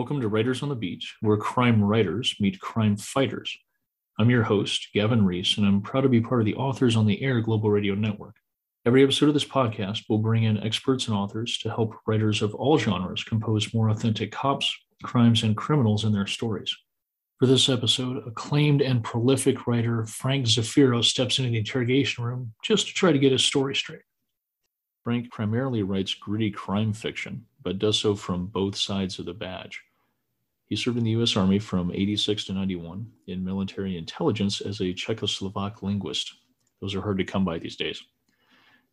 Welcome 0.00 0.22
to 0.22 0.28
Writers 0.28 0.62
on 0.62 0.70
the 0.70 0.74
Beat, 0.74 1.04
where 1.20 1.36
crime 1.36 1.84
writers 1.84 2.34
meet 2.40 2.58
crime 2.58 2.96
fighters. 2.96 3.54
I'm 4.18 4.30
your 4.30 4.44
host, 4.44 4.88
Gavin 4.94 5.26
Reese, 5.26 5.58
and 5.58 5.66
I'm 5.66 5.82
proud 5.82 6.00
to 6.00 6.08
be 6.08 6.22
part 6.22 6.40
of 6.40 6.46
the 6.46 6.54
Authors 6.54 6.96
on 6.96 7.04
the 7.04 7.20
Air 7.20 7.42
Global 7.42 7.70
Radio 7.70 7.94
Network. 7.94 8.36
Every 8.86 9.02
episode 9.02 9.28
of 9.28 9.34
this 9.34 9.44
podcast 9.44 10.04
will 10.08 10.16
bring 10.16 10.44
in 10.44 10.56
experts 10.62 11.06
and 11.06 11.14
authors 11.14 11.58
to 11.58 11.68
help 11.68 11.96
writers 12.06 12.40
of 12.40 12.54
all 12.54 12.78
genres 12.78 13.24
compose 13.24 13.74
more 13.74 13.90
authentic 13.90 14.32
cops, 14.32 14.74
crimes, 15.02 15.42
and 15.42 15.54
criminals 15.54 16.06
in 16.06 16.12
their 16.14 16.26
stories. 16.26 16.74
For 17.38 17.44
this 17.44 17.68
episode, 17.68 18.26
acclaimed 18.26 18.80
and 18.80 19.04
prolific 19.04 19.66
writer 19.66 20.06
Frank 20.06 20.46
Zafiro 20.46 21.04
steps 21.04 21.38
into 21.38 21.50
the 21.50 21.58
interrogation 21.58 22.24
room 22.24 22.54
just 22.64 22.86
to 22.86 22.94
try 22.94 23.12
to 23.12 23.18
get 23.18 23.32
his 23.32 23.44
story 23.44 23.76
straight. 23.76 24.00
Frank 25.04 25.30
primarily 25.30 25.82
writes 25.82 26.14
gritty 26.14 26.50
crime 26.50 26.94
fiction, 26.94 27.44
but 27.62 27.78
does 27.78 27.98
so 27.98 28.14
from 28.14 28.46
both 28.46 28.76
sides 28.76 29.18
of 29.18 29.26
the 29.26 29.34
badge. 29.34 29.82
He 30.70 30.76
served 30.76 30.98
in 30.98 31.04
the 31.04 31.10
U.S. 31.10 31.36
Army 31.36 31.58
from 31.58 31.90
86 31.92 32.44
to 32.44 32.52
91 32.52 33.04
in 33.26 33.44
military 33.44 33.98
intelligence 33.98 34.60
as 34.60 34.80
a 34.80 34.94
Czechoslovak 34.94 35.82
linguist. 35.82 36.32
Those 36.80 36.94
are 36.94 37.02
hard 37.02 37.18
to 37.18 37.24
come 37.24 37.44
by 37.44 37.58
these 37.58 37.74
days. 37.74 38.00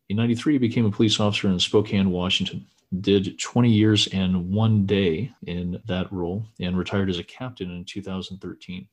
In 0.08 0.16
93, 0.16 0.54
he 0.54 0.58
became 0.58 0.86
a 0.86 0.90
police 0.90 1.20
officer 1.20 1.48
in 1.48 1.60
Spokane, 1.60 2.10
Washington. 2.10 2.66
Did 3.00 3.38
20 3.38 3.70
years 3.70 4.08
and 4.08 4.50
one 4.50 4.86
day 4.86 5.30
in 5.46 5.80
that 5.86 6.12
role 6.12 6.48
and 6.58 6.76
retired 6.76 7.10
as 7.10 7.18
a 7.18 7.24
captain 7.24 7.70
in 7.70 7.84
2013. 7.84 8.88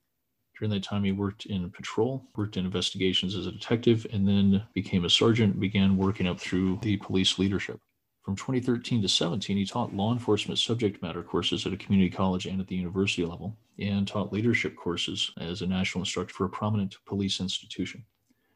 During 0.60 0.72
that 0.72 0.84
time, 0.84 1.04
he 1.04 1.12
worked 1.12 1.48
in 1.48 1.72
patrol, 1.72 2.24
worked 2.36 2.56
in 2.56 2.66
investigations 2.66 3.36
as 3.36 3.48
a 3.48 3.52
detective, 3.52 4.06
and 4.14 4.28
then 4.28 4.64
became 4.76 5.06
a 5.06 5.10
sergeant, 5.10 5.60
began 5.60 5.98
working 5.98 6.28
up 6.28 6.40
through 6.40 6.78
the 6.84 6.98
police 6.98 7.40
leadership. 7.40 7.80
From 8.26 8.36
2013 8.36 9.04
to 9.04 9.08
17, 9.08 9.56
he 9.56 9.68
taught 9.68 9.94
law 9.94 10.12
enforcement 10.12 10.58
subject 10.58 11.00
matter 11.04 11.22
courses 11.22 11.68
at 11.68 11.74
a 11.74 11.78
community 11.78 12.10
college 12.10 12.48
and 12.48 12.60
at 12.60 12.66
the 12.66 12.76
university 12.76 13.24
level, 13.24 13.56
and 13.78 14.08
taught 14.08 14.34
leadership 14.34 14.76
courses 14.76 15.30
as 15.40 15.62
a 15.62 15.68
national 15.68 16.02
instructor 16.02 16.34
for 16.34 16.46
a 16.46 16.50
prominent 16.50 16.98
police 17.06 17.40
institution. 17.40 18.04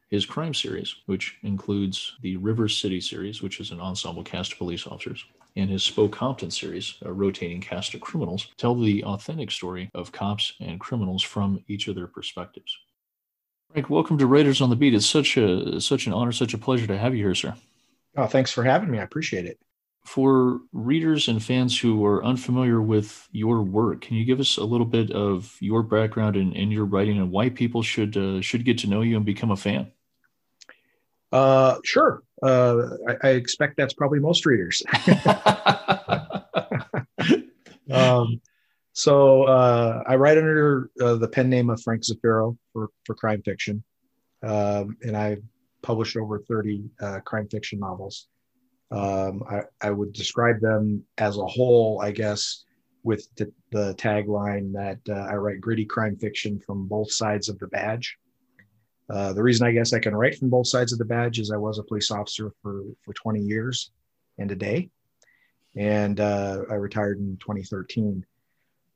His 0.10 0.26
crime 0.26 0.56
series, 0.56 0.96
which 1.06 1.38
includes 1.44 2.18
the 2.24 2.36
River 2.38 2.68
City 2.68 3.00
series, 3.00 3.44
which 3.44 3.60
is 3.60 3.70
an 3.70 3.80
ensemble 3.80 4.24
cast 4.24 4.54
of 4.54 4.58
police 4.58 4.88
officers, 4.88 5.24
and 5.56 5.70
his 5.70 5.84
SpoCompton 5.84 6.52
series, 6.52 6.96
a 7.04 7.14
rotating 7.14 7.62
cast 7.62 7.94
of 7.94 8.02
criminals, 8.02 8.48
tell 8.58 8.74
the 8.74 9.04
authentic 9.04 9.52
story 9.52 9.92
of 9.94 10.12
cops 10.12 10.54
and 10.60 10.80
criminals 10.80 11.22
from 11.22 11.64
each 11.68 11.88
of 11.88 11.94
their 11.94 12.08
perspectives. 12.08 12.76
Frank, 13.72 13.88
welcome 13.92 14.18
to 14.18 14.26
Writers 14.26 14.62
on 14.62 14.72
the 14.72 14.76
Beat. 14.76 14.96
It's 14.96 15.06
such 15.06 15.38
a 15.38 15.80
such 15.80 16.08
an 16.08 16.14
honor, 16.14 16.32
such 16.32 16.56
a 16.56 16.58
pleasure 16.58 16.88
to 16.88 16.98
have 16.98 17.14
you 17.14 17.24
here, 17.24 17.36
sir. 17.36 17.54
Oh, 18.20 18.28
thanks 18.28 18.52
for 18.52 18.66
having 18.66 18.92
me. 18.92 19.00
I 19.00 19.04
appreciate 19.04 19.46
it. 19.46 19.58
For 20.06 20.60
readers 20.74 21.30
and 21.30 21.42
fans 21.42 21.80
who 21.80 22.06
are 22.06 22.22
unfamiliar 22.26 22.82
with 22.82 23.30
your 23.32 23.62
work, 23.62 24.02
can 24.02 24.18
you 24.18 24.26
give 24.26 24.42
us 24.42 24.58
a 24.58 24.64
little 24.66 24.86
bit 24.86 25.10
of 25.12 25.56
your 25.62 25.84
background 25.84 26.36
and, 26.36 26.54
and 26.54 26.70
your 26.70 26.84
writing 26.84 27.18
and 27.18 27.32
why 27.32 27.50
people 27.50 27.82
should 27.82 28.18
uh, 28.18 28.42
should 28.42 28.66
get 28.66 28.80
to 28.80 28.88
know 28.88 29.02
you 29.02 29.16
and 29.16 29.26
become 29.26 29.52
a 29.52 29.56
fan? 29.56 29.90
Uh, 31.32 31.78
sure. 31.86 32.24
Uh, 32.44 32.90
I, 33.08 33.16
I, 33.24 33.30
expect 33.32 33.78
that's 33.78 33.94
probably 33.94 34.20
most 34.20 34.46
readers. 34.46 34.84
um, 37.92 38.42
so 38.94 39.44
uh, 39.44 40.04
I 40.08 40.16
write 40.16 40.38
under 40.38 40.90
uh, 41.00 41.16
the 41.16 41.28
pen 41.30 41.50
name 41.50 41.70
of 41.70 41.82
Frank 41.84 42.02
Zafiro 42.04 42.58
for, 42.74 42.90
for 43.06 43.16
crime 43.16 43.44
fiction. 43.44 43.84
Um, 44.44 44.98
and 45.04 45.16
I 45.16 45.38
published 45.82 46.18
over 46.18 46.40
30 46.40 46.84
uh, 47.02 47.20
crime 47.22 47.48
fiction 47.48 47.80
novels. 47.80 48.28
Um, 48.92 49.44
I, 49.50 49.62
I, 49.82 49.92
would 49.92 50.14
describe 50.14 50.60
them 50.60 51.04
as 51.20 51.38
a 51.38 51.46
whole, 51.46 52.02
I 52.02 52.10
guess, 52.12 52.64
with 53.04 53.28
the, 53.36 53.52
the 53.72 53.94
tagline 53.96 54.74
that 54.74 55.00
uh, 55.08 55.28
I 55.30 55.36
write 55.36 55.62
gritty 55.62 55.86
crime 55.86 56.18
fiction 56.18 56.60
from 56.60 56.88
both 56.88 57.12
sides 57.12 57.50
of 57.50 57.60
the 57.60 57.68
badge. 57.68 58.18
Uh, 59.10 59.34
the 59.34 59.44
reason 59.44 59.68
I 59.68 59.72
guess 59.72 59.94
I 59.94 60.00
can 60.00 60.16
write 60.16 60.38
from 60.38 60.50
both 60.50 60.68
sides 60.68 60.92
of 60.92 61.00
the 61.00 61.06
badge 61.06 61.40
is 61.40 61.52
I 61.52 61.58
was 61.58 61.78
a 61.78 61.84
police 61.84 62.10
officer 62.12 62.52
for, 62.62 62.84
for 63.04 63.14
20 63.14 63.42
years 63.42 63.92
and 64.38 64.52
a 64.52 64.56
day. 64.56 64.90
And 65.76 66.20
uh, 66.20 66.62
I 66.70 66.76
retired 66.76 67.20
in 67.20 67.38
2013. 67.38 68.26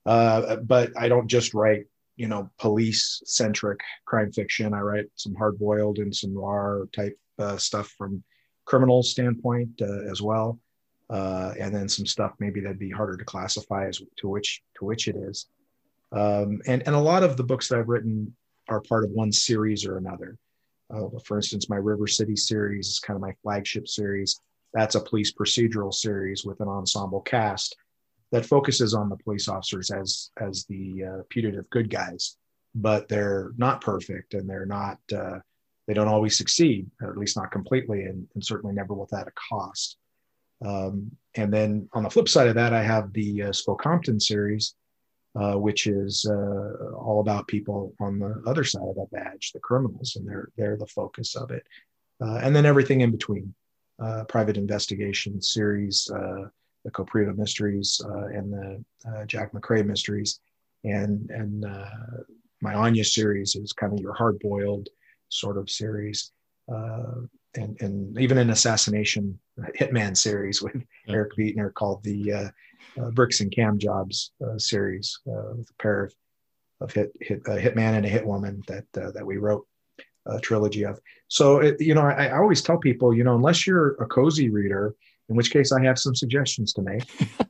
Uh, 0.06 0.58
but 0.58 0.92
I 0.98 1.08
don't 1.08 1.28
just 1.28 1.54
write, 1.54 1.86
you 2.16 2.28
know, 2.28 2.50
police 2.60 3.22
centric 3.26 3.80
crime 4.06 4.32
fiction. 4.32 4.74
I 4.74 4.80
write 4.80 5.06
some 5.16 5.34
hard 5.36 5.58
boiled 5.58 5.98
and 6.00 6.16
some 6.16 6.34
noir 6.34 6.88
type 6.96 7.18
uh, 7.40 7.58
stuff 7.58 7.90
from 7.98 8.24
criminal 8.66 9.04
standpoint 9.04 9.82
uh, 9.82 10.10
as 10.12 10.22
well. 10.22 10.60
and 11.10 11.74
then 11.74 11.90
some 11.90 12.06
stuff 12.06 12.34
maybe 12.40 12.60
that'd 12.62 12.80
be 12.80 12.90
harder 12.90 13.18
to 13.18 13.26
classify 13.26 13.88
as 13.88 14.02
to 14.18 14.28
which 14.28 14.62
to 14.78 14.86
which 14.86 15.08
it 15.08 15.16
is. 15.16 15.48
Um, 16.12 16.62
and, 16.68 16.84
and 16.86 16.96
a 16.96 17.00
lot 17.00 17.24
of 17.24 17.38
the 17.38 17.44
books 17.44 17.68
that 17.68 17.80
I've 17.80 17.90
written 17.90 18.36
are 18.70 18.82
part 18.82 19.04
of 19.04 19.12
one 19.12 19.32
series 19.32 19.86
or 19.86 19.98
another. 19.98 20.38
Uh, 20.94 21.08
for 21.26 21.38
instance, 21.38 21.70
my 21.70 21.76
River 21.76 22.08
City 22.08 22.36
series 22.36 22.88
is 22.88 23.00
kind 23.00 23.16
of 23.16 23.22
my 23.22 23.34
flagship 23.42 23.88
series. 23.88 24.40
That's 24.74 24.96
a 24.96 25.02
police 25.02 25.34
procedural 25.34 25.94
series 25.94 26.46
with 26.46 26.60
an 26.62 26.68
ensemble 26.68 27.22
cast 27.22 27.76
that 28.34 28.46
focuses 28.46 28.96
on 28.96 29.10
the 29.10 29.16
police 29.18 29.48
officers 29.48 29.92
as 29.92 30.32
as 30.42 30.66
the 30.66 31.06
uh, 31.06 31.22
putative 31.30 31.70
good 31.70 31.90
guys, 31.90 32.36
but 32.74 33.08
they're 33.08 33.52
not 33.58 33.80
perfect 33.80 34.34
and 34.34 34.50
they're 34.50 34.66
not 34.66 34.98
uh, 35.16 35.38
they 35.88 35.94
don't 35.94 36.08
always 36.08 36.38
succeed, 36.38 36.90
or 37.02 37.12
at 37.12 37.18
least 37.18 37.38
not 37.38 37.52
completely, 37.52 38.04
and, 38.04 38.28
and 38.34 38.44
certainly 38.44 38.74
never 38.76 38.94
without 38.94 39.28
a 39.28 39.34
cost. 39.50 39.98
Um, 40.66 41.12
and 41.36 41.54
then 41.54 41.88
on 41.94 42.04
the 42.04 42.10
flip 42.10 42.28
side 42.28 42.48
of 42.48 42.56
that, 42.56 42.74
I 42.74 42.82
have 42.82 43.14
the 43.14 43.44
uh, 43.44 43.50
SpoCompton 43.50 44.20
series, 44.22 44.76
uh, 45.36 45.56
which 45.56 45.88
is 45.88 46.26
uh, 46.28 46.96
all 46.96 47.20
about 47.20 47.48
people 47.48 47.94
on 48.00 48.18
the 48.18 48.42
other 48.48 48.64
side 48.64 48.88
of 48.88 48.96
that 48.96 49.12
badge, 49.12 49.52
the 49.52 49.60
criminals, 49.60 50.16
and 50.16 50.28
they're 50.28 50.50
they're 50.58 50.78
the 50.78 50.88
focus 50.88 51.36
of 51.36 51.52
it, 51.52 51.68
uh, 52.20 52.40
and 52.42 52.56
then 52.56 52.66
everything 52.66 53.02
in 53.02 53.12
between, 53.12 53.54
uh, 54.02 54.24
private 54.24 54.58
investigation 54.58 55.40
series, 55.40 56.10
uh, 56.10 56.48
the 56.84 56.92
Kopriva 56.92 57.36
mysteries, 57.36 58.02
uh, 58.06 58.28
and 58.28 58.54
the 58.54 59.26
Jack 59.26 59.54
McRae 59.54 59.86
mysteries, 59.86 60.40
and 60.84 61.30
and 61.30 61.66
my 62.62 62.74
Anya 62.74 63.04
series 63.04 63.56
is 63.56 63.74
kind 63.74 63.94
of 63.94 64.00
your 64.00 64.14
hard 64.14 64.40
boiled 64.40 64.90
sort 65.30 65.58
of 65.58 65.70
series. 65.70 66.32
and, 66.68 67.80
and 67.82 68.20
even 68.20 68.40
an 68.40 68.50
assassination 68.50 69.38
hitman 69.80 70.18
series 70.18 70.60
with 70.62 70.76
yeah. 70.76 71.14
Eric 71.14 71.34
Beetner 71.38 71.72
called 71.72 72.04
the 72.04 72.52
uh, 72.98 73.10
Bricks 73.12 73.42
and 73.42 73.52
Cam 73.52 73.78
Jobs 73.78 74.32
uh, 74.46 74.58
series 74.58 75.20
uh, 75.28 75.54
with 75.56 75.70
a 75.70 75.82
pair 75.82 76.06
of, 76.06 76.16
of 76.82 76.94
hit, 76.94 77.12
hit 77.22 77.42
a 77.48 77.52
hitman 77.52 77.96
and 77.96 78.06
a 78.06 78.10
hitwoman 78.10 78.66
that 78.66 78.86
uh, 79.02 79.12
that 79.12 79.26
we 79.26 79.38
wrote 79.38 79.66
a 80.26 80.40
trilogy 80.40 80.86
of. 80.86 81.00
So 81.28 81.58
it, 81.58 81.82
you 81.82 81.96
know, 81.96 82.02
I, 82.02 82.28
I, 82.28 82.38
always 82.38 82.62
tell 82.62 82.78
people, 82.78 83.14
you 83.14 83.24
know, 83.24 83.36
unless 83.36 83.68
you're 83.68 83.96
a 83.96 84.06
cozy 84.06 84.50
reader, 84.50 84.96
in 85.30 85.36
which 85.36 85.52
case 85.52 85.72
I 85.72 85.84
have 85.84 86.00
some 86.00 86.16
suggestions 86.16 86.74
to 86.74 86.82
make. 86.82 87.04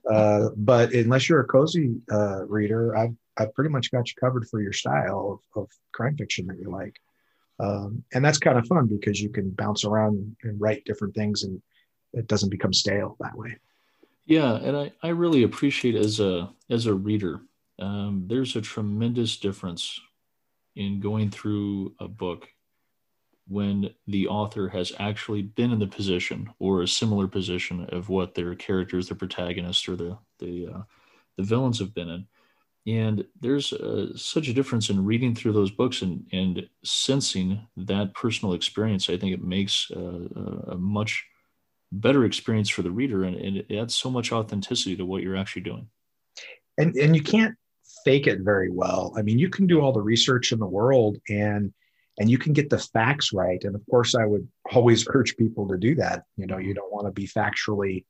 Uh, 0.09 0.49
but 0.57 0.93
unless 0.93 1.27
you're 1.27 1.41
a 1.41 1.47
cozy 1.47 1.95
uh, 2.11 2.45
reader, 2.45 2.95
I've 2.95 3.15
I've 3.37 3.53
pretty 3.53 3.71
much 3.71 3.91
got 3.91 4.07
you 4.07 4.13
covered 4.19 4.47
for 4.47 4.61
your 4.61 4.73
style 4.73 5.41
of, 5.55 5.63
of 5.63 5.69
crime 5.91 6.15
fiction 6.15 6.45
that 6.47 6.59
you 6.59 6.69
like. 6.69 6.95
Um, 7.59 8.03
and 8.13 8.23
that's 8.23 8.37
kind 8.37 8.57
of 8.57 8.67
fun 8.67 8.87
because 8.87 9.21
you 9.21 9.29
can 9.29 9.49
bounce 9.49 9.85
around 9.85 10.35
and 10.43 10.59
write 10.59 10.85
different 10.85 11.15
things 11.15 11.43
and 11.43 11.61
it 12.13 12.27
doesn't 12.27 12.49
become 12.49 12.73
stale 12.73 13.15
that 13.19 13.35
way. 13.35 13.57
Yeah, 14.25 14.55
and 14.55 14.77
I, 14.77 14.91
I 15.01 15.09
really 15.09 15.43
appreciate 15.43 15.95
as 15.95 16.19
a 16.19 16.49
as 16.69 16.85
a 16.85 16.93
reader, 16.93 17.41
um, 17.79 18.25
there's 18.27 18.55
a 18.55 18.61
tremendous 18.61 19.37
difference 19.37 19.99
in 20.75 20.99
going 20.99 21.29
through 21.29 21.93
a 21.99 22.07
book 22.07 22.47
when 23.47 23.93
the 24.07 24.27
author 24.27 24.69
has 24.69 24.93
actually 24.99 25.41
been 25.41 25.71
in 25.71 25.79
the 25.79 25.87
position 25.87 26.49
or 26.59 26.81
a 26.81 26.87
similar 26.87 27.27
position 27.27 27.85
of 27.91 28.09
what 28.09 28.35
their 28.35 28.55
characters, 28.55 29.09
the 29.09 29.15
protagonist 29.15 29.87
or 29.89 29.95
the 29.95 30.17
the 30.39 30.67
uh, 30.67 30.81
the 31.37 31.43
villains 31.43 31.79
have 31.79 31.93
been 31.93 32.09
in. 32.09 32.27
And 32.85 33.25
there's 33.39 33.71
uh, 33.71 34.15
such 34.17 34.49
a 34.49 34.53
difference 34.53 34.89
in 34.89 35.05
reading 35.05 35.35
through 35.35 35.53
those 35.53 35.71
books 35.71 36.01
and, 36.01 36.27
and 36.33 36.67
sensing 36.83 37.65
that 37.77 38.13
personal 38.13 38.53
experience. 38.53 39.09
I 39.09 39.17
think 39.17 39.33
it 39.33 39.41
makes 39.41 39.89
uh, 39.89 40.27
a 40.67 40.77
much 40.77 41.25
better 41.93 42.25
experience 42.25 42.69
for 42.69 42.81
the 42.81 42.91
reader 42.91 43.23
and, 43.23 43.35
and, 43.35 43.57
it 43.57 43.71
adds 43.71 43.93
so 43.93 44.09
much 44.09 44.31
authenticity 44.31 44.95
to 44.95 45.05
what 45.05 45.21
you're 45.21 45.37
actually 45.37 45.61
doing 45.61 45.87
and 46.79 46.95
and 46.95 47.15
you 47.15 47.21
can't 47.21 47.55
fake 48.03 48.25
it 48.25 48.39
very 48.41 48.71
well 48.71 49.13
i 49.15 49.21
mean 49.21 49.37
you 49.37 49.47
can 49.47 49.67
do 49.67 49.79
all 49.79 49.93
the 49.93 50.01
research 50.01 50.51
in 50.51 50.59
the 50.59 50.65
world 50.65 51.17
and 51.29 51.71
and 52.19 52.29
you 52.29 52.37
can 52.37 52.53
get 52.53 52.69
the 52.69 52.77
facts 52.77 53.33
right. 53.33 53.63
And 53.63 53.75
of 53.75 53.81
course 53.89 54.15
i 54.15 54.25
would 54.25 54.47
always 54.71 55.07
urge 55.13 55.35
people 55.37 55.67
to 55.67 55.77
do 55.77 55.95
that. 55.95 56.23
You 56.37 56.47
know 56.47 56.57
you 56.57 56.73
don't 56.73 56.91
want 56.91 57.07
to 57.07 57.11
be 57.11 57.27
factually 57.27 58.05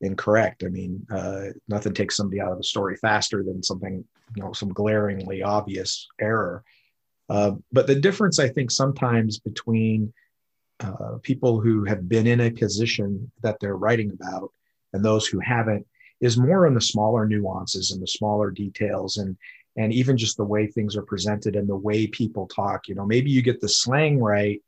incorrect. 0.00 0.64
I 0.64 0.68
mean 0.68 1.06
uh, 1.10 1.46
nothing 1.68 1.94
takes 1.94 2.16
somebody 2.16 2.40
out 2.40 2.52
of 2.52 2.58
a 2.58 2.64
story 2.64 2.96
faster 2.96 3.42
than 3.42 3.62
something 3.62 4.04
you 4.36 4.42
know 4.42 4.52
some 4.52 4.72
glaringly 4.72 5.42
obvious 5.42 6.06
error. 6.20 6.64
Uh, 7.28 7.52
but 7.70 7.86
the 7.86 7.94
difference 7.94 8.38
i 8.38 8.48
think 8.48 8.70
sometimes 8.70 9.38
between 9.38 10.12
uh, 10.80 11.18
people 11.22 11.60
who 11.60 11.84
have 11.84 12.08
been 12.08 12.26
in 12.26 12.40
a 12.40 12.50
position 12.50 13.30
that 13.42 13.56
they're 13.60 13.76
writing 13.76 14.10
about 14.10 14.50
and 14.92 15.04
those 15.04 15.26
who 15.26 15.38
haven't 15.38 15.86
is 16.20 16.38
more 16.38 16.66
on 16.66 16.74
the 16.74 16.80
smaller 16.80 17.26
nuances 17.26 17.90
and 17.90 18.02
the 18.02 18.06
smaller 18.06 18.50
details. 18.50 19.16
And 19.16 19.36
and 19.76 19.92
even 19.92 20.16
just 20.16 20.36
the 20.36 20.44
way 20.44 20.66
things 20.66 20.96
are 20.96 21.02
presented 21.02 21.56
and 21.56 21.68
the 21.68 21.76
way 21.76 22.06
people 22.06 22.46
talk 22.46 22.88
you 22.88 22.94
know 22.94 23.06
maybe 23.06 23.30
you 23.30 23.42
get 23.42 23.60
the 23.60 23.68
slang 23.68 24.18
right 24.18 24.62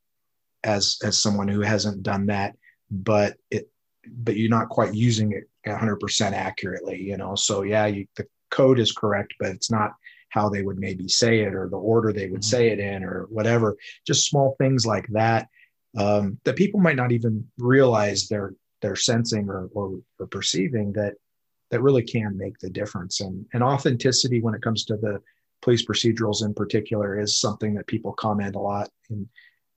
as 0.63 0.99
as 1.03 1.21
someone 1.21 1.49
who 1.49 1.61
hasn't 1.61 2.03
done 2.03 2.27
that 2.27 2.57
but 2.91 3.37
it 3.51 3.69
but 4.07 4.37
you're 4.37 4.51
not 4.51 4.69
quite 4.69 4.95
using 4.95 5.33
it 5.33 5.45
100% 5.67 6.33
accurately 6.33 7.01
you 7.01 7.17
know 7.17 7.35
so 7.35 7.63
yeah 7.63 7.87
you, 7.87 8.07
the 8.17 8.27
code 8.51 8.79
is 8.79 8.93
correct 8.93 9.35
but 9.39 9.51
it's 9.51 9.71
not 9.71 9.93
how 10.29 10.49
they 10.49 10.63
would 10.63 10.79
maybe 10.79 11.09
say 11.09 11.41
it 11.41 11.55
or 11.55 11.69
the 11.69 11.77
order 11.77 12.13
they 12.13 12.29
would 12.29 12.41
mm-hmm. 12.41 12.57
say 12.57 12.69
it 12.69 12.79
in 12.79 13.05
or 13.05 13.27
whatever 13.31 13.77
just 14.07 14.29
small 14.29 14.57
things 14.59 14.85
like 14.85 15.07
that 15.09 15.49
um, 15.97 16.39
that 16.45 16.57
people 16.57 16.81
might 16.81 16.97
not 16.97 17.13
even 17.13 17.47
realize 17.57 18.27
they're 18.27 18.55
they're 18.83 18.97
sensing 18.97 19.49
or, 19.49 19.71
or, 19.73 20.01
or 20.19 20.27
perceiving 20.27 20.93
that 20.93 21.15
that 21.75 21.83
really 21.83 22.03
can 22.03 22.39
make 22.39 22.59
the 22.61 22.71
difference 22.71 23.21
and 23.21 23.45
and 23.53 23.63
authenticity 23.63 24.41
when 24.41 24.55
it 24.55 24.63
comes 24.63 24.85
to 24.85 24.97
the 24.97 25.21
police 25.61 25.85
procedurals 25.85 26.45
in 26.45 26.55
particular 26.55 27.19
is 27.19 27.41
something 27.41 27.75
that 27.75 27.87
people 27.87 28.13
comment 28.13 28.55
a 28.55 28.61
lot 28.61 28.89
in 29.11 29.29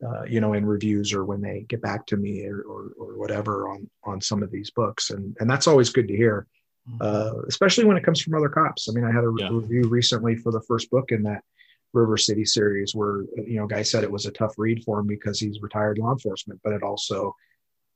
uh, 0.07 0.23
you 0.23 0.39
know 0.39 0.53
in 0.53 0.63
reviews 0.65 1.11
or 1.11 1.25
when 1.25 1.41
they 1.41 1.65
get 1.69 1.81
back 1.81 2.05
to 2.05 2.17
me 2.17 2.45
or, 2.45 2.61
or, 2.61 2.91
or 2.99 3.17
whatever 3.17 3.67
on 3.67 3.89
on 4.03 4.21
some 4.21 4.43
of 4.43 4.51
these 4.51 4.69
books 4.71 5.09
and 5.09 5.35
and 5.39 5.49
that's 5.49 5.67
always 5.67 5.89
good 5.89 6.07
to 6.07 6.15
hear 6.15 6.47
Mm-hmm. 6.89 7.01
uh, 7.01 7.41
especially 7.49 7.83
when 7.83 7.97
it 7.97 8.03
comes 8.03 8.21
from 8.21 8.33
other 8.33 8.47
cops. 8.47 8.87
I 8.87 8.93
mean, 8.93 9.03
I 9.03 9.11
had 9.11 9.25
a 9.25 9.33
yeah. 9.37 9.49
review 9.51 9.89
recently 9.89 10.37
for 10.37 10.53
the 10.53 10.61
first 10.61 10.89
book 10.89 11.11
in 11.11 11.21
that 11.23 11.43
River 11.91 12.15
City 12.15 12.45
series 12.45 12.95
where, 12.95 13.25
you 13.45 13.57
know, 13.57 13.67
guy 13.67 13.81
said 13.81 14.05
it 14.05 14.11
was 14.11 14.25
a 14.25 14.31
tough 14.31 14.53
read 14.57 14.83
for 14.85 14.99
him 14.99 15.07
because 15.07 15.37
he's 15.37 15.61
retired 15.61 15.97
law 15.97 16.13
enforcement, 16.13 16.61
but 16.63 16.71
it 16.71 16.83
also, 16.83 17.35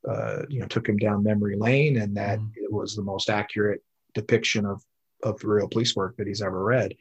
uh, 0.06 0.42
you 0.48 0.60
know, 0.60 0.66
took 0.66 0.88
him 0.88 0.98
down 0.98 1.22
memory 1.22 1.56
lane 1.56 1.98
and 1.98 2.14
that 2.16 2.38
mm. 2.38 2.50
it 2.56 2.70
was 2.70 2.94
the 2.94 3.02
most 3.02 3.30
accurate 3.30 3.82
depiction 4.14 4.66
of, 4.66 4.82
of 5.22 5.42
real 5.44 5.68
police 5.68 5.94
work 5.94 6.16
that 6.16 6.26
he's 6.26 6.42
ever 6.42 6.62
read. 6.62 6.94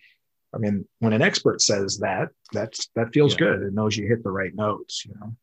I 0.54 0.58
mean, 0.58 0.86
when 1.00 1.14
an 1.14 1.22
expert 1.22 1.62
says 1.62 2.00
that, 2.00 2.30
that's, 2.52 2.90
that 2.96 3.14
feels 3.14 3.34
yeah. 3.34 3.40
good. 3.40 3.62
It 3.64 3.74
knows 3.74 3.96
you 3.96 4.08
hit 4.08 4.24
the 4.24 4.32
right 4.32 4.54
notes, 4.54 5.06
you 5.06 5.14
know? 5.20 5.34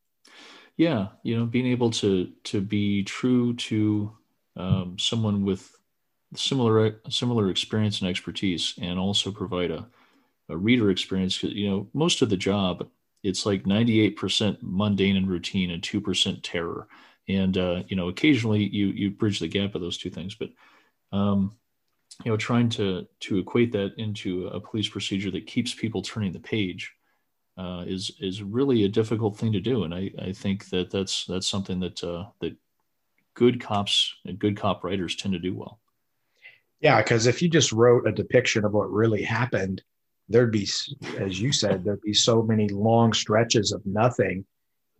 Yeah. 0.76 1.08
You 1.22 1.38
know, 1.38 1.46
being 1.46 1.66
able 1.66 1.90
to, 1.92 2.30
to 2.44 2.60
be 2.60 3.02
true 3.04 3.54
to 3.54 4.12
um, 4.56 4.98
someone 4.98 5.44
with 5.44 5.72
similar 6.34 7.00
similar 7.08 7.48
experience 7.48 8.00
and 8.00 8.10
expertise 8.10 8.74
and 8.80 8.98
also 8.98 9.30
provide 9.30 9.70
a, 9.70 9.86
a 10.48 10.56
reader 10.56 10.90
experience 10.90 11.42
you 11.42 11.68
know 11.68 11.88
most 11.94 12.20
of 12.20 12.28
the 12.28 12.36
job 12.36 12.86
it's 13.24 13.44
like 13.44 13.64
98% 13.64 14.58
mundane 14.60 15.16
and 15.16 15.28
routine 15.28 15.72
and 15.72 15.82
2% 15.82 16.40
terror 16.42 16.86
and 17.28 17.56
uh, 17.56 17.82
you 17.88 17.96
know 17.96 18.08
occasionally 18.08 18.62
you 18.62 18.88
you 18.88 19.10
bridge 19.10 19.40
the 19.40 19.48
gap 19.48 19.74
of 19.74 19.80
those 19.80 19.96
two 19.96 20.10
things 20.10 20.34
but 20.34 20.50
um, 21.12 21.56
you 22.24 22.30
know 22.30 22.36
trying 22.36 22.68
to 22.68 23.06
to 23.20 23.38
equate 23.38 23.72
that 23.72 23.94
into 23.96 24.48
a 24.48 24.60
police 24.60 24.88
procedure 24.88 25.30
that 25.30 25.46
keeps 25.46 25.74
people 25.74 26.02
turning 26.02 26.32
the 26.32 26.40
page 26.40 26.92
uh, 27.56 27.84
is 27.86 28.12
is 28.20 28.42
really 28.42 28.84
a 28.84 28.88
difficult 28.88 29.36
thing 29.36 29.52
to 29.52 29.60
do 29.60 29.84
and 29.84 29.94
I, 29.94 30.10
I 30.20 30.32
think 30.32 30.68
that 30.70 30.90
that's 30.90 31.24
that's 31.26 31.48
something 31.48 31.80
that 31.80 32.02
uh, 32.04 32.26
that 32.40 32.56
good 33.34 33.60
cops 33.60 34.14
and 34.24 34.38
good 34.38 34.56
cop 34.56 34.82
writers 34.84 35.14
tend 35.16 35.32
to 35.34 35.38
do 35.38 35.54
well 35.54 35.80
yeah, 36.80 37.02
because 37.02 37.26
if 37.26 37.42
you 37.42 37.48
just 37.48 37.72
wrote 37.72 38.06
a 38.06 38.12
depiction 38.12 38.64
of 38.64 38.72
what 38.72 38.90
really 38.90 39.22
happened, 39.22 39.82
there'd 40.28 40.52
be, 40.52 40.68
as 41.18 41.40
you 41.40 41.52
said, 41.52 41.82
there'd 41.82 42.00
be 42.02 42.14
so 42.14 42.42
many 42.42 42.68
long 42.68 43.12
stretches 43.12 43.72
of 43.72 43.84
nothing. 43.84 44.44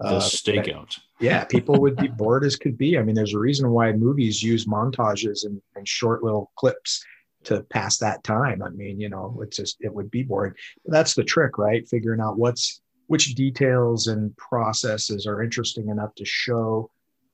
The 0.00 0.06
uh, 0.06 0.20
stakeout. 0.20 0.94
That, 0.94 1.00
yeah, 1.20 1.44
people 1.44 1.80
would 1.80 1.96
be 1.96 2.08
bored 2.08 2.44
as 2.44 2.56
could 2.56 2.78
be. 2.78 2.96
I 2.96 3.02
mean, 3.02 3.16
there's 3.16 3.34
a 3.34 3.38
reason 3.38 3.70
why 3.70 3.92
movies 3.92 4.42
use 4.42 4.64
montages 4.64 5.44
and, 5.44 5.60
and 5.74 5.88
short 5.88 6.22
little 6.22 6.52
clips 6.56 7.04
to 7.44 7.62
pass 7.64 7.98
that 7.98 8.22
time. 8.22 8.62
I 8.62 8.68
mean, 8.70 9.00
you 9.00 9.08
know, 9.08 9.38
it's 9.42 9.56
just 9.56 9.78
it 9.80 9.92
would 9.92 10.10
be 10.10 10.22
boring. 10.22 10.54
But 10.84 10.92
that's 10.92 11.14
the 11.14 11.24
trick, 11.24 11.58
right? 11.58 11.88
Figuring 11.88 12.20
out 12.20 12.38
what's 12.38 12.80
which 13.08 13.34
details 13.34 14.06
and 14.06 14.36
processes 14.36 15.26
are 15.26 15.42
interesting 15.42 15.88
enough 15.88 16.14
to 16.14 16.24
show 16.24 16.90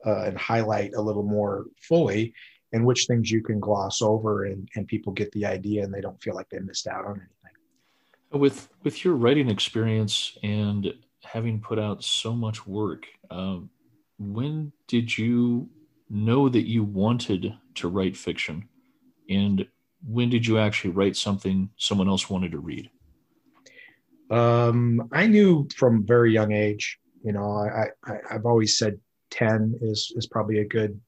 uh, 0.06 0.22
and 0.22 0.38
highlight 0.38 0.94
a 0.94 1.00
little 1.00 1.24
more 1.24 1.66
fully 1.80 2.32
and 2.72 2.84
which 2.84 3.06
things 3.06 3.30
you 3.30 3.42
can 3.42 3.60
gloss 3.60 4.00
over 4.00 4.44
and, 4.44 4.68
and 4.74 4.86
people 4.86 5.12
get 5.12 5.30
the 5.32 5.44
idea 5.44 5.82
and 5.82 5.92
they 5.92 6.00
don't 6.00 6.20
feel 6.22 6.34
like 6.34 6.48
they 6.48 6.58
missed 6.60 6.86
out 6.86 7.04
on 7.04 7.12
anything. 7.12 8.40
With 8.40 8.68
with 8.82 9.04
your 9.04 9.14
writing 9.14 9.48
experience 9.48 10.36
and 10.42 10.92
having 11.24 11.60
put 11.60 11.78
out 11.78 12.04
so 12.04 12.34
much 12.34 12.66
work, 12.66 13.06
um, 13.30 13.70
when 14.18 14.72
did 14.86 15.16
you 15.16 15.68
know 16.08 16.48
that 16.48 16.68
you 16.68 16.84
wanted 16.84 17.54
to 17.76 17.88
write 17.88 18.16
fiction, 18.16 18.68
and 19.28 19.66
when 20.06 20.30
did 20.30 20.46
you 20.46 20.58
actually 20.58 20.90
write 20.90 21.16
something 21.16 21.70
someone 21.76 22.08
else 22.08 22.28
wanted 22.30 22.52
to 22.52 22.58
read? 22.58 22.90
Um, 24.30 25.08
I 25.12 25.26
knew 25.26 25.68
from 25.76 26.06
very 26.06 26.32
young 26.32 26.52
age. 26.52 26.98
You 27.22 27.32
know, 27.32 27.56
I, 27.56 27.88
I 28.04 28.18
I've 28.30 28.46
always 28.46 28.78
said 28.78 28.98
ten 29.30 29.74
is 29.80 30.12
is 30.16 30.26
probably 30.26 30.58
a 30.58 30.64
good 30.64 31.00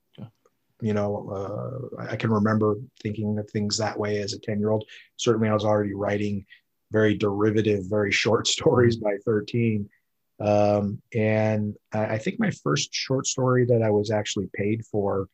you 0.81 0.93
know 0.93 1.91
uh, 1.99 2.03
i 2.11 2.17
can 2.17 2.31
remember 2.31 2.77
thinking 3.03 3.39
of 3.39 3.49
things 3.51 3.79
that 3.79 3.99
way 3.99 4.19
as 4.19 4.33
a 4.33 4.39
10 4.39 4.59
year 4.59 4.71
old 4.71 4.85
certainly 5.17 5.49
i 5.49 5.55
was 5.55 5.65
already 5.65 5.95
writing 5.95 6.45
very 6.93 7.15
derivative 7.15 7.85
very 7.89 8.13
short 8.13 8.47
stories 8.57 8.97
by 8.97 9.17
13 9.25 9.89
um, 10.39 11.01
and 11.15 11.75
I, 11.93 12.19
think 12.19 12.39
my 12.39 12.51
first 12.51 12.93
short 12.93 13.27
story 13.27 13.65
that 13.67 13.83
i 13.83 13.91
was 13.91 14.11
actually 14.11 14.49
paid 14.55 14.85
for 14.85 15.29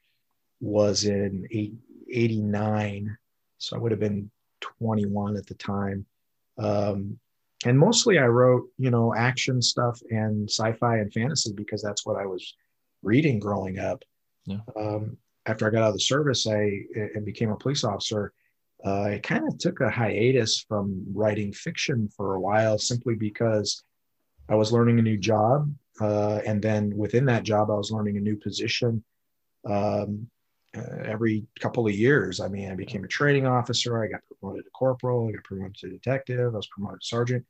was 0.61 1.05
in 1.05 1.47
89 2.11 3.17
so 3.59 3.77
i 3.77 3.79
would 3.79 3.91
have 3.91 4.01
been 4.01 4.31
21 4.61 5.37
at 5.37 5.47
the 5.47 5.55
time 5.55 6.07
um, 6.59 7.19
and 7.65 7.79
mostly 7.79 8.19
i 8.19 8.27
wrote 8.27 8.69
you 8.79 8.91
know 8.91 9.15
action 9.15 9.61
stuff 9.61 10.01
and 10.11 10.49
sci-fi 10.49 10.99
and 10.99 11.13
fantasy 11.13 11.53
because 11.53 11.83
that's 11.83 12.07
what 12.07 12.17
i 12.17 12.27
was 12.27 12.55
reading 13.03 13.41
growing 13.41 13.79
up 13.79 14.05
yeah. 14.45 14.59
Um, 14.77 15.19
after 15.47 15.67
I 15.67 15.71
got 15.71 15.83
out 15.83 15.89
of 15.89 15.95
the 15.95 16.01
service, 16.01 16.47
I 16.47 16.81
and 16.95 17.25
became 17.25 17.51
a 17.51 17.57
police 17.57 17.85
officer. 17.85 18.33
Uh, 18.85 19.03
I 19.03 19.21
kind 19.23 19.47
of 19.47 19.59
took 19.59 19.81
a 19.81 19.91
hiatus 19.91 20.65
from 20.69 21.05
writing 21.13 21.53
fiction 21.53 22.09
for 22.17 22.35
a 22.35 22.41
while, 22.41 22.79
simply 22.79 23.15
because 23.15 23.83
I 24.49 24.55
was 24.55 24.73
learning 24.73 24.99
a 24.99 25.03
new 25.03 25.17
job, 25.17 25.73
uh, 26.01 26.41
and 26.47 26.61
then 26.61 26.97
within 26.97 27.25
that 27.27 27.45
job, 27.45 27.71
I 27.71 27.75
was 27.75 27.91
learning 27.91 28.17
a 28.17 28.21
new 28.21 28.37
position. 28.37 29.03
Um, 29.69 30.29
uh, 30.77 31.03
every 31.05 31.47
couple 31.61 31.87
of 31.87 31.95
years, 31.95 32.41
I 32.41 32.49
mean, 32.49 32.71
I 32.71 32.75
became 32.75 33.05
a 33.05 33.09
training 33.09 33.47
officer. 33.47 34.03
I 34.03 34.09
got 34.09 34.21
promoted 34.41 34.65
to 34.65 34.71
corporal. 34.71 35.29
I 35.29 35.33
got 35.33 35.45
promoted 35.45 35.77
to 35.77 35.91
detective. 35.91 36.55
I 36.55 36.57
was 36.57 36.67
promoted 36.69 37.01
to 37.03 37.07
sergeant. 37.07 37.45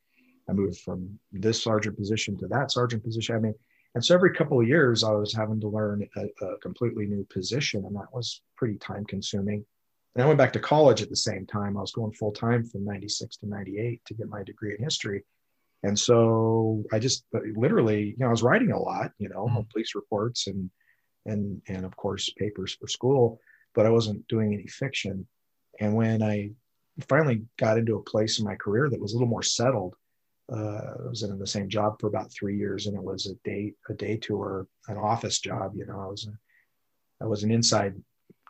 I 0.49 0.53
moved 0.53 0.81
from 0.81 1.19
this 1.31 1.63
sergeant 1.63 1.97
position 1.97 2.37
to 2.39 2.49
that 2.49 2.73
sergeant 2.73 3.05
position. 3.05 3.37
I 3.37 3.39
mean, 3.39 3.55
and 3.95 4.05
so 4.05 4.15
every 4.15 4.35
couple 4.35 4.61
of 4.61 4.67
years, 4.67 5.05
I 5.05 5.13
was 5.13 5.33
having 5.33 5.61
to 5.61 5.69
learn 5.69 6.09
a, 6.17 6.45
a 6.45 6.59
completely 6.59 7.07
new 7.07 7.25
position, 7.25 7.85
and 7.85 7.95
that 7.95 8.13
was 8.13 8.41
pretty 8.57 8.77
time 8.79 9.05
consuming. 9.05 9.65
And 10.15 10.23
I 10.23 10.27
went 10.27 10.39
back 10.39 10.53
to 10.55 10.61
college 10.61 11.03
at 11.03 11.11
the 11.11 11.17
same 11.17 11.47
time. 11.47 11.77
I 11.77 11.81
was 11.81 11.93
going 11.93 12.13
full 12.13 12.33
time 12.33 12.65
from 12.65 12.85
96 12.85 13.37
to 13.39 13.47
98 13.47 14.05
to 14.07 14.15
get 14.15 14.29
my 14.29 14.43
degree 14.43 14.75
in 14.77 14.83
history. 14.83 15.25
And 15.83 15.99
so 15.99 16.85
I 16.93 16.99
just 16.99 17.25
literally, 17.57 18.11
you 18.11 18.17
know, 18.19 18.29
I 18.29 18.31
was 18.31 18.43
writing 18.43 18.73
a 18.73 18.79
lot, 18.79 19.13
you 19.19 19.29
know, 19.29 19.47
mm-hmm. 19.47 19.61
police 19.73 19.95
reports 19.95 20.47
and, 20.47 20.71
and, 21.27 21.61
and 21.69 21.85
of 21.85 21.97
course 21.97 22.31
papers 22.31 22.75
for 22.75 22.87
school, 22.87 23.41
but 23.75 23.87
I 23.87 23.91
wasn't 23.91 24.27
doing 24.29 24.55
any 24.55 24.67
fiction. 24.67 25.27
And 25.81 25.95
when 25.95 26.23
I 26.23 26.53
finally 27.09 27.43
got 27.59 27.79
into 27.79 27.97
a 27.97 28.03
place 28.03 28.39
in 28.39 28.45
my 28.45 28.55
career 28.55 28.89
that 28.91 29.01
was 29.01 29.13
a 29.13 29.17
little 29.17 29.29
more 29.29 29.43
settled, 29.43 29.97
uh, 30.53 30.95
I 31.05 31.09
was 31.09 31.23
in 31.23 31.39
the 31.39 31.47
same 31.47 31.69
job 31.69 31.99
for 32.01 32.09
about 32.09 32.33
three 32.33 32.59
years, 32.59 32.87
and 32.87 32.97
it 32.97 33.03
was 33.03 33.27
a 33.27 33.35
day 33.49 33.73
a 33.89 33.95
day 33.95 34.17
tour, 34.17 34.67
an 34.89 34.99
office 34.99 35.39
job. 35.39 35.73
You 35.75 35.87
know, 35.87 35.99
I 36.01 36.07
was 36.07 36.27
a, 36.27 37.25
I 37.25 37.27
was 37.27 37.43
an 37.43 37.51
inside 37.51 37.95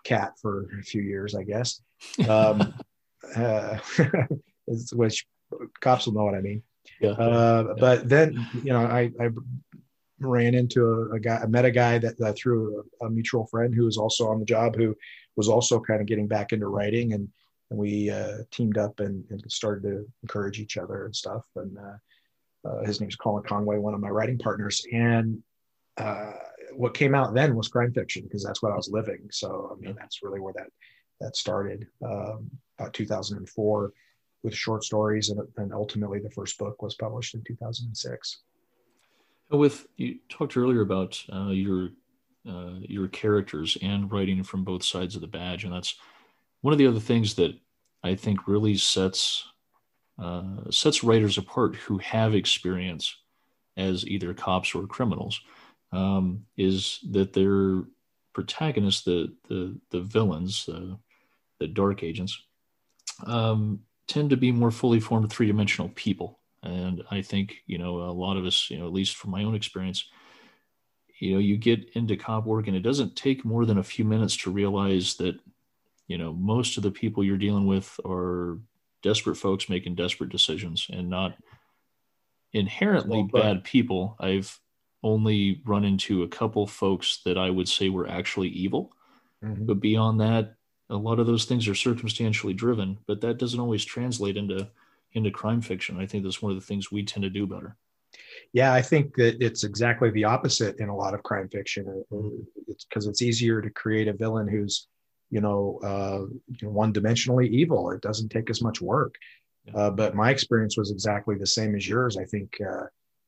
cat 0.03 0.33
for 0.41 0.69
a 0.81 0.83
few 0.83 1.03
years, 1.03 1.35
I 1.35 1.45
guess. 1.45 1.81
Um, 2.29 2.75
uh, 3.37 3.79
which 4.93 5.25
cops 5.81 6.07
will 6.07 6.15
know 6.15 6.25
what 6.25 6.35
I 6.35 6.41
mean. 6.41 6.65
Yeah. 7.01 7.11
Uh, 7.11 7.75
but 7.79 8.09
then, 8.09 8.47
you 8.63 8.73
know, 8.73 8.81
I, 8.81 9.11
I 9.21 9.29
ran 10.21 10.55
into 10.55 10.87
a, 10.87 11.11
a, 11.13 11.21
guy, 11.21 11.39
I 11.39 11.47
met 11.47 11.65
a 11.65 11.71
guy 11.71 11.99
that, 11.99 12.19
that 12.19 12.37
through 12.37 12.85
a, 13.01 13.07
a, 13.07 13.11
mutual 13.11 13.47
friend 13.47 13.75
who 13.75 13.85
was 13.85 13.99
also 13.99 14.29
on 14.29 14.39
the 14.39 14.45
job, 14.45 14.77
who 14.77 14.97
was 15.37 15.49
also 15.49 15.81
kind 15.81 16.01
of 16.01 16.07
getting 16.07 16.29
back 16.29 16.53
into 16.53 16.67
writing. 16.67 17.13
And 17.13 17.29
and 17.73 17.79
we 17.79 18.11
uh, 18.11 18.39
teamed 18.51 18.77
up 18.77 19.01
and, 19.01 19.25
and, 19.31 19.43
started 19.51 19.83
to 19.85 20.07
encourage 20.23 20.61
each 20.61 20.77
other 20.77 21.07
and 21.07 21.17
stuff. 21.17 21.47
And 21.57 21.79
uh, 21.79 22.69
uh, 22.69 22.85
his 22.85 23.01
name's 23.01 23.17
Colin 23.17 23.45
Conway, 23.45 23.79
one 23.79 23.95
of 23.95 24.01
my 24.01 24.11
writing 24.11 24.37
partners. 24.37 24.85
And 24.93 25.43
uh, 25.97 26.33
what 26.75 26.93
came 26.93 27.15
out 27.15 27.33
then 27.33 27.57
was 27.57 27.69
crime 27.69 27.93
fiction 27.95 28.25
because 28.25 28.45
that's 28.45 28.63
what 28.63 28.73
I 28.73 28.77
was 28.77 28.91
living. 28.91 29.27
So 29.31 29.75
I 29.75 29.81
mean, 29.81 29.97
that's 29.99 30.23
really 30.23 30.39
where 30.39 30.53
that 30.55 30.69
that 31.21 31.35
started. 31.35 31.87
Um, 32.05 32.51
about 32.79 32.93
2004 32.93 33.93
with 34.43 34.55
short 34.55 34.85
stories, 34.85 35.31
and, 35.31 35.41
and 35.57 35.73
ultimately 35.73 36.19
the 36.19 36.31
first 36.31 36.59
book 36.59 36.83
was 36.83 36.95
published 36.95 37.35
in 37.35 37.43
2006. 37.47 38.39
With 39.51 39.87
you 39.97 40.19
talked 40.29 40.57
earlier 40.57 40.81
about 40.81 41.23
uh, 41.33 41.51
your 41.51 41.91
uh, 42.49 42.77
your 42.81 43.09
characters 43.09 43.77
and 43.83 44.11
writing 44.11 44.43
from 44.43 44.65
both 44.65 44.83
sides 44.83 45.15
of 45.15 45.21
the 45.21 45.27
badge, 45.27 45.65
and 45.65 45.73
that's 45.73 45.95
one 46.63 46.73
of 46.73 46.79
the 46.79 46.87
other 46.87 47.01
things 47.01 47.35
that 47.35 47.55
I 48.03 48.15
think 48.15 48.49
really 48.49 48.77
sets 48.77 49.47
uh, 50.19 50.71
sets 50.71 51.05
writers 51.05 51.39
apart 51.39 51.77
who 51.77 51.99
have 51.99 52.35
experience 52.35 53.17
as 53.77 54.07
either 54.07 54.35
cops 54.35 54.75
or 54.75 54.87
criminals 54.87 55.41
um, 55.93 56.45
is 56.57 57.01
that 57.11 57.33
their 57.33 57.85
protagonists, 58.33 59.03
the 59.03 59.35
the 59.49 59.79
the 59.91 60.01
villains, 60.01 60.65
the 60.67 60.99
the 61.61 61.69
dark 61.69 62.03
agents, 62.03 62.43
um, 63.27 63.81
tend 64.13 64.31
to 64.31 64.37
be 64.37 64.53
more 64.53 64.71
fully 64.71 65.01
formed 65.01 65.31
three 65.31 65.47
dimensional 65.47 65.91
people. 65.95 66.39
And 66.63 67.03
I 67.11 67.23
think 67.23 67.57
you 67.67 67.79
know 67.79 68.03
a 68.03 68.13
lot 68.13 68.37
of 68.37 68.45
us, 68.45 68.71
you 68.71 68.79
know, 68.79 68.87
at 68.87 68.93
least 68.93 69.17
from 69.17 69.31
my 69.31 69.43
own 69.43 69.55
experience, 69.55 70.05
you 71.19 71.33
know, 71.33 71.39
you 71.39 71.57
get 71.57 71.91
into 71.95 72.17
cop 72.17 72.45
work 72.45 72.67
and 72.67 72.77
it 72.77 72.83
doesn't 72.83 73.17
take 73.17 73.45
more 73.45 73.65
than 73.65 73.79
a 73.79 73.83
few 73.83 74.05
minutes 74.05 74.37
to 74.39 74.51
realize 74.51 75.15
that 75.17 75.39
you 76.07 76.19
know 76.19 76.33
most 76.33 76.77
of 76.77 76.83
the 76.83 76.91
people 76.91 77.25
you're 77.25 77.37
dealing 77.37 77.67
with 77.67 77.99
are 78.07 78.59
desperate 79.03 79.37
folks 79.37 79.69
making 79.69 79.95
desperate 79.95 80.31
decisions 80.31 80.87
and 80.93 81.09
not 81.09 81.37
inherently 82.53 83.27
well, 83.33 83.43
bad 83.43 83.65
people. 83.65 84.17
I've 84.21 84.61
only 85.03 85.63
run 85.65 85.85
into 85.85 86.23
a 86.23 86.29
couple 86.29 86.67
folks 86.67 87.23
that 87.25 87.37
I 87.37 87.51
would 87.51 87.69
say 87.69 87.89
were 87.89 88.09
actually 88.09 88.49
evil. 88.49 88.93
Mm-hmm. 89.43 89.67
But 89.67 89.81
beyond 89.81 90.21
that, 90.21 90.55
a 90.93 90.97
lot 90.97 91.19
of 91.19 91.27
those 91.27 91.47
things 91.47 91.67
are 91.67 91.75
circumstantially 91.75 92.53
driven, 92.53 92.99
but 93.07 93.21
that 93.23 93.39
doesn't 93.39 93.59
always 93.59 93.85
translate 93.85 94.37
into 94.37 94.69
into 95.15 95.31
crime 95.31 95.61
fiction. 95.61 96.01
I 96.01 96.07
think 96.07 96.25
that's 96.25 96.41
one 96.41 96.53
of 96.53 96.59
the 96.59 96.67
things 96.67 96.91
we 96.91 97.03
tend 97.03 97.25
to 97.25 97.31
do 97.31 97.47
better. 97.47 97.77
Yeah, 98.53 98.73
I 98.73 98.83
think 98.83 99.15
that 99.17 99.43
it's 99.45 99.65
exactly 99.65 100.11
the 100.11 100.25
opposite 100.25 100.79
in 100.79 100.89
a 100.89 100.97
lot 100.97 101.15
of 101.15 101.23
crime 101.23 101.49
fiction. 101.49 102.05
It's 102.69 102.85
because 102.85 103.07
it's 103.07 103.23
easier 103.23 103.61
to 103.61 103.71
create 103.71 104.09
a 104.09 104.13
villain 104.13 104.49
who's, 104.49 104.89
you 105.31 105.41
know, 105.41 105.81
uh, 105.83 106.67
one-dimensionally 106.67 107.49
evil. 107.49 107.91
It 107.91 108.01
doesn't 108.01 108.31
take 108.31 108.49
as 108.49 108.63
much 108.63 108.81
work. 108.81 109.15
Yeah. 109.67 109.77
Uh, 109.77 109.91
but 109.91 110.15
my 110.15 110.31
experience 110.31 110.77
was 110.77 110.91
exactly 110.91 111.37
the 111.37 111.47
same 111.47 111.75
as 111.75 111.89
yours. 111.89 112.17
I 112.17 112.25
think 112.25 112.59
uh, 112.61 112.87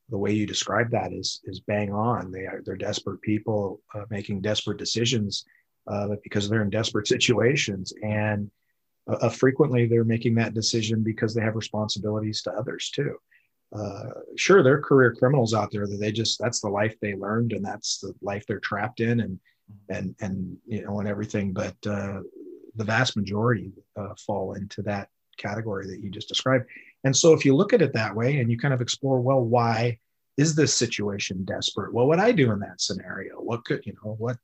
the 0.09 0.18
way 0.18 0.33
you 0.33 0.47
describe 0.47 0.90
that 0.90 1.12
is 1.12 1.40
is 1.44 1.61
bang 1.61 1.92
on. 1.92 2.30
They 2.30 2.47
are 2.47 2.62
they're 2.64 2.76
desperate 2.76 3.21
people 3.23 3.80
uh, 3.94 4.04
making 4.11 4.40
desperate 4.40 4.78
decisions 4.78 5.44
uh, 5.86 6.16
because 6.22 6.48
they're 6.48 6.62
in 6.62 6.70
desperate 6.70 7.06
situations, 7.06 7.92
and 8.02 8.50
uh, 9.06 9.28
frequently 9.28 9.86
they're 9.86 10.04
making 10.04 10.34
that 10.34 10.54
decision 10.54 11.02
because 11.02 11.34
they 11.34 11.42
have 11.42 11.56
responsibilities 11.56 12.42
to 12.42 12.52
others 12.52 12.90
too. 12.90 13.16
Uh, 13.74 14.10
sure, 14.36 14.62
there 14.62 14.74
are 14.74 14.82
career 14.82 15.14
criminals 15.14 15.52
out 15.52 15.70
there 15.70 15.86
that 15.86 15.98
they 15.98 16.12
just 16.12 16.38
that's 16.38 16.60
the 16.60 16.68
life 16.68 16.94
they 17.00 17.14
learned 17.14 17.52
and 17.52 17.64
that's 17.64 17.98
the 17.98 18.14
life 18.22 18.44
they're 18.46 18.60
trapped 18.60 19.00
in, 19.00 19.20
and 19.20 19.38
and 19.88 20.14
and 20.20 20.56
you 20.66 20.84
know 20.84 21.00
and 21.00 21.08
everything. 21.08 21.52
But 21.52 21.76
uh, 21.86 22.20
the 22.76 22.84
vast 22.84 23.16
majority 23.16 23.72
uh, 23.96 24.14
fall 24.26 24.54
into 24.54 24.82
that 24.82 25.08
category 25.36 25.86
that 25.88 26.00
you 26.00 26.10
just 26.10 26.28
described. 26.28 26.66
And 27.04 27.16
so 27.16 27.32
if 27.32 27.44
you 27.44 27.54
look 27.54 27.72
at 27.72 27.82
it 27.82 27.92
that 27.92 28.14
way 28.14 28.38
and 28.38 28.50
you 28.50 28.58
kind 28.58 28.74
of 28.74 28.80
explore, 28.80 29.20
well, 29.20 29.40
why 29.40 29.98
is 30.36 30.54
this 30.54 30.74
situation 30.74 31.44
desperate? 31.44 31.92
What 31.92 32.08
would 32.08 32.18
I 32.18 32.32
do 32.32 32.50
in 32.52 32.60
that 32.60 32.80
scenario? 32.80 33.36
What 33.36 33.64
could, 33.64 33.84
you 33.84 33.94
know, 34.04 34.14
what, 34.18 34.36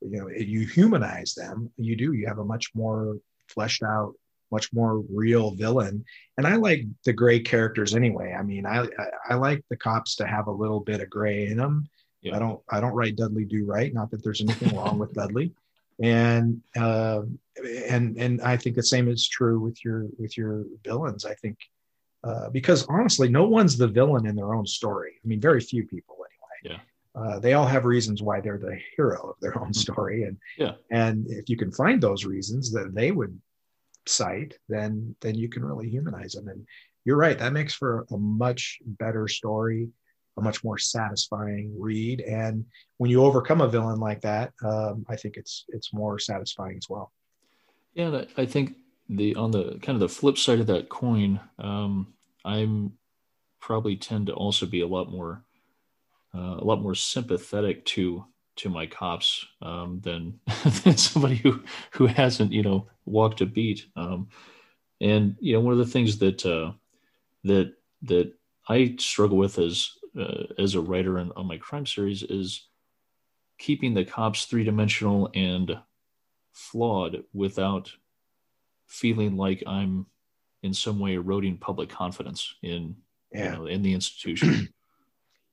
you 0.00 0.18
know, 0.18 0.28
you 0.28 0.66
humanize 0.66 1.34
them, 1.34 1.70
you 1.76 1.96
do, 1.96 2.12
you 2.12 2.26
have 2.26 2.38
a 2.38 2.44
much 2.44 2.70
more 2.74 3.16
fleshed 3.48 3.82
out, 3.82 4.14
much 4.50 4.72
more 4.72 5.04
real 5.12 5.52
villain. 5.52 6.04
And 6.36 6.46
I 6.46 6.56
like 6.56 6.84
the 7.04 7.12
gray 7.12 7.40
characters 7.40 7.94
anyway. 7.94 8.34
I 8.38 8.42
mean, 8.42 8.66
I, 8.66 8.82
I, 8.82 9.06
I 9.30 9.34
like 9.34 9.64
the 9.68 9.76
cops 9.76 10.16
to 10.16 10.26
have 10.26 10.46
a 10.46 10.52
little 10.52 10.80
bit 10.80 11.00
of 11.00 11.10
gray 11.10 11.46
in 11.46 11.58
them. 11.58 11.88
Yeah. 12.22 12.36
I 12.36 12.38
don't, 12.38 12.60
I 12.70 12.80
don't 12.80 12.94
write 12.94 13.16
Dudley 13.16 13.44
Do 13.44 13.64
Right. 13.64 13.92
Not 13.94 14.10
that 14.10 14.22
there's 14.22 14.40
anything 14.40 14.76
wrong 14.76 14.98
with 14.98 15.14
Dudley. 15.14 15.52
And, 16.02 16.62
uh, 16.76 17.22
and, 17.88 18.16
and 18.16 18.40
I 18.40 18.56
think 18.56 18.76
the 18.76 18.82
same 18.82 19.08
is 19.08 19.28
true 19.28 19.60
with 19.60 19.84
your, 19.84 20.06
with 20.18 20.36
your 20.36 20.64
villains. 20.84 21.24
I 21.24 21.34
think, 21.34 21.58
uh, 22.24 22.50
because 22.50 22.86
honestly, 22.88 23.28
no 23.28 23.46
one's 23.48 23.76
the 23.76 23.88
villain 23.88 24.26
in 24.26 24.34
their 24.34 24.54
own 24.54 24.66
story. 24.66 25.12
I 25.22 25.28
mean, 25.28 25.40
very 25.40 25.60
few 25.60 25.86
people 25.86 26.16
anyway. 26.18 26.76
Yeah. 26.76 26.82
Uh, 27.14 27.38
they 27.40 27.54
all 27.54 27.66
have 27.66 27.84
reasons 27.84 28.22
why 28.22 28.40
they're 28.40 28.58
the 28.58 28.78
hero 28.96 29.30
of 29.30 29.36
their 29.40 29.58
own 29.58 29.70
mm-hmm. 29.70 29.72
story, 29.72 30.22
and 30.24 30.36
yeah. 30.56 30.74
And 30.90 31.26
if 31.28 31.48
you 31.48 31.56
can 31.56 31.72
find 31.72 32.00
those 32.00 32.24
reasons 32.24 32.72
that 32.72 32.94
they 32.94 33.10
would 33.10 33.38
cite, 34.06 34.56
then 34.68 35.16
then 35.20 35.34
you 35.34 35.48
can 35.48 35.64
really 35.64 35.88
humanize 35.88 36.32
them. 36.32 36.48
And 36.48 36.66
you're 37.04 37.16
right, 37.16 37.38
that 37.38 37.52
makes 37.52 37.74
for 37.74 38.06
a 38.10 38.16
much 38.16 38.78
better 38.84 39.26
story, 39.26 39.88
a 40.36 40.42
much 40.42 40.62
more 40.62 40.78
satisfying 40.78 41.74
read. 41.78 42.20
And 42.20 42.64
when 42.98 43.10
you 43.10 43.24
overcome 43.24 43.60
a 43.60 43.68
villain 43.68 43.98
like 43.98 44.20
that, 44.20 44.52
um, 44.64 45.04
I 45.08 45.16
think 45.16 45.36
it's 45.36 45.64
it's 45.68 45.92
more 45.92 46.18
satisfying 46.18 46.76
as 46.76 46.88
well. 46.88 47.12
Yeah, 47.94 48.24
I 48.36 48.46
think 48.46 48.76
the 49.08 49.34
on 49.34 49.50
the 49.50 49.78
kind 49.82 49.96
of 49.96 50.00
the 50.00 50.08
flip 50.08 50.38
side 50.38 50.60
of 50.60 50.68
that 50.68 50.88
coin, 50.88 51.40
um, 51.58 52.14
I'm 52.44 52.92
probably 53.60 53.96
tend 53.96 54.28
to 54.28 54.32
also 54.32 54.66
be 54.66 54.80
a 54.80 54.86
lot 54.86 55.10
more 55.10 55.44
uh, 56.34 56.56
a 56.58 56.64
lot 56.64 56.82
more 56.82 56.94
sympathetic 56.94 57.84
to 57.86 58.24
to 58.56 58.68
my 58.68 58.86
cops 58.86 59.46
um, 59.62 60.00
than 60.02 60.38
than 60.84 60.96
somebody 60.96 61.36
who 61.36 61.62
who 61.92 62.06
hasn't 62.06 62.52
you 62.52 62.62
know 62.62 62.86
walked 63.04 63.40
a 63.40 63.46
beat. 63.46 63.86
Um, 63.96 64.28
and 65.00 65.36
you 65.40 65.54
know 65.54 65.60
one 65.60 65.72
of 65.72 65.78
the 65.78 65.92
things 65.92 66.18
that 66.18 66.44
uh, 66.44 66.72
that 67.44 67.74
that 68.02 68.32
I 68.68 68.96
struggle 68.98 69.38
with 69.38 69.58
as 69.58 69.90
uh, 70.18 70.44
as 70.58 70.74
a 70.74 70.80
writer 70.80 71.18
in, 71.18 71.32
on 71.36 71.46
my 71.46 71.56
crime 71.56 71.86
series 71.86 72.22
is 72.22 72.66
keeping 73.58 73.94
the 73.94 74.04
cops 74.04 74.46
three 74.46 74.64
dimensional 74.64 75.30
and 75.34 75.78
flawed 76.52 77.24
without 77.32 77.92
feeling 78.86 79.36
like 79.36 79.62
I'm 79.66 80.06
in 80.62 80.74
some 80.74 80.98
way 80.98 81.14
eroding 81.14 81.56
public 81.56 81.88
confidence 81.88 82.54
in 82.62 82.96
yeah. 83.32 83.44
you 83.44 83.50
know, 83.58 83.66
in 83.66 83.82
the 83.82 83.94
institution. 83.94 84.68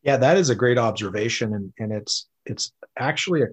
Yeah, 0.07 0.15
that 0.17 0.37
is 0.37 0.49
a 0.49 0.55
great 0.55 0.77
observation, 0.77 1.53
and 1.53 1.73
and 1.79 1.91
it's 1.91 2.27
it's 2.45 2.71
actually 2.97 3.43
a 3.43 3.47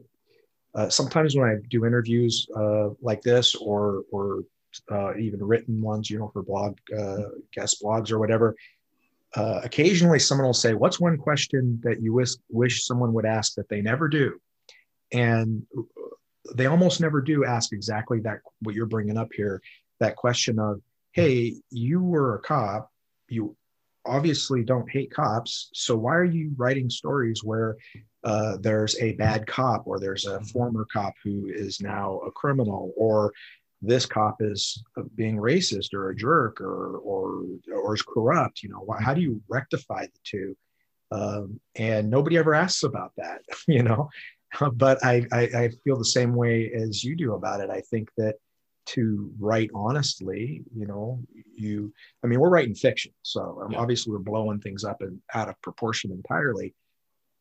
uh, 0.77 0.89
sometimes 0.89 1.37
when 1.37 1.49
I 1.49 1.57
do 1.69 1.85
interviews 1.85 2.47
uh, 2.57 2.91
like 3.03 3.23
this 3.23 3.57
or 3.57 4.05
or 4.13 4.45
uh, 4.91 5.17
even 5.17 5.43
written 5.43 5.83
ones, 5.83 6.09
you 6.09 6.19
know, 6.19 6.31
for 6.33 6.43
blog 6.43 6.79
uh, 6.97 7.25
guest 7.53 7.83
blogs 7.83 8.13
or 8.13 8.21
whatever. 8.21 8.55
Uh, 9.35 9.61
occasionally, 9.65 10.21
someone 10.21 10.47
will 10.47 10.55
say, 10.55 10.75
"What's 10.75 11.01
one 11.01 11.19
question 11.19 11.81
that 11.83 12.01
you 12.01 12.13
wish 12.13 12.35
wish 12.49 12.87
someone 12.87 13.13
would 13.15 13.27
ask 13.27 13.55
that 13.55 13.69
they 13.69 13.83
never 13.83 14.07
do?" 14.07 14.39
And 15.13 15.67
they 16.55 16.67
almost 16.67 17.01
never 17.01 17.21
do 17.21 17.45
ask 17.45 17.73
exactly 17.73 18.21
that 18.21 18.39
what 18.61 18.77
you're 18.77 18.87
bringing 18.87 19.17
up 19.17 19.33
here 19.35 19.61
that 20.01 20.17
question 20.17 20.59
of 20.59 20.81
hey 21.13 21.55
you 21.71 22.03
were 22.03 22.35
a 22.35 22.41
cop 22.41 22.91
you 23.29 23.57
obviously 24.07 24.63
don't 24.63 24.91
hate 24.91 25.11
cops. 25.11 25.71
So 25.75 25.97
why 25.97 26.15
are 26.15 26.25
you 26.25 26.53
writing 26.57 26.91
stories 26.91 27.43
where 27.43 27.77
uh, 28.25 28.57
there's 28.61 28.99
a 29.01 29.13
bad 29.13 29.47
cop 29.47 29.87
or 29.87 29.99
there's 29.99 30.27
a 30.27 30.41
former 30.41 30.87
cop 30.93 31.15
who 31.23 31.49
is 31.49 31.81
now 31.81 32.21
a 32.27 32.31
criminal 32.31 32.93
or 32.97 33.33
this 33.83 34.07
cop 34.07 34.37
is 34.41 34.83
being 35.15 35.37
racist 35.37 35.93
or 35.93 36.09
a 36.11 36.17
jerk 36.17 36.61
or 36.61 36.97
or 36.99 37.45
or 37.71 37.95
is 37.95 38.01
corrupt 38.01 38.63
you 38.63 38.71
know 38.71 38.87
how 38.99 39.13
do 39.13 39.21
you 39.21 39.43
rectify 39.49 40.07
the 40.07 40.19
two? 40.25 40.57
Um, 41.13 41.61
and 41.77 42.11
nobody 42.11 42.39
ever 42.39 42.55
asks 42.55 42.83
about 42.83 43.13
that 43.19 43.43
you 43.69 43.83
know? 43.83 44.09
But 44.73 45.05
I, 45.05 45.27
I, 45.33 45.41
I 45.43 45.71
feel 45.83 45.99
the 45.99 46.05
same 46.05 46.35
way 46.35 46.71
as 46.73 47.03
you 47.03 47.17
do 47.17 47.35
about 47.35 47.61
it. 47.61 47.71
I 47.71 47.81
think 47.81 48.09
that 48.17 48.37
to 48.87 49.33
write 49.39 49.71
honestly, 49.75 50.63
you 50.75 50.87
know, 50.87 51.21
you, 51.57 51.93
I 52.23 52.27
mean, 52.27 52.41
we're 52.41 52.51
writing 52.51 52.75
fiction. 52.75 53.13
So 53.23 53.63
um, 53.65 53.73
yeah. 53.73 53.79
obviously 53.79 54.13
we're 54.13 54.19
blowing 54.19 54.61
things 54.61 54.85
up 54.85 55.01
and 55.01 55.21
out 55.35 55.49
of 55.49 55.61
proportion 55.63 56.11
entirely, 56.11 56.75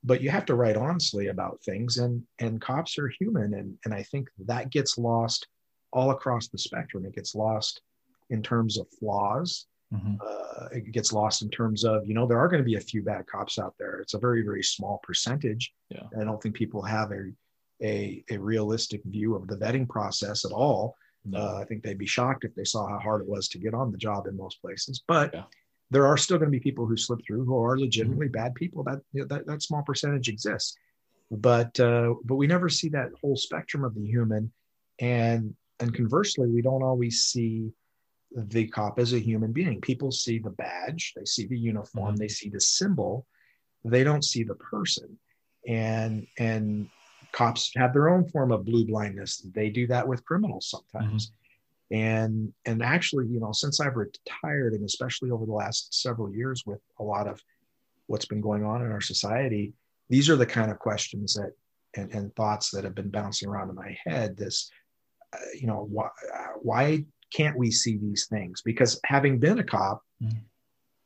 but 0.03 0.21
you 0.21 0.29
have 0.29 0.45
to 0.45 0.55
write 0.55 0.77
honestly 0.77 1.27
about 1.27 1.61
things 1.63 1.97
and, 1.97 2.23
and 2.39 2.61
cops 2.61 2.97
are 2.97 3.09
human. 3.09 3.53
And, 3.55 3.77
and 3.85 3.93
I 3.93 4.03
think 4.03 4.29
that 4.45 4.69
gets 4.69 4.97
lost 4.97 5.47
all 5.91 6.11
across 6.11 6.47
the 6.47 6.57
spectrum. 6.57 7.05
It 7.05 7.15
gets 7.15 7.35
lost 7.35 7.81
in 8.29 8.41
terms 8.41 8.77
of 8.77 8.87
flaws. 8.99 9.67
Mm-hmm. 9.93 10.15
Uh, 10.25 10.67
it 10.71 10.91
gets 10.91 11.13
lost 11.13 11.43
in 11.43 11.49
terms 11.49 11.83
of 11.83 12.07
you 12.07 12.15
know 12.15 12.25
there 12.25 12.39
are 12.39 12.47
going 12.47 12.61
to 12.61 12.65
be 12.65 12.77
a 12.77 12.81
few 12.81 13.03
bad 13.03 13.27
cops 13.27 13.59
out 13.59 13.75
there 13.77 13.99
it's 13.99 14.15
a 14.15 14.19
very 14.19 14.41
very 14.41 14.63
small 14.63 14.99
percentage 15.03 15.71
yeah. 15.89 16.01
i 16.19 16.23
don't 16.23 16.41
think 16.41 16.55
people 16.55 16.81
have 16.81 17.11
a, 17.11 17.31
a 17.83 18.23
a 18.31 18.37
realistic 18.37 19.01
view 19.05 19.35
of 19.35 19.45
the 19.47 19.55
vetting 19.55 19.87
process 19.87 20.45
at 20.45 20.51
all 20.51 20.95
no. 21.25 21.39
Uh, 21.39 21.59
I 21.61 21.65
think 21.65 21.83
they'd 21.83 21.97
be 21.97 22.05
shocked 22.05 22.43
if 22.43 22.53
they 22.55 22.65
saw 22.65 22.87
how 22.87 22.99
hard 22.99 23.21
it 23.21 23.27
was 23.27 23.47
to 23.49 23.57
get 23.57 23.73
on 23.73 23.91
the 23.91 23.97
job 23.97 24.27
in 24.27 24.35
most 24.35 24.61
places. 24.61 25.03
But 25.07 25.33
yeah. 25.33 25.43
there 25.89 26.05
are 26.05 26.17
still 26.17 26.37
going 26.37 26.51
to 26.51 26.57
be 26.57 26.59
people 26.59 26.85
who 26.85 26.97
slip 26.97 27.19
through 27.25 27.45
who 27.45 27.57
are 27.63 27.79
legitimately 27.79 28.27
mm-hmm. 28.27 28.43
bad 28.43 28.55
people. 28.55 28.83
That, 28.83 29.01
you 29.13 29.21
know, 29.21 29.27
that 29.27 29.47
that 29.47 29.61
small 29.61 29.83
percentage 29.83 30.27
exists, 30.29 30.75
but 31.31 31.79
uh, 31.79 32.15
but 32.23 32.35
we 32.35 32.47
never 32.47 32.69
see 32.69 32.89
that 32.89 33.11
whole 33.21 33.37
spectrum 33.37 33.83
of 33.83 33.95
the 33.95 34.05
human, 34.05 34.51
and 34.99 35.55
and 35.79 35.93
conversely, 35.93 36.49
we 36.49 36.61
don't 36.61 36.83
always 36.83 37.25
see 37.25 37.71
the 38.35 38.67
cop 38.67 38.99
as 38.99 39.13
a 39.13 39.19
human 39.19 39.51
being. 39.51 39.79
People 39.79 40.11
see 40.11 40.39
the 40.39 40.49
badge, 40.49 41.13
they 41.15 41.25
see 41.25 41.45
the 41.45 41.57
uniform, 41.57 42.15
mm-hmm. 42.15 42.15
they 42.15 42.27
see 42.27 42.49
the 42.49 42.59
symbol, 42.59 43.25
they 43.85 44.03
don't 44.03 44.25
see 44.25 44.43
the 44.43 44.55
person, 44.55 45.17
and 45.67 46.27
and 46.37 46.89
cops 47.33 47.71
have 47.75 47.93
their 47.93 48.09
own 48.09 48.27
form 48.29 48.51
of 48.51 48.65
blue 48.65 48.85
blindness. 48.85 49.45
They 49.53 49.69
do 49.69 49.87
that 49.87 50.07
with 50.07 50.23
criminals 50.23 50.69
sometimes. 50.69 51.31
and 51.91 52.51
and 52.65 52.81
actually 52.81 53.27
you 53.27 53.39
know 53.39 53.51
since 53.51 53.79
i've 53.79 53.95
retired 53.95 54.73
and 54.73 54.83
especially 54.83 55.29
over 55.29 55.45
the 55.45 55.53
last 55.53 55.93
several 55.93 56.33
years 56.33 56.63
with 56.65 56.79
a 56.99 57.03
lot 57.03 57.27
of 57.27 57.41
what's 58.07 58.25
been 58.25 58.41
going 58.41 58.65
on 58.65 58.81
in 58.81 58.91
our 58.91 59.01
society 59.01 59.73
these 60.09 60.29
are 60.29 60.35
the 60.35 60.45
kind 60.45 60.71
of 60.71 60.79
questions 60.79 61.35
that 61.35 61.51
and, 61.95 62.11
and 62.11 62.35
thoughts 62.35 62.71
that 62.71 62.83
have 62.83 62.95
been 62.95 63.09
bouncing 63.09 63.47
around 63.47 63.69
in 63.69 63.75
my 63.75 63.95
head 64.05 64.35
this 64.35 64.71
uh, 65.33 65.37
you 65.53 65.67
know 65.67 65.87
why, 65.89 66.09
why 66.61 67.05
can't 67.31 67.57
we 67.57 67.69
see 67.69 67.97
these 67.97 68.27
things 68.27 68.61
because 68.63 68.99
having 69.05 69.37
been 69.37 69.59
a 69.59 69.63
cop 69.63 70.01
mm-hmm. 70.21 70.37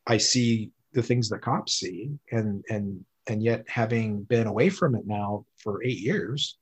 i 0.07 0.17
see 0.17 0.71
the 0.93 1.03
things 1.03 1.27
that 1.27 1.41
cops 1.41 1.73
see 1.73 2.11
and 2.31 2.63
and 2.69 3.03
and 3.27 3.43
yet 3.43 3.65
having 3.67 4.23
been 4.23 4.47
away 4.47 4.69
from 4.69 4.95
it 4.95 5.05
now 5.05 5.45
for 5.57 5.83
eight 5.83 5.99
years 5.99 6.57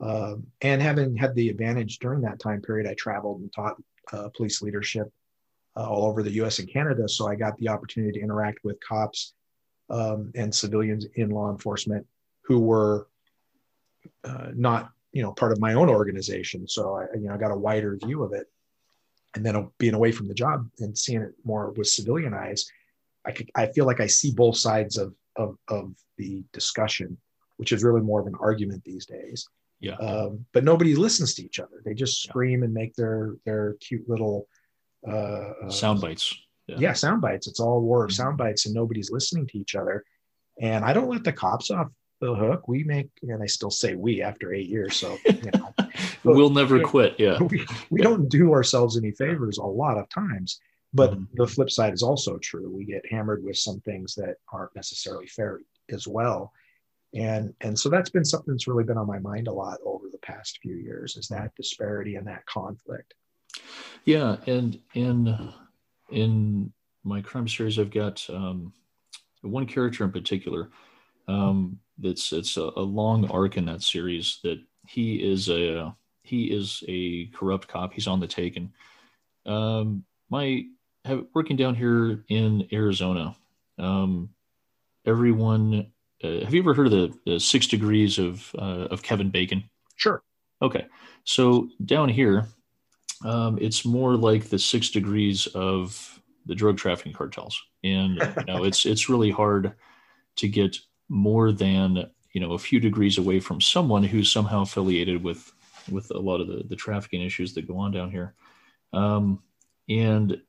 uh, 0.00 0.34
and 0.62 0.82
having 0.82 1.16
had 1.16 1.34
the 1.34 1.48
advantage 1.48 1.98
during 1.98 2.20
that 2.20 2.38
time 2.38 2.60
period 2.60 2.88
i 2.88 2.94
traveled 2.94 3.40
and 3.40 3.52
taught 3.52 3.76
uh, 4.12 4.28
police 4.36 4.62
leadership 4.62 5.10
uh, 5.76 5.88
all 5.88 6.06
over 6.06 6.22
the 6.22 6.30
us 6.30 6.58
and 6.58 6.72
canada. 6.72 7.08
So 7.08 7.28
i 7.28 7.34
got 7.34 7.56
the 7.58 7.68
opportunity 7.68 8.18
to 8.18 8.24
interact 8.24 8.58
with 8.64 8.78
cops 8.80 9.34
um, 9.90 10.32
and 10.34 10.54
civilians 10.54 11.06
in 11.16 11.30
law 11.30 11.50
enforcement 11.50 12.06
who 12.44 12.60
were 12.60 13.08
uh, 14.24 14.48
not 14.54 14.90
you 15.12 15.22
know 15.22 15.32
part 15.32 15.52
of 15.52 15.60
my 15.60 15.74
own 15.74 15.88
organization. 15.88 16.66
So 16.68 16.96
i 16.96 17.16
you 17.16 17.28
know 17.28 17.34
i 17.34 17.36
got 17.36 17.50
a 17.50 17.56
wider 17.56 17.98
view 18.04 18.22
of 18.22 18.32
it. 18.32 18.46
And 19.36 19.44
then 19.44 19.68
being 19.78 19.94
away 19.94 20.12
from 20.12 20.28
the 20.28 20.34
job 20.34 20.68
and 20.78 20.96
seeing 20.96 21.22
it 21.22 21.32
more 21.44 21.70
with 21.72 21.88
civilian 21.88 22.34
eyes 22.34 22.70
i 23.24 23.32
could, 23.32 23.50
i 23.56 23.66
feel 23.66 23.84
like 23.84 24.00
i 24.00 24.06
see 24.06 24.30
both 24.30 24.56
sides 24.56 24.96
of 24.96 25.12
of 25.36 25.56
of 25.68 25.94
the 26.18 26.44
discussion 26.52 27.16
which 27.56 27.72
is 27.72 27.84
really 27.84 28.00
more 28.00 28.20
of 28.20 28.26
an 28.26 28.34
argument 28.40 28.82
these 28.84 29.06
days 29.06 29.48
yeah 29.80 29.96
um, 29.96 30.44
but 30.52 30.64
nobody 30.64 30.94
listens 30.94 31.34
to 31.34 31.44
each 31.44 31.58
other 31.58 31.82
they 31.84 31.94
just 31.94 32.22
scream 32.22 32.60
yeah. 32.60 32.64
and 32.64 32.74
make 32.74 32.94
their 32.94 33.34
their 33.44 33.76
cute 33.80 34.08
little 34.08 34.46
uh, 35.08 35.52
uh 35.64 35.70
sound 35.70 36.00
bites 36.00 36.34
yeah. 36.66 36.76
yeah 36.78 36.92
sound 36.92 37.20
bites 37.20 37.46
it's 37.46 37.60
all 37.60 37.80
war 37.80 38.04
of 38.04 38.10
mm-hmm. 38.10 38.22
sound 38.22 38.36
bites 38.36 38.66
and 38.66 38.74
nobody's 38.74 39.10
listening 39.10 39.46
to 39.46 39.58
each 39.58 39.74
other 39.74 40.04
and 40.60 40.84
i 40.84 40.92
don't 40.92 41.10
let 41.10 41.24
the 41.24 41.32
cops 41.32 41.70
off 41.70 41.88
the 42.24 42.34
hook. 42.34 42.68
We 42.68 42.84
make, 42.84 43.10
and 43.22 43.42
I 43.42 43.46
still 43.46 43.70
say 43.70 43.94
we 43.94 44.22
after 44.22 44.52
eight 44.52 44.68
years. 44.68 44.96
So, 44.96 45.16
you 45.26 45.50
know, 45.54 45.74
we'll 46.24 46.50
never 46.50 46.80
quit. 46.80 47.16
Yeah. 47.18 47.38
We, 47.50 47.66
we 47.90 48.00
don't 48.00 48.28
do 48.28 48.52
ourselves 48.52 48.96
any 48.96 49.12
favors 49.12 49.58
a 49.58 49.64
lot 49.64 49.98
of 49.98 50.08
times. 50.08 50.60
But 50.94 51.12
mm-hmm. 51.12 51.24
the 51.34 51.46
flip 51.46 51.70
side 51.70 51.92
is 51.92 52.02
also 52.02 52.38
true. 52.38 52.70
We 52.70 52.84
get 52.84 53.10
hammered 53.10 53.42
with 53.44 53.56
some 53.56 53.80
things 53.80 54.14
that 54.14 54.36
aren't 54.52 54.74
necessarily 54.76 55.26
fair 55.26 55.60
as 55.90 56.06
well. 56.06 56.52
And, 57.14 57.52
and 57.60 57.78
so 57.78 57.88
that's 57.88 58.10
been 58.10 58.24
something 58.24 58.54
that's 58.54 58.66
really 58.66 58.84
been 58.84 58.98
on 58.98 59.06
my 59.06 59.18
mind 59.18 59.48
a 59.48 59.52
lot 59.52 59.78
over 59.84 60.06
the 60.10 60.18
past 60.18 60.58
few 60.62 60.76
years 60.76 61.16
is 61.16 61.28
that 61.28 61.54
disparity 61.56 62.16
and 62.16 62.26
that 62.26 62.46
conflict. 62.46 63.14
Yeah. 64.04 64.36
And 64.46 64.80
in, 64.94 65.52
in 66.10 66.72
my 67.04 67.20
crime 67.20 67.48
series, 67.48 67.78
I've 67.78 67.92
got 67.92 68.24
um, 68.30 68.72
one 69.42 69.66
character 69.66 70.04
in 70.04 70.10
particular 70.10 70.70
um, 71.28 71.78
it's 72.02 72.32
it's 72.32 72.56
a, 72.56 72.70
a, 72.76 72.82
long 72.82 73.30
arc 73.30 73.56
in 73.56 73.64
that 73.66 73.82
series 73.82 74.40
that 74.42 74.60
he 74.86 75.16
is 75.16 75.48
a 75.48 75.94
he 76.22 76.46
is 76.46 76.82
a 76.88 77.26
corrupt 77.26 77.68
cop. 77.68 77.92
He's 77.92 78.06
on 78.06 78.20
the 78.20 78.26
taken. 78.26 78.72
Um, 79.46 80.04
my 80.30 80.64
have, 81.04 81.24
working 81.34 81.56
down 81.56 81.74
here 81.74 82.24
in 82.28 82.68
Arizona. 82.72 83.36
Um, 83.78 84.30
everyone, 85.06 85.92
uh, 86.22 86.40
have 86.40 86.54
you 86.54 86.60
ever 86.60 86.74
heard 86.74 86.86
of 86.86 86.92
the, 86.92 87.18
the 87.26 87.40
six 87.40 87.66
degrees 87.66 88.18
of 88.18 88.54
uh, 88.58 88.88
of 88.90 89.02
Kevin 89.02 89.30
Bacon? 89.30 89.64
Sure. 89.96 90.22
Okay, 90.62 90.86
so 91.24 91.68
down 91.84 92.08
here, 92.08 92.46
um, 93.24 93.58
it's 93.60 93.84
more 93.84 94.16
like 94.16 94.44
the 94.44 94.58
six 94.58 94.90
degrees 94.90 95.46
of 95.48 96.20
the 96.46 96.54
drug 96.54 96.76
trafficking 96.76 97.12
cartels, 97.12 97.60
and 97.82 98.16
you 98.16 98.44
know 98.46 98.64
it's 98.64 98.86
it's 98.86 99.08
really 99.08 99.30
hard 99.30 99.74
to 100.36 100.48
get 100.48 100.76
more 101.08 101.52
than 101.52 102.10
you 102.32 102.40
know 102.40 102.52
a 102.52 102.58
few 102.58 102.80
degrees 102.80 103.18
away 103.18 103.40
from 103.40 103.60
someone 103.60 104.04
who's 104.04 104.30
somehow 104.30 104.62
affiliated 104.62 105.22
with 105.22 105.52
with 105.90 106.10
a 106.12 106.18
lot 106.18 106.40
of 106.40 106.48
the, 106.48 106.64
the 106.68 106.76
trafficking 106.76 107.22
issues 107.22 107.52
that 107.52 107.68
go 107.68 107.76
on 107.76 107.92
down 107.92 108.10
here 108.10 108.34
um, 108.94 109.42
and 109.88 110.40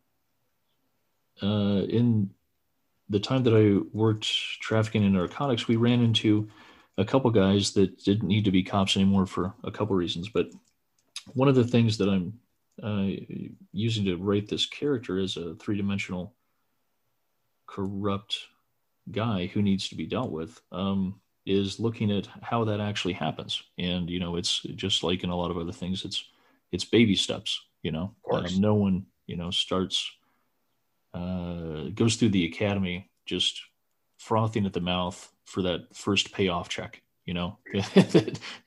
uh, 1.41 1.83
in 1.87 2.29
the 3.09 3.19
time 3.19 3.43
that 3.43 3.53
i 3.53 3.85
worked 3.95 4.27
trafficking 4.61 5.03
in 5.03 5.13
narcotics 5.13 5.67
we 5.67 5.75
ran 5.75 6.01
into 6.01 6.47
a 6.97 7.05
couple 7.05 7.29
guys 7.29 7.73
that 7.73 8.03
didn't 8.03 8.27
need 8.27 8.45
to 8.45 8.51
be 8.51 8.63
cops 8.63 8.95
anymore 8.95 9.25
for 9.25 9.53
a 9.63 9.71
couple 9.71 9.95
reasons 9.95 10.29
but 10.29 10.47
one 11.33 11.47
of 11.47 11.55
the 11.55 11.63
things 11.63 11.97
that 11.97 12.09
i'm 12.09 12.33
uh, 12.83 13.07
using 13.71 14.03
to 14.05 14.17
write 14.17 14.49
this 14.49 14.65
character 14.65 15.17
is 15.17 15.37
a 15.37 15.55
three-dimensional 15.55 16.33
corrupt 17.67 18.47
guy 19.11 19.47
who 19.47 19.61
needs 19.61 19.89
to 19.89 19.95
be 19.95 20.05
dealt 20.05 20.31
with 20.31 20.61
um, 20.71 21.19
is 21.45 21.79
looking 21.79 22.11
at 22.11 22.27
how 22.41 22.63
that 22.65 22.79
actually 22.79 23.13
happens. 23.13 23.61
And 23.77 24.09
you 24.09 24.19
know, 24.19 24.35
it's 24.35 24.61
just 24.75 25.03
like 25.03 25.23
in 25.23 25.29
a 25.29 25.35
lot 25.35 25.51
of 25.51 25.57
other 25.57 25.71
things, 25.71 26.05
it's 26.05 26.25
it's 26.71 26.85
baby 26.85 27.15
steps. 27.15 27.61
You 27.83 27.91
know, 27.91 28.15
um, 28.31 28.45
no 28.61 28.73
one 28.75 29.05
you 29.27 29.37
know 29.37 29.51
starts 29.51 30.09
uh, 31.15 31.89
goes 31.93 32.15
through 32.15 32.29
the 32.29 32.45
academy 32.45 33.09
just 33.25 33.61
frothing 34.19 34.65
at 34.65 34.73
the 34.73 34.81
mouth 34.81 35.31
for 35.45 35.61
that 35.61 35.95
first 35.95 36.33
payoff 36.33 36.69
check. 36.69 37.01
You 37.25 37.33
know, 37.33 37.57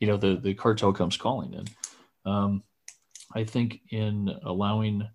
you 0.01 0.07
know 0.07 0.17
the 0.17 0.39
the 0.43 0.55
cartel 0.55 0.93
comes 0.93 1.17
calling, 1.17 1.55
and 1.55 1.71
um, 2.25 2.63
I 3.35 3.45
think 3.45 3.81
in 3.91 4.35
allowing 4.43 5.09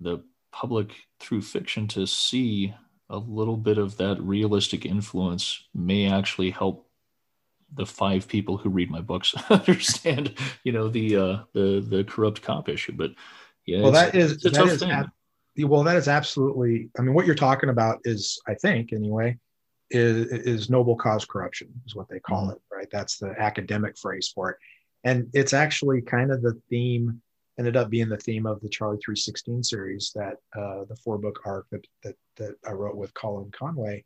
the 0.00 0.22
public 0.52 0.94
through 1.18 1.42
fiction 1.42 1.88
to 1.88 2.06
see 2.06 2.74
a 3.10 3.18
little 3.18 3.56
bit 3.56 3.78
of 3.78 3.96
that 3.96 4.20
realistic 4.20 4.86
influence 4.86 5.64
may 5.74 6.06
actually 6.06 6.50
help 6.50 6.88
the 7.74 7.86
five 7.86 8.28
people 8.28 8.56
who 8.56 8.68
read 8.68 8.90
my 8.90 9.00
books 9.00 9.34
understand, 9.50 10.34
you 10.62 10.72
know, 10.72 10.88
the 10.88 11.16
uh, 11.16 11.38
the 11.54 11.84
the 11.86 12.04
corrupt 12.04 12.42
cop 12.42 12.68
issue. 12.68 12.92
But 12.92 13.12
yeah, 13.66 13.82
well, 13.82 13.92
that 13.92 14.14
is 14.14 14.38
that 14.38 14.66
is 14.66 14.82
ab- 14.82 15.10
well, 15.58 15.84
that 15.84 15.96
is 15.96 16.08
absolutely. 16.08 16.90
I 16.98 17.02
mean, 17.02 17.14
what 17.14 17.26
you're 17.26 17.34
talking 17.34 17.70
about 17.70 18.00
is, 18.04 18.40
I 18.46 18.54
think, 18.54 18.92
anyway, 18.92 19.38
is 19.90 20.26
is 20.26 20.70
noble 20.70 20.96
cause 20.96 21.24
corruption 21.24 21.68
is 21.86 21.94
what 21.94 22.08
they 22.08 22.20
call 22.20 22.44
mm-hmm. 22.44 22.52
it, 22.52 22.62
right? 22.72 22.88
That's 22.90 23.18
the 23.18 23.34
academic 23.38 23.96
phrase 23.98 24.32
for 24.34 24.50
it, 24.50 24.56
and 25.04 25.28
it's 25.32 25.52
actually 25.52 26.02
kind 26.02 26.32
of 26.32 26.42
the 26.42 26.60
theme 26.68 27.20
ended 27.58 27.76
up 27.76 27.88
being 27.88 28.08
the 28.08 28.16
theme 28.16 28.46
of 28.46 28.60
the 28.60 28.68
Charlie 28.68 28.98
316 29.04 29.62
series 29.62 30.12
that 30.14 30.38
uh, 30.56 30.84
the 30.88 30.96
four 30.96 31.18
book 31.18 31.40
arc 31.44 31.66
that, 31.70 31.86
that 32.02 32.16
that 32.36 32.54
I 32.66 32.72
wrote 32.72 32.96
with 32.96 33.14
Colin 33.14 33.50
Conway, 33.52 34.04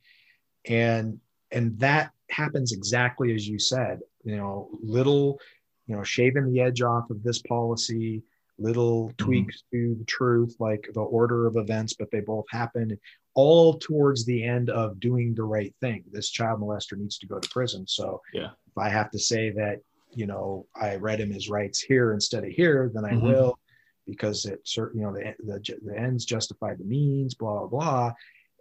and 0.67 1.19
and 1.51 1.79
that 1.79 2.13
happens 2.31 2.73
exactly 2.73 3.35
as 3.35 3.49
you 3.49 3.59
said. 3.59 4.01
You 4.25 4.37
know, 4.37 4.69
little, 4.83 5.41
you 5.87 5.97
know, 5.97 6.03
shaving 6.03 6.53
the 6.53 6.61
edge 6.61 6.83
off 6.83 7.09
of 7.11 7.23
this 7.23 7.41
policy, 7.43 8.23
little 8.59 9.09
mm-hmm. 9.09 9.25
tweaks 9.25 9.63
to 9.73 9.95
the 9.99 10.05
truth, 10.05 10.57
like 10.59 10.89
the 10.95 11.01
order 11.01 11.47
of 11.47 11.57
events, 11.57 11.95
but 11.95 12.11
they 12.11 12.21
both 12.21 12.47
happen 12.51 12.99
all 13.35 13.75
towards 13.79 14.25
the 14.25 14.45
end 14.45 14.71
of 14.71 15.01
doing 15.01 15.35
the 15.35 15.45
right 15.45 15.75
thing. 15.81 16.05
This 16.11 16.31
child 16.31 16.61
molester 16.61 16.97
needs 16.97 17.19
to 17.19 17.27
go 17.27 17.39
to 17.39 17.49
prison. 17.51 17.87
So 17.87 18.21
yeah, 18.33 18.51
if 18.67 18.79
I 18.79 18.89
have 18.89 19.11
to 19.13 19.19
say 19.19 19.51
that 19.51 19.81
you 20.13 20.27
know, 20.27 20.67
I 20.75 20.97
read 20.97 21.21
him 21.21 21.31
his 21.31 21.51
rights 21.51 21.81
here 21.81 22.13
instead 22.13 22.45
of 22.45 22.51
here, 22.51 22.91
then 22.93 23.05
I 23.05 23.13
mm-hmm. 23.13 23.27
will, 23.27 23.59
because 24.07 24.47
it 24.47 24.61
certain, 24.65 25.01
you 25.01 25.07
know, 25.07 25.13
the, 25.13 25.35
the, 25.45 25.79
the 25.85 25.99
ends 25.99 26.25
justify 26.25 26.75
the 26.75 26.85
means, 26.85 27.35
blah, 27.35 27.59
blah, 27.59 27.67
blah. 27.67 28.13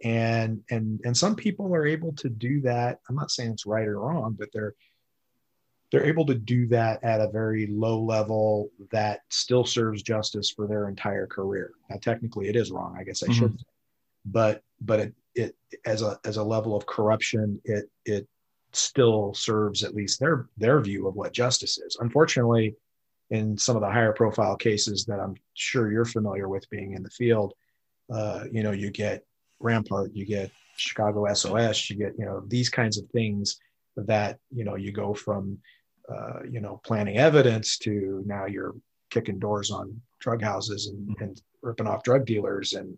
And, 0.04 0.62
and, 0.70 1.00
and 1.04 1.16
some 1.16 1.34
people 1.34 1.74
are 1.74 1.86
able 1.86 2.12
to 2.16 2.28
do 2.28 2.60
that. 2.60 3.00
I'm 3.08 3.16
not 3.16 3.30
saying 3.30 3.52
it's 3.52 3.66
right 3.66 3.86
or 3.86 4.00
wrong, 4.00 4.36
but 4.38 4.50
they're, 4.52 4.74
they're 5.90 6.06
able 6.06 6.26
to 6.26 6.34
do 6.34 6.66
that 6.68 7.02
at 7.02 7.20
a 7.20 7.30
very 7.30 7.66
low 7.66 8.00
level 8.02 8.70
that 8.92 9.20
still 9.30 9.64
serves 9.64 10.02
justice 10.02 10.50
for 10.50 10.66
their 10.66 10.88
entire 10.88 11.26
career. 11.26 11.72
Now, 11.88 11.96
technically 12.00 12.48
it 12.48 12.56
is 12.56 12.70
wrong. 12.70 12.96
I 12.98 13.04
guess 13.04 13.22
I 13.22 13.26
mm-hmm. 13.26 13.38
should, 13.38 13.58
but, 14.26 14.62
but 14.80 15.00
it, 15.00 15.14
it, 15.34 15.56
as 15.86 16.02
a, 16.02 16.18
as 16.24 16.36
a 16.36 16.42
level 16.42 16.76
of 16.76 16.84
corruption, 16.86 17.60
it, 17.64 17.88
it 18.04 18.28
still 18.72 19.32
serves 19.34 19.82
at 19.82 19.94
least 19.94 20.20
their 20.20 20.46
their 20.56 20.80
view 20.80 21.08
of 21.08 21.14
what 21.14 21.32
justice 21.32 21.78
is. 21.78 21.96
Unfortunately, 22.00 22.74
in 23.30 23.56
some 23.56 23.76
of 23.76 23.82
the 23.82 23.90
higher 23.90 24.12
profile 24.12 24.56
cases 24.56 25.04
that 25.06 25.20
I'm 25.20 25.36
sure 25.54 25.90
you're 25.90 26.04
familiar 26.04 26.48
with 26.48 26.68
being 26.70 26.94
in 26.94 27.02
the 27.02 27.10
field, 27.10 27.54
uh, 28.12 28.44
you 28.50 28.62
know, 28.62 28.72
you 28.72 28.90
get 28.90 29.24
Rampart, 29.60 30.12
you 30.14 30.24
get 30.24 30.50
Chicago 30.76 31.32
SOS, 31.32 31.90
you 31.90 31.96
get 31.96 32.14
you 32.18 32.24
know 32.24 32.42
these 32.46 32.68
kinds 32.68 32.98
of 32.98 33.08
things 33.10 33.58
that 33.96 34.38
you 34.50 34.64
know 34.64 34.76
you 34.76 34.92
go 34.92 35.12
from 35.14 35.58
uh, 36.12 36.40
you 36.48 36.60
know 36.60 36.80
planning 36.84 37.18
evidence 37.18 37.78
to 37.78 38.22
now 38.26 38.46
you're 38.46 38.74
kicking 39.10 39.38
doors 39.38 39.70
on 39.70 40.00
drug 40.20 40.42
houses 40.42 40.88
and, 40.88 41.08
mm-hmm. 41.08 41.24
and 41.24 41.42
ripping 41.62 41.86
off 41.86 42.02
drug 42.04 42.24
dealers 42.24 42.74
and, 42.74 42.96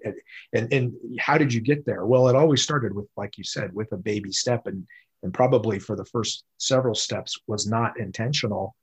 and 0.53 0.73
and 0.73 0.95
how 1.19 1.39
did 1.39 1.53
you 1.53 1.61
get 1.61 1.85
there 1.87 2.05
well 2.05 2.29
it 2.29 2.37
always 2.37 2.63
started 2.63 2.95
with 2.95 3.07
like 3.17 3.39
you 3.39 3.45
said 3.45 3.73
with 3.75 3.91
a 3.93 3.97
baby 3.97 4.33
step 4.33 4.67
and 4.67 4.87
and 5.23 5.35
probably 5.35 5.79
for 5.79 5.97
the 5.97 6.05
first 6.05 6.45
several 6.59 6.95
steps 6.95 7.39
was 7.47 7.67
not 7.67 7.99
intentional 7.99 8.75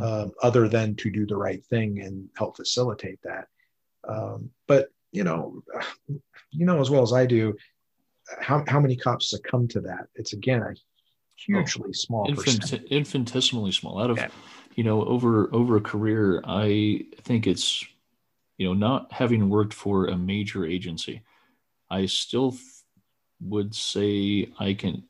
uh, 0.00 0.28
other 0.42 0.68
than 0.68 0.94
to 0.96 1.10
do 1.10 1.26
the 1.26 1.36
right 1.36 1.64
thing 1.66 2.00
and 2.00 2.28
help 2.36 2.56
facilitate 2.56 3.20
that. 3.22 3.46
Um, 4.08 4.50
but 4.66 4.88
you 5.12 5.24
know, 5.24 5.62
you 6.50 6.66
know 6.66 6.80
as 6.80 6.90
well 6.90 7.02
as 7.02 7.12
I 7.12 7.26
do, 7.26 7.54
how 8.40 8.64
how 8.66 8.80
many 8.80 8.96
cops 8.96 9.30
succumb 9.30 9.68
to 9.68 9.80
that? 9.82 10.06
It's 10.14 10.32
again 10.32 10.62
a 10.62 10.74
hugely 11.36 11.88
oh, 11.88 11.92
small 11.92 12.28
infant, 12.28 12.72
infinitesimally 12.90 13.72
small. 13.72 14.02
Out 14.02 14.10
of 14.10 14.18
yeah. 14.18 14.28
you 14.74 14.84
know 14.84 15.04
over 15.04 15.52
over 15.54 15.76
a 15.76 15.80
career, 15.80 16.42
I 16.44 17.06
think 17.22 17.46
it's 17.46 17.84
you 18.58 18.66
know 18.66 18.74
not 18.74 19.12
having 19.12 19.48
worked 19.48 19.74
for 19.74 20.06
a 20.06 20.16
major 20.16 20.64
agency, 20.64 21.22
I 21.90 22.06
still 22.06 22.56
would 23.40 23.74
say 23.74 24.50
I 24.58 24.74
can 24.74 25.04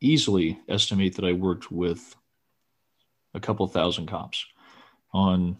easily 0.00 0.58
estimate 0.68 1.16
that 1.16 1.24
I 1.24 1.32
worked 1.32 1.70
with 1.70 2.14
a 3.34 3.40
couple 3.40 3.66
thousand 3.66 4.06
cops 4.06 4.46
on 5.12 5.58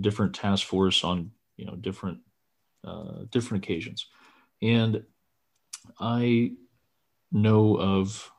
different 0.00 0.34
task 0.34 0.66
force 0.66 1.04
on 1.04 1.30
you 1.56 1.66
know 1.66 1.76
different 1.76 2.18
uh, 2.84 3.24
different 3.30 3.64
occasions, 3.64 4.06
and 4.62 5.04
I 5.98 6.52
know 7.32 7.78
of 7.78 8.30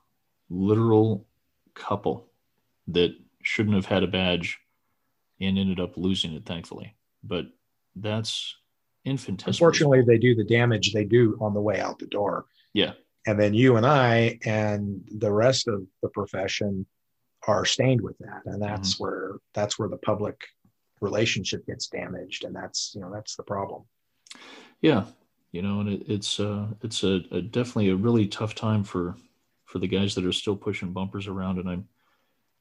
literal 0.51 1.25
couple 1.73 2.27
that 2.87 3.15
shouldn't 3.41 3.75
have 3.75 3.85
had 3.85 4.03
a 4.03 4.07
badge 4.07 4.59
and 5.39 5.57
ended 5.57 5.79
up 5.79 5.97
losing 5.97 6.33
it, 6.33 6.45
thankfully. 6.45 6.95
But 7.23 7.47
that's 7.95 8.55
infinitesimal. 9.05 9.53
Unfortunately, 9.53 10.01
they 10.01 10.17
do 10.17 10.35
the 10.35 10.43
damage 10.43 10.93
they 10.93 11.05
do 11.05 11.37
on 11.41 11.53
the 11.53 11.61
way 11.61 11.79
out 11.79 11.99
the 11.99 12.05
door. 12.07 12.45
Yeah. 12.73 12.93
And 13.25 13.39
then 13.39 13.53
you 13.53 13.77
and 13.77 13.85
I 13.85 14.39
and 14.45 15.03
the 15.17 15.31
rest 15.31 15.67
of 15.67 15.83
the 16.01 16.09
profession 16.09 16.85
are 17.47 17.65
stained 17.65 18.01
with 18.01 18.17
that. 18.19 18.41
And 18.45 18.61
that's 18.61 18.95
mm-hmm. 18.95 19.03
where 19.03 19.31
that's 19.53 19.79
where 19.79 19.89
the 19.89 19.97
public 19.97 20.39
relationship 20.99 21.65
gets 21.65 21.87
damaged. 21.87 22.43
And 22.43 22.55
that's, 22.55 22.93
you 22.93 23.01
know, 23.01 23.11
that's 23.11 23.35
the 23.35 23.43
problem. 23.43 23.83
Yeah. 24.81 25.05
You 25.51 25.61
know, 25.61 25.81
and 25.81 25.89
it, 25.89 26.03
it's 26.07 26.39
uh 26.39 26.67
it's 26.81 27.03
a, 27.03 27.21
a 27.31 27.41
definitely 27.41 27.89
a 27.89 27.95
really 27.95 28.27
tough 28.27 28.55
time 28.55 28.83
for 28.83 29.15
for 29.71 29.79
the 29.79 29.87
guys 29.87 30.13
that 30.15 30.25
are 30.25 30.33
still 30.33 30.55
pushing 30.55 30.91
bumpers 30.91 31.27
around. 31.27 31.57
And 31.57 31.69
I'm 31.69 31.87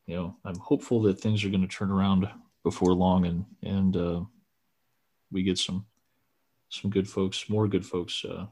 you 0.07 0.17
know, 0.17 0.37
I'm 0.45 0.59
hopeful 0.59 1.03
that 1.03 1.21
things 1.21 1.45
are 1.45 1.51
going 1.51 1.61
to 1.61 1.69
turn 1.69 1.91
around 1.91 2.29
before 2.63 2.93
long 2.93 3.27
and 3.27 3.45
and 3.63 3.97
uh 3.97 4.21
we 5.33 5.43
get 5.43 5.59
some 5.59 5.87
some 6.69 6.91
good 6.91 7.09
folks, 7.09 7.49
more 7.49 7.67
good 7.67 7.85
folks 7.85 8.25
uh, 8.25 8.47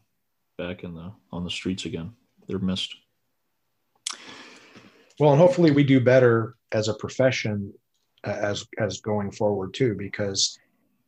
back 0.56 0.82
in 0.82 0.94
the 0.94 1.12
on 1.30 1.44
the 1.44 1.50
streets 1.50 1.84
again. 1.84 2.12
They're 2.48 2.58
missed. 2.58 2.96
Well, 5.20 5.32
and 5.32 5.40
hopefully 5.40 5.70
we 5.70 5.84
do 5.84 6.00
better 6.00 6.56
as 6.72 6.88
a 6.88 6.94
profession 6.94 7.72
as 8.24 8.66
as 8.78 9.00
going 9.00 9.30
forward 9.30 9.72
too, 9.72 9.94
because 9.96 10.58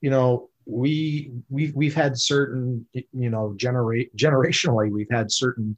you 0.00 0.10
know 0.10 0.50
we 0.66 1.32
we've 1.48 1.74
we've 1.74 1.94
had 1.94 2.16
certain 2.16 2.86
you 2.92 3.30
know 3.30 3.54
generate 3.56 4.14
generationally 4.16 4.90
we've 4.90 5.10
had 5.10 5.32
certain 5.32 5.76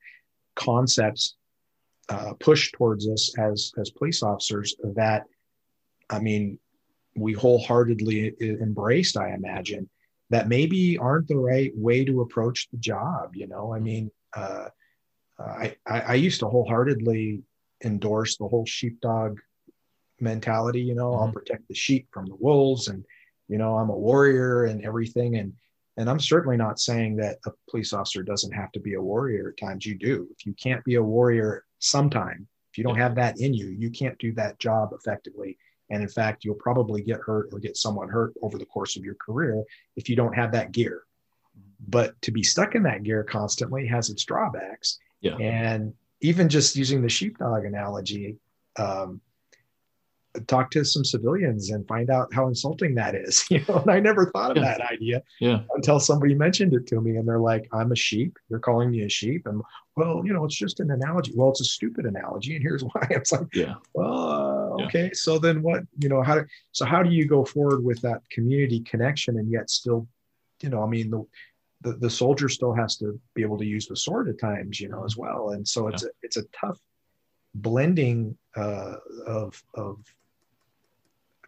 concepts 0.55 1.37
uh, 2.13 2.35
pushed 2.35 2.75
towards 2.75 3.09
us 3.09 3.33
as 3.39 3.73
as 3.79 3.91
police 3.91 4.23
officers 4.23 4.77
that 4.95 5.25
I 6.11 6.19
mean 6.21 6.59
we 7.17 7.33
wholeheartedly 7.33 8.35
embraced. 8.41 9.17
I 9.17 9.31
imagine 9.31 9.89
that 10.31 10.49
maybe 10.49 10.99
aren't 10.99 11.29
the 11.29 11.37
right 11.37 11.73
way 11.75 12.05
to 12.05 12.21
approach 12.23 12.69
the 12.71 12.79
job. 12.79 13.35
You 13.35 13.49
know, 13.49 13.75
I 13.75 13.81
mean, 13.81 14.11
uh, 14.35 14.69
I, 15.39 15.77
I 15.87 16.15
used 16.15 16.41
to 16.41 16.49
wholeheartedly 16.49 17.43
endorse 17.85 18.37
the 18.37 18.49
whole 18.49 18.67
sheepdog 18.67 19.39
mentality. 20.21 20.81
You 20.81 20.95
know, 20.95 21.11
mm-hmm. 21.13 21.23
I'll 21.25 21.33
protect 21.33 21.69
the 21.69 21.75
sheep 21.75 22.09
from 22.13 22.27
the 22.27 22.37
wolves, 22.37 22.89
and 22.89 23.05
you 23.49 23.59
know, 23.59 23.77
I'm 23.77 23.91
a 23.91 23.99
warrior 23.99 24.65
and 24.65 24.85
everything. 24.85 25.37
And 25.37 25.55
and 25.97 26.09
I'm 26.11 26.21
certainly 26.21 26.57
not 26.57 26.79
saying 26.79 27.17
that 27.17 27.39
a 27.47 27.51
police 27.71 27.93
officer 27.93 28.23
doesn't 28.23 28.53
have 28.53 28.73
to 28.73 28.81
be 28.81 28.95
a 28.95 29.03
warrior. 29.03 29.51
At 29.51 29.67
times, 29.67 29.87
you 29.87 29.95
do. 29.95 30.29
If 30.31 30.47
you 30.47 30.55
can't 30.55 30.85
be 30.85 30.97
a 30.97 31.03
warrior 31.03 31.65
sometime, 31.83 32.47
if 32.71 32.79
you 32.79 32.85
don't 32.85 32.97
have 32.97 33.15
that 33.17 33.39
in 33.39 33.53
you, 33.53 33.69
you 33.69 33.91
can't 33.91 34.19
do 34.19 34.33
that 34.33 34.59
job 34.59 34.91
effectively. 34.93 35.59
And 35.91 36.03
in 36.03 36.09
fact, 36.09 36.45
you'll 36.45 36.55
probably 36.55 37.03
get 37.03 37.21
hurt 37.21 37.51
or 37.53 37.59
get 37.59 37.77
someone 37.77 38.09
hurt 38.09 38.33
over 38.41 38.57
the 38.57 38.65
course 38.65 38.97
of 38.97 39.05
your 39.05 39.17
career 39.17 39.63
if 39.97 40.09
you 40.09 40.17
don't 40.17 40.35
have 40.35 40.53
that 40.53 40.73
gear. 40.73 41.03
But 41.87 42.21
to 42.23 42.31
be 42.31 42.43
stuck 42.43 42.75
in 42.75 42.85
that 42.85 43.03
gear 43.03 43.25
constantly 43.25 43.87
has 43.89 44.09
its 44.09 44.25
drawbacks. 44.25 44.99
Yeah. 45.21 45.37
And 45.37 45.93
even 46.23 46.49
just 46.49 46.77
using 46.77 47.03
the 47.03 47.09
sheepdog 47.09 47.65
analogy, 47.67 48.39
um, 48.79 49.21
talk 50.47 50.71
to 50.71 50.85
some 50.85 51.05
civilians 51.05 51.71
and 51.71 51.87
find 51.87 52.09
out 52.11 52.33
how 52.33 52.49
insulting 52.49 52.95
that 52.95 53.15
is. 53.15 53.45
You 53.53 53.63
know, 53.69 53.81
and 53.81 53.91
I 53.91 54.01
never 54.01 54.31
thought 54.31 54.53
of 54.53 54.57
yeah. 54.57 54.79
that 54.79 54.81
idea 54.81 55.23
yeah. 55.39 55.61
until 55.75 56.01
somebody 56.01 56.35
mentioned 56.35 56.73
it 56.73 56.87
to 56.87 57.03
me 57.03 57.17
and 57.17 57.29
they're 57.29 57.39
like, 57.39 57.69
I'm 57.71 57.93
a 57.93 57.97
sheep. 57.97 58.39
You're 58.49 58.61
calling 58.61 58.91
me 58.91 59.03
a 59.03 59.11
sheep. 59.11 59.47
And 59.47 59.61
well, 59.95 60.23
you 60.25 60.33
know, 60.33 60.47
it's 60.47 60.57
just 60.57 60.81
an 60.81 60.91
analogy. 60.91 61.33
Well, 61.37 61.51
it's 61.51 61.61
a 61.61 61.65
stupid 61.65 62.07
analogy. 62.07 62.55
And 62.57 62.63
here's 62.63 62.83
why. 62.95 63.07
It's 63.11 63.31
like, 63.31 63.47
yeah. 63.53 63.75
Well, 63.93 64.79
okay. 64.85 65.05
Yeah. 65.05 65.11
So 65.13 65.39
then 65.39 65.61
what, 65.61 65.83
you 65.99 66.09
know, 66.09 66.23
how 66.23 66.37
do, 66.37 66.47
so 66.71 66.87
how 66.87 67.03
do 67.03 67.11
you 67.11 67.27
go 67.27 67.45
forward 67.45 67.85
with 67.85 68.01
that 68.03 68.23
community 68.31 68.81
connection 68.81 69.39
and 69.39 69.51
yet 69.51 69.69
still, 69.69 70.09
you 70.63 70.71
know, 70.71 70.83
I 70.83 70.87
mean, 70.87 71.11
the, 71.11 71.27
the, 71.83 71.93
the 71.99 72.11
soldier 72.11 72.49
still 72.49 72.73
has 72.73 72.97
to 72.99 73.21
be 73.35 73.43
able 73.43 73.59
to 73.59 73.67
use 73.67 73.87
the 73.87 73.97
sword 73.97 74.31
at 74.31 74.41
times, 74.41 74.81
you 74.81 74.89
know, 74.89 75.05
as 75.05 75.17
well. 75.17 75.51
And 75.51 75.67
so 75.67 75.89
it's, 75.89 76.05
a, 76.05 76.09
it's 76.23 76.39
a 76.39 76.45
tough 76.59 76.79
blending 77.55 78.39
uh, 78.57 78.95
of, 79.27 79.63
of 79.75 79.99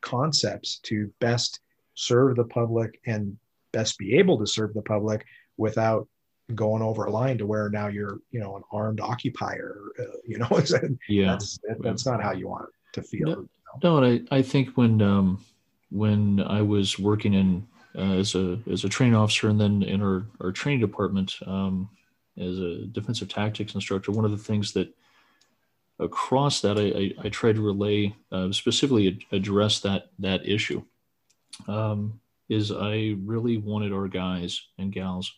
concepts 0.05 0.79
to 0.85 1.11
best 1.19 1.61
serve 1.95 2.37
the 2.37 2.45
public 2.45 3.01
and 3.07 3.37
best 3.73 3.99
be 3.99 4.15
able 4.15 4.39
to 4.39 4.47
serve 4.47 4.73
the 4.75 4.83
public 4.83 5.25
without 5.57 6.07
going 6.55 6.83
over 6.83 7.05
a 7.05 7.11
line 7.11 7.39
to 7.39 7.47
where 7.47 7.71
now 7.71 7.89
you're 7.89 8.19
you 8.31 8.39
know 8.39 8.57
an 8.57 8.63
armed 8.71 9.01
occupier 9.01 9.81
uh, 9.99 10.17
you 10.27 10.39
know 10.39 10.49
yeah. 11.09 11.33
that's, 11.33 11.59
that's 11.81 12.05
not 12.05 12.23
how 12.23 12.33
you 12.33 12.47
want 12.47 12.65
it 12.65 12.71
to 12.93 13.03
feel 13.03 13.29
no, 13.29 13.49
no 13.83 14.03
and 14.03 14.29
I, 14.31 14.37
I 14.37 14.43
think 14.43 14.77
when 14.77 15.01
um 15.01 15.43
when 15.91 16.41
i 16.41 16.61
was 16.61 16.99
working 16.99 17.33
in 17.33 17.67
uh, 17.97 18.19
as 18.19 18.35
a 18.35 18.59
as 18.71 18.85
a 18.85 18.89
training 18.89 19.15
officer 19.15 19.49
and 19.49 19.59
then 19.59 19.83
in 19.83 20.03
our, 20.03 20.27
our 20.41 20.53
training 20.53 20.81
department 20.81 21.35
um, 21.47 21.89
as 22.37 22.59
a 22.59 22.85
defensive 22.87 23.29
tactics 23.29 23.75
instructor 23.75 24.13
one 24.13 24.27
of 24.27 24.31
the 24.31 24.37
things 24.37 24.73
that 24.73 24.95
across 25.99 26.61
that, 26.63 26.79
I, 26.79 26.83
I, 27.23 27.27
I 27.27 27.29
try 27.29 27.53
to 27.53 27.61
relay 27.61 28.15
uh, 28.33 28.53
specifically 28.53 29.21
address 29.33 29.81
that 29.81 30.11
that 30.19 30.49
issue. 30.49 30.83
Um, 31.69 32.21
is 32.49 32.71
I 32.71 33.17
really 33.25 33.57
wanted 33.57 33.93
our 33.93 34.09
guys 34.09 34.61
and 34.77 34.93
gals 34.93 35.33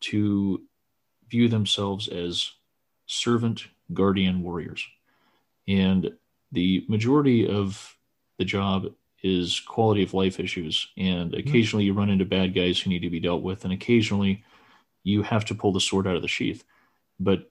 to 0.00 0.60
view 1.30 1.48
themselves 1.48 2.08
as 2.08 2.50
servant 3.06 3.66
guardian 3.92 4.42
warriors, 4.42 4.84
and 5.68 6.10
the 6.52 6.84
majority 6.88 7.46
of 7.48 7.96
the 8.38 8.44
job 8.44 8.86
is 9.22 9.60
quality 9.60 10.02
of 10.02 10.14
life 10.14 10.40
issues, 10.40 10.88
and 10.96 11.32
mm-hmm. 11.32 11.48
occasionally 11.48 11.84
you 11.84 11.92
run 11.92 12.10
into 12.10 12.24
bad 12.24 12.54
guys 12.54 12.78
who 12.78 12.90
need 12.90 13.00
to 13.02 13.10
be 13.10 13.20
dealt 13.20 13.42
with, 13.42 13.64
and 13.64 13.72
occasionally 13.72 14.44
you 15.04 15.22
have 15.22 15.44
to 15.44 15.54
pull 15.54 15.72
the 15.72 15.80
sword 15.80 16.06
out 16.06 16.16
of 16.16 16.22
the 16.22 16.28
sheath. 16.28 16.64
But 17.20 17.50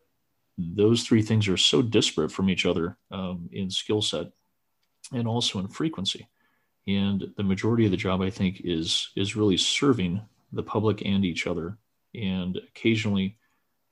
those 0.58 1.04
three 1.04 1.22
things 1.22 1.48
are 1.48 1.58
so 1.58 1.82
disparate 1.82 2.32
from 2.32 2.50
each 2.50 2.66
other 2.66 2.98
um, 3.12 3.50
in 3.52 3.70
skill 3.70 4.02
set 4.02 4.28
and 5.14 5.28
also 5.28 5.60
in 5.60 5.68
frequency. 5.68 6.28
And 6.88 7.32
the 7.36 7.44
majority 7.44 7.86
of 7.86 7.92
the 7.92 7.98
job, 7.98 8.22
I 8.22 8.30
think, 8.30 8.62
is 8.64 9.10
is 9.16 9.36
really 9.36 9.58
serving 9.58 10.22
the 10.52 10.64
public 10.64 11.02
and 11.06 11.26
each 11.26 11.48
other. 11.48 11.78
And 12.14 12.58
occasionally, 12.58 13.38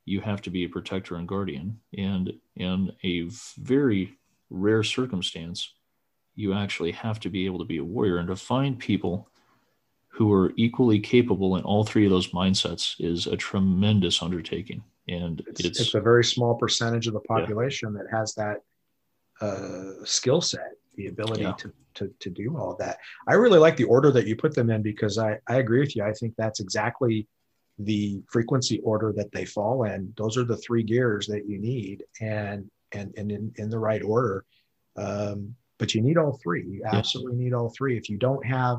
you 0.06 0.21
have 0.21 0.41
to 0.43 0.49
be 0.49 0.63
a 0.63 0.69
protector 0.69 1.15
and 1.15 1.28
guardian. 1.28 1.80
And 1.97 2.34
in 2.56 2.91
a 3.04 3.30
very 3.58 4.17
rare 4.49 4.84
circumstance, 4.84 5.73
you 6.36 6.54
actually 6.54 6.91
have 6.91 7.19
to 7.21 7.30
be 7.30 7.45
able 7.45 7.60
to 7.60 7.65
be 7.65 7.78
a 7.78 7.84
warrior. 7.84 8.17
And 8.17 8.28
to 8.28 8.36
find 8.36 8.78
people 8.78 9.28
who 10.08 10.32
are 10.32 10.54
equally 10.56 10.99
capable 10.99 11.56
in 11.56 11.63
all 11.63 11.84
three 11.84 12.06
of 12.06 12.12
those 12.12 12.32
mindsets 12.32 12.95
is 12.99 13.26
a 13.26 13.36
tremendous 13.36 14.21
undertaking 14.21 14.84
and 15.08 15.42
it's, 15.48 15.62
it's, 15.62 15.80
it's, 15.80 15.94
a 15.96 16.02
very 16.02 16.24
small 16.24 16.56
percentage 16.56 17.08
of 17.08 17.13
the 17.13 17.20
population 17.22 17.94
yeah. 17.94 18.04
that 18.04 18.18
has 18.18 18.34
that 18.36 18.58
uh, 19.42 20.04
skill 20.06 20.42
set 20.42 20.72
the 20.96 21.08
ability 21.08 21.42
yeah. 21.42 21.54
to, 21.54 21.74
to 21.96 22.13
to 22.20 22.30
do 22.30 22.56
all 22.58 22.76
that 22.78 22.98
i 23.28 23.34
really 23.34 23.58
like 23.58 23.76
the 23.76 23.84
order 23.86 24.12
that 24.12 24.28
you 24.28 24.36
put 24.36 24.54
them 24.54 24.70
in 24.70 24.82
because 24.82 25.18
i 25.18 25.38
i 25.48 25.56
agree 25.56 25.80
with 25.80 25.96
you 25.96 26.04
i 26.04 26.13
think 26.13 26.34
that's 26.38 26.60
exactly 26.60 27.28
the 27.80 28.22
frequency 28.30 28.80
order 28.82 29.12
that 29.12 29.32
they 29.32 29.44
fall 29.44 29.84
in 29.86 30.13
those 30.18 30.38
are 30.38 30.44
the 30.44 30.58
three 30.58 30.84
gears 30.84 31.26
that 31.26 31.48
you 31.48 31.60
need 31.60 32.04
and 32.22 32.70
and 32.92 33.12
and 33.18 33.32
in, 33.32 33.52
in 33.58 33.70
the 33.70 33.80
right 33.80 34.04
order 34.04 34.46
um, 34.96 35.56
but 35.80 35.96
you 35.96 36.02
need 36.02 36.18
all 36.18 36.39
three 36.44 36.63
you 36.63 36.84
absolutely 36.86 37.36
yeah. 37.38 37.44
need 37.46 37.54
all 37.54 37.74
three 37.76 37.98
if 37.98 38.10
you 38.10 38.18
don't 38.18 38.46
have 38.46 38.78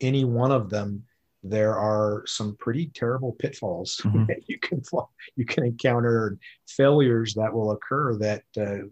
any 0.00 0.24
one 0.24 0.52
of 0.52 0.70
them 0.70 1.02
there 1.42 1.76
are 1.76 2.22
some 2.26 2.56
pretty 2.56 2.90
terrible 2.94 3.32
pitfalls 3.32 4.00
mm-hmm. 4.04 4.26
that 4.26 4.48
you 4.48 4.58
can 4.58 4.82
you 5.36 5.44
can 5.44 5.64
encounter 5.64 6.38
failures 6.68 7.34
that 7.34 7.52
will 7.52 7.72
occur 7.72 8.16
that 8.18 8.42
uh, 8.58 8.86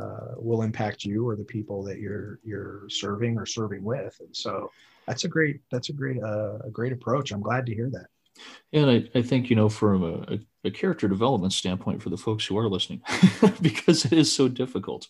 uh, 0.00 0.34
will 0.36 0.62
impact 0.62 1.04
you 1.04 1.26
or 1.26 1.36
the 1.36 1.44
people 1.44 1.82
that 1.84 1.98
you're 1.98 2.40
you're 2.42 2.88
serving 2.88 3.38
or 3.38 3.46
serving 3.46 3.82
with. 3.84 4.16
And 4.20 4.34
so 4.34 4.70
that's 5.06 5.24
a 5.24 5.28
great 5.28 5.60
that's 5.70 5.88
a 5.88 5.92
great 5.92 6.22
uh, 6.22 6.58
a 6.64 6.70
great 6.70 6.92
approach. 6.92 7.30
I'm 7.30 7.42
glad 7.42 7.66
to 7.66 7.74
hear 7.74 7.90
that. 7.90 8.06
And 8.72 8.90
I, 8.90 9.18
I 9.18 9.22
think 9.22 9.50
you 9.50 9.56
know 9.56 9.68
from 9.68 10.02
a, 10.02 10.38
a 10.64 10.70
character 10.70 11.06
development 11.06 11.52
standpoint 11.52 12.02
for 12.02 12.10
the 12.10 12.16
folks 12.16 12.44
who 12.44 12.58
are 12.58 12.68
listening, 12.68 13.02
because 13.60 14.04
it 14.04 14.14
is 14.14 14.34
so 14.34 14.48
difficult 14.48 15.06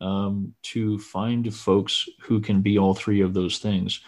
um, 0.00 0.54
to 0.62 0.98
find 0.98 1.52
folks 1.52 2.08
who 2.20 2.40
can 2.40 2.60
be 2.60 2.78
all 2.78 2.94
three 2.94 3.20
of 3.20 3.34
those 3.34 3.58
things. 3.58 4.00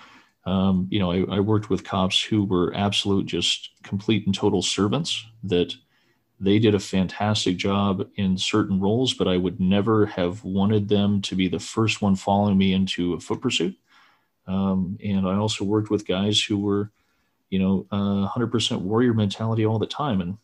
Um, 0.46 0.88
you 0.90 0.98
know, 0.98 1.10
I, 1.10 1.36
I, 1.36 1.40
worked 1.40 1.70
with 1.70 1.84
cops 1.84 2.22
who 2.22 2.44
were 2.44 2.74
absolute, 2.76 3.24
just 3.24 3.70
complete 3.82 4.26
and 4.26 4.34
total 4.34 4.60
servants 4.60 5.24
that 5.42 5.74
they 6.38 6.58
did 6.58 6.74
a 6.74 6.80
fantastic 6.80 7.56
job 7.56 8.06
in 8.16 8.36
certain 8.36 8.78
roles, 8.78 9.14
but 9.14 9.26
I 9.26 9.38
would 9.38 9.58
never 9.58 10.04
have 10.06 10.44
wanted 10.44 10.88
them 10.88 11.22
to 11.22 11.34
be 11.34 11.48
the 11.48 11.58
first 11.58 12.02
one 12.02 12.14
following 12.14 12.58
me 12.58 12.74
into 12.74 13.14
a 13.14 13.20
foot 13.20 13.40
pursuit. 13.40 13.74
Um, 14.46 14.98
and 15.02 15.26
I 15.26 15.36
also 15.36 15.64
worked 15.64 15.90
with 15.90 16.06
guys 16.06 16.42
who 16.42 16.58
were, 16.58 16.90
you 17.48 17.58
know, 17.58 17.86
uh, 17.90 18.28
100% 18.28 18.80
warrior 18.80 19.14
mentality 19.14 19.64
all 19.64 19.78
the 19.78 19.86
time 19.86 20.20
and, 20.20 20.36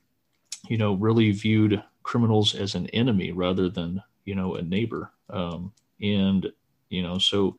you 0.69 0.79
know, 0.79 0.95
really 0.95 1.31
viewed 1.33 1.83
criminals 2.03 2.55
as 2.55 2.75
an 2.75 2.87
enemy 2.89 3.33
rather 3.33 3.69
than, 3.69 4.03
you 4.25 4.35
know, 4.35 4.55
a 4.55 4.63
neighbor. 4.63 5.13
Um, 5.29 5.73
and, 6.01 6.51
you 6.89 7.03
know, 7.03 7.19
so 7.19 7.59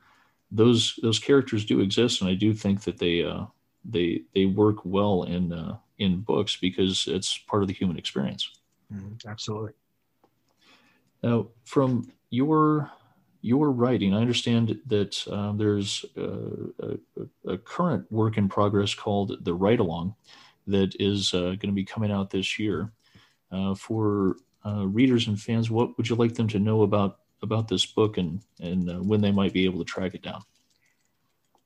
those, 0.51 0.99
those 1.01 1.19
characters 1.19 1.65
do 1.65 1.79
exist. 1.79 2.21
And 2.21 2.29
I 2.29 2.33
do 2.33 2.53
think 2.53 2.83
that 2.83 2.97
they, 2.97 3.23
uh, 3.23 3.45
they, 3.85 4.23
they 4.35 4.45
work 4.45 4.77
well 4.83 5.23
in, 5.23 5.53
uh, 5.53 5.77
in 5.97 6.21
books 6.21 6.57
because 6.57 7.07
it's 7.07 7.37
part 7.37 7.63
of 7.63 7.67
the 7.67 7.73
human 7.73 7.97
experience. 7.97 8.49
Mm, 8.93 9.25
absolutely. 9.25 9.71
Now, 11.23 11.47
from 11.63 12.11
your 12.29 12.91
your 13.41 13.71
writing, 13.71 14.13
I 14.13 14.21
understand 14.21 14.79
that 14.85 15.27
um, 15.27 15.57
there's 15.57 16.05
a, 16.15 16.37
a, 16.79 17.53
a, 17.53 17.57
current 17.57 18.09
work 18.11 18.37
in 18.37 18.47
progress 18.47 18.93
called 18.93 19.43
the 19.43 19.53
Ride 19.53 19.79
Along 19.79 20.13
that 20.67 20.95
is 20.99 21.33
uh, 21.33 21.39
going 21.39 21.59
to 21.59 21.71
be 21.71 21.83
coming 21.83 22.11
out 22.11 22.29
this 22.29 22.59
year. 22.59 22.91
Uh, 23.51 23.73
for 23.73 24.37
uh, 24.65 24.85
readers 24.87 25.27
and 25.27 25.41
fans, 25.41 25.71
what 25.71 25.97
would 25.97 26.07
you 26.07 26.15
like 26.15 26.35
them 26.35 26.47
to 26.49 26.59
know 26.59 26.83
about 26.83 27.20
about 27.41 27.67
this 27.67 27.85
book 27.85 28.17
and 28.17 28.41
and 28.59 28.89
uh, 28.89 28.99
when 28.99 29.21
they 29.21 29.31
might 29.31 29.53
be 29.53 29.65
able 29.65 29.79
to 29.79 29.85
track 29.85 30.13
it 30.13 30.21
down? 30.21 30.41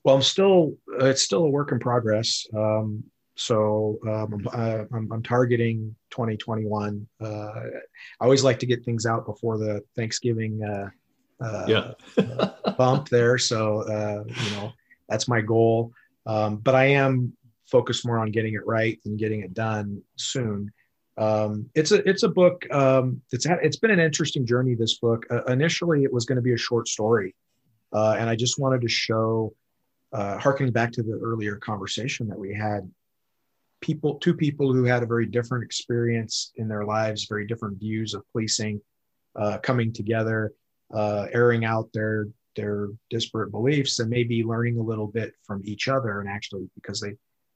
Well, 0.03 0.15
I'm 0.15 0.21
still 0.21 0.77
it's 0.99 1.23
still 1.23 1.43
a 1.43 1.49
work 1.49 1.71
in 1.71 1.79
progress. 1.79 2.47
Um, 2.55 3.03
so 3.37 3.99
um, 4.07 4.47
I'm, 4.53 4.87
I'm, 4.93 5.11
I'm, 5.11 5.23
targeting 5.23 5.93
2021. 6.11 7.05
Uh, 7.19 7.25
I 7.25 7.61
always 8.21 8.45
like 8.45 8.59
to 8.59 8.65
get 8.65 8.85
things 8.85 9.05
out 9.05 9.25
before 9.25 9.57
the 9.57 9.83
Thanksgiving 9.93 10.63
uh, 10.63 10.89
uh, 11.43 11.65
yeah. 11.67 12.51
bump 12.77 13.09
there. 13.09 13.37
So 13.37 13.81
uh, 13.81 14.23
you 14.25 14.51
know 14.51 14.71
that's 15.09 15.27
my 15.27 15.41
goal. 15.41 15.91
Um, 16.25 16.57
but 16.57 16.75
I 16.75 16.85
am 16.85 17.35
focused 17.65 18.05
more 18.05 18.19
on 18.19 18.31
getting 18.31 18.53
it 18.53 18.65
right 18.65 18.99
and 19.05 19.17
getting 19.19 19.41
it 19.41 19.53
done 19.53 20.01
soon. 20.15 20.71
Um, 21.17 21.69
it's 21.75 21.91
a 21.91 22.07
it's 22.07 22.23
a 22.23 22.29
book. 22.29 22.65
Um, 22.71 23.21
it's 23.31 23.45
had, 23.45 23.59
it's 23.61 23.77
been 23.77 23.91
an 23.91 23.99
interesting 23.99 24.45
journey. 24.45 24.75
This 24.75 24.97
book. 24.99 25.25
Uh, 25.29 25.43
initially, 25.45 26.03
it 26.03 26.11
was 26.11 26.25
going 26.25 26.35
to 26.37 26.41
be 26.41 26.53
a 26.53 26.57
short 26.57 26.87
story, 26.87 27.35
uh, 27.93 28.15
and 28.19 28.29
I 28.29 28.35
just 28.35 28.59
wanted 28.59 28.81
to 28.81 28.89
show, 28.89 29.53
uh, 30.11 30.37
harkening 30.37 30.73
back 30.73 30.91
to 30.93 31.03
the 31.03 31.13
earlier 31.13 31.55
conversation 31.55 32.27
that 32.27 32.37
we 32.37 32.53
had, 32.53 32.89
people, 33.81 34.15
two 34.15 34.33
people 34.33 34.73
who 34.73 34.83
had 34.83 35.03
a 35.03 35.05
very 35.05 35.25
different 35.25 35.63
experience 35.63 36.51
in 36.55 36.67
their 36.67 36.85
lives, 36.85 37.27
very 37.29 37.47
different 37.47 37.79
views 37.79 38.13
of 38.13 38.23
policing, 38.31 38.81
uh, 39.37 39.57
coming 39.59 39.93
together, 39.93 40.53
uh, 40.93 41.27
airing 41.31 41.63
out 41.63 41.89
their 41.93 42.27
their 42.57 42.89
disparate 43.09 43.51
beliefs, 43.51 43.99
and 43.99 44.09
maybe 44.09 44.43
learning 44.43 44.77
a 44.79 44.83
little 44.83 45.07
bit 45.07 45.33
from 45.43 45.61
each 45.63 45.87
other, 45.87 46.19
and 46.19 46.29
actually 46.29 46.69
because 46.75 46.99
they 46.99 47.13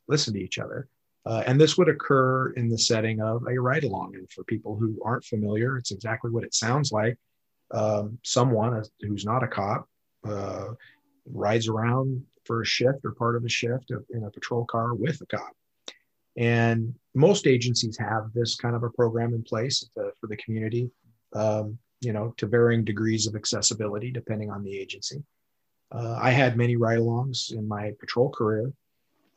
listen 0.08 0.34
to 0.34 0.40
each 0.42 0.60
other. 0.60 0.88
Uh, 1.26 1.44
and 1.46 1.60
this 1.60 1.78
would 1.78 1.90
occur 1.90 2.52
in 2.54 2.70
the 2.70 2.78
setting 2.78 3.22
of 3.22 3.44
a 3.48 3.60
ride 3.60 3.84
along. 3.84 4.16
And 4.16 4.30
for 4.32 4.44
people 4.46 4.76
who 4.76 5.00
aren't 5.04 5.26
familiar, 5.26 5.78
it's 5.78 5.92
exactly 5.92 6.32
what 6.32 6.44
it 6.44 6.54
sounds 6.54 6.92
like. 6.92 7.18
Um, 7.72 8.18
someone 8.24 8.82
who's 9.02 9.26
not 9.26 9.44
a 9.44 9.48
cop 9.48 9.88
uh, 10.28 10.70
rides 11.32 11.68
around 11.68 12.24
for 12.46 12.62
a 12.62 12.66
shift 12.66 13.00
or 13.04 13.12
part 13.12 13.36
of 13.36 13.46
a 13.46 13.50
shift 13.50 13.92
in 14.10 14.24
a 14.24 14.32
patrol 14.32 14.66
car 14.66 14.96
with 14.96 15.22
a 15.22 15.26
cop. 15.26 15.52
And 16.38 16.96
most 17.14 17.48
agencies 17.48 17.98
have 17.98 18.32
this 18.34 18.56
kind 18.56 18.76
of 18.76 18.84
a 18.84 18.90
program 18.90 19.34
in 19.34 19.44
place 19.44 19.82
to, 19.96 20.12
for 20.20 20.28
the 20.28 20.38
community, 20.38 20.90
um, 21.34 21.78
you 22.02 22.14
know, 22.14 22.34
to 22.38 22.48
varying 22.48 22.84
degrees 22.84 23.28
of 23.28 23.36
accessibility 23.36 24.10
depending 24.10 24.50
on 24.50 24.64
the 24.64 24.76
agency. 24.78 25.22
Uh, 25.92 26.18
I 26.22 26.32
had 26.32 26.58
many 26.58 26.76
ride 26.76 27.00
alongs 27.00 27.52
in 27.52 27.68
my 27.68 27.92
patrol 28.00 28.30
career, 28.30 28.72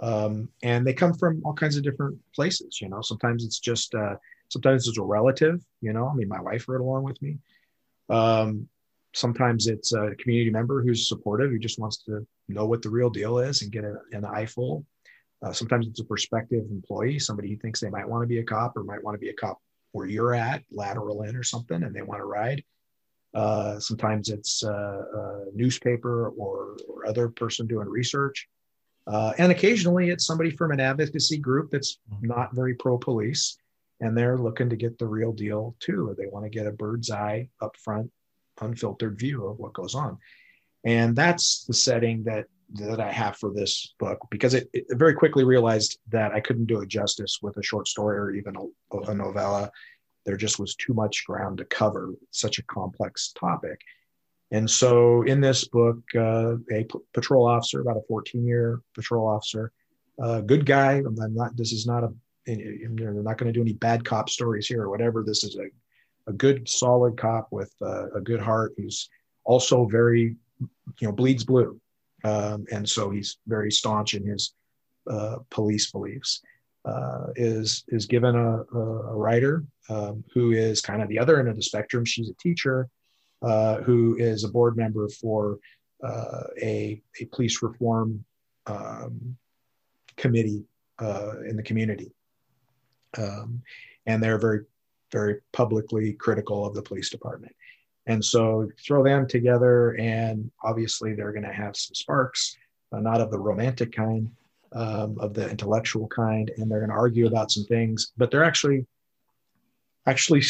um, 0.00 0.48
and 0.62 0.86
they 0.86 0.92
come 0.92 1.14
from 1.14 1.42
all 1.44 1.54
kinds 1.54 1.76
of 1.76 1.82
different 1.82 2.18
places. 2.34 2.80
You 2.80 2.88
know, 2.88 3.00
sometimes 3.02 3.44
it's 3.44 3.58
just, 3.58 3.94
uh, 3.94 4.16
sometimes 4.48 4.88
it's 4.88 4.98
a 4.98 5.02
relative, 5.02 5.64
you 5.80 5.92
know, 5.92 6.08
I 6.08 6.14
mean, 6.14 6.28
my 6.28 6.40
wife 6.40 6.68
rode 6.68 6.80
along 6.80 7.04
with 7.04 7.20
me. 7.22 7.38
Um, 8.08 8.68
sometimes 9.14 9.66
it's 9.66 9.92
a 9.92 10.14
community 10.18 10.50
member 10.50 10.82
who's 10.82 11.08
supportive, 11.08 11.50
who 11.50 11.58
just 11.58 11.78
wants 11.78 11.98
to 12.04 12.26
know 12.48 12.66
what 12.66 12.82
the 12.82 12.90
real 12.90 13.10
deal 13.10 13.38
is 13.38 13.62
and 13.62 13.72
get 13.72 13.84
a, 13.84 13.96
an 14.12 14.24
eyeful. 14.24 14.84
Uh, 15.42 15.52
sometimes 15.52 15.86
it's 15.86 16.00
a 16.00 16.04
prospective 16.04 16.64
employee, 16.70 17.18
somebody 17.18 17.48
who 17.50 17.56
thinks 17.56 17.80
they 17.80 17.90
might 17.90 18.08
want 18.08 18.22
to 18.22 18.28
be 18.28 18.38
a 18.38 18.44
cop 18.44 18.76
or 18.76 18.84
might 18.84 19.02
want 19.02 19.14
to 19.14 19.18
be 19.18 19.28
a 19.28 19.34
cop 19.34 19.58
where 19.92 20.06
you're 20.06 20.34
at, 20.34 20.62
lateral 20.70 21.22
in 21.22 21.36
or 21.36 21.42
something, 21.42 21.82
and 21.82 21.94
they 21.94 22.02
want 22.02 22.20
to 22.20 22.24
ride. 22.24 22.62
Uh, 23.34 23.78
sometimes 23.78 24.28
it's 24.28 24.62
uh, 24.62 25.02
a 25.14 25.44
newspaper 25.54 26.28
or, 26.28 26.76
or 26.88 27.06
other 27.06 27.28
person 27.28 27.66
doing 27.66 27.88
research. 27.88 28.48
Uh, 29.06 29.32
and 29.38 29.50
occasionally 29.50 30.10
it's 30.10 30.26
somebody 30.26 30.50
from 30.50 30.70
an 30.70 30.80
advocacy 30.80 31.38
group 31.38 31.70
that's 31.70 31.98
not 32.20 32.54
very 32.54 32.74
pro 32.74 32.96
police 32.96 33.56
and 34.02 34.18
they're 34.18 34.38
looking 34.38 34.68
to 34.68 34.76
get 34.76 34.98
the 34.98 35.06
real 35.06 35.32
deal 35.32 35.76
too, 35.78 36.14
they 36.18 36.26
want 36.26 36.44
to 36.44 36.50
get 36.50 36.66
a 36.66 36.72
bird's 36.72 37.10
eye 37.10 37.48
upfront, 37.62 38.10
unfiltered 38.60 39.18
view 39.18 39.46
of 39.46 39.58
what 39.58 39.72
goes 39.72 39.94
on. 39.94 40.18
And 40.84 41.14
that's 41.14 41.64
the 41.64 41.74
setting 41.74 42.24
that 42.24 42.46
that 42.74 43.00
I 43.00 43.12
have 43.12 43.36
for 43.36 43.52
this 43.52 43.94
book 43.98 44.18
because 44.30 44.54
it, 44.54 44.68
it, 44.72 44.86
very 44.92 45.12
quickly 45.12 45.44
realized 45.44 45.98
that 46.08 46.32
I 46.32 46.40
couldn't 46.40 46.66
do 46.66 46.80
it 46.80 46.88
justice 46.88 47.38
with 47.42 47.56
a 47.58 47.62
short 47.62 47.86
story 47.86 48.16
or 48.16 48.30
even 48.30 48.56
a, 48.56 48.96
a 49.10 49.14
novella. 49.14 49.70
There 50.24 50.38
just 50.38 50.58
was 50.58 50.74
too 50.76 50.94
much 50.94 51.26
ground 51.26 51.58
to 51.58 51.66
cover, 51.66 52.14
such 52.30 52.58
a 52.58 52.64
complex 52.64 53.32
topic. 53.38 53.78
And 54.52 54.70
so, 54.70 55.22
in 55.22 55.40
this 55.40 55.66
book, 55.66 55.98
uh, 56.14 56.56
a 56.70 56.84
p- 56.84 56.98
patrol 57.12 57.46
officer, 57.46 57.80
about 57.80 57.96
a 57.96 58.02
14 58.06 58.44
year 58.44 58.80
patrol 58.94 59.26
officer, 59.26 59.72
uh, 60.22 60.40
good 60.42 60.66
guy. 60.66 61.02
I'm 61.04 61.34
not, 61.34 61.56
this 61.56 61.72
is 61.72 61.86
not 61.86 62.04
a, 62.04 62.12
they're 62.46 63.12
not 63.12 63.38
going 63.38 63.52
to 63.52 63.52
do 63.52 63.62
any 63.62 63.72
bad 63.72 64.04
cop 64.04 64.28
stories 64.28 64.66
here 64.66 64.82
or 64.82 64.90
whatever. 64.90 65.24
This 65.24 65.42
is 65.42 65.56
a, 65.56 66.30
a 66.30 66.32
good, 66.32 66.68
solid 66.68 67.16
cop 67.16 67.48
with 67.50 67.72
a 67.80 68.20
good 68.22 68.40
heart 68.40 68.74
who's 68.76 69.08
also 69.44 69.86
very, 69.86 70.36
you 70.60 71.08
know, 71.08 71.12
bleeds 71.12 71.44
blue 71.44 71.80
um, 72.24 72.66
and 72.70 72.88
so 72.88 73.10
he's 73.10 73.38
very 73.46 73.70
staunch 73.70 74.14
in 74.14 74.26
his 74.26 74.54
uh, 75.10 75.38
police 75.50 75.90
beliefs. 75.90 76.42
Uh, 76.84 77.28
is 77.36 77.84
is 77.88 78.06
given 78.06 78.34
a, 78.34 78.56
a, 78.74 78.78
a 78.78 79.14
writer 79.14 79.62
um, 79.88 80.24
who 80.34 80.50
is 80.50 80.80
kind 80.80 81.00
of 81.00 81.08
the 81.08 81.18
other 81.18 81.38
end 81.38 81.48
of 81.48 81.54
the 81.54 81.62
spectrum. 81.62 82.04
She's 82.04 82.28
a 82.28 82.34
teacher 82.34 82.88
who 83.84 84.16
is 84.18 84.44
a 84.44 84.48
board 84.48 84.76
member 84.76 85.08
for 85.08 85.58
uh, 86.02 86.44
a, 86.60 87.02
a 87.20 87.24
police 87.26 87.62
reform 87.62 88.24
um, 88.66 89.36
committee 90.16 90.64
uh, 90.98 91.40
in 91.48 91.56
the 91.56 91.62
community, 91.62 92.12
um, 93.18 93.62
and 94.06 94.22
they're 94.22 94.38
very 94.38 94.60
very 95.10 95.40
publicly 95.52 96.14
critical 96.14 96.64
of 96.66 96.74
the 96.74 96.82
police 96.82 97.10
department. 97.10 97.54
And 98.06 98.24
so 98.24 98.68
throw 98.84 99.04
them 99.04 99.28
together, 99.28 99.90
and 99.98 100.50
obviously 100.64 101.14
they're 101.14 101.32
going 101.32 101.44
to 101.44 101.52
have 101.52 101.76
some 101.76 101.94
sparks, 101.94 102.56
uh, 102.92 102.98
not 102.98 103.20
of 103.20 103.30
the 103.30 103.38
romantic 103.38 103.92
kind, 103.92 104.30
um, 104.72 105.18
of 105.20 105.34
the 105.34 105.48
intellectual 105.48 106.08
kind, 106.08 106.50
and 106.56 106.70
they're 106.70 106.80
going 106.80 106.90
to 106.90 106.96
argue 106.96 107.26
about 107.26 107.52
some 107.52 107.64
things. 107.64 108.12
But 108.16 108.30
they're 108.30 108.42
actually, 108.42 108.86
actually, 110.06 110.42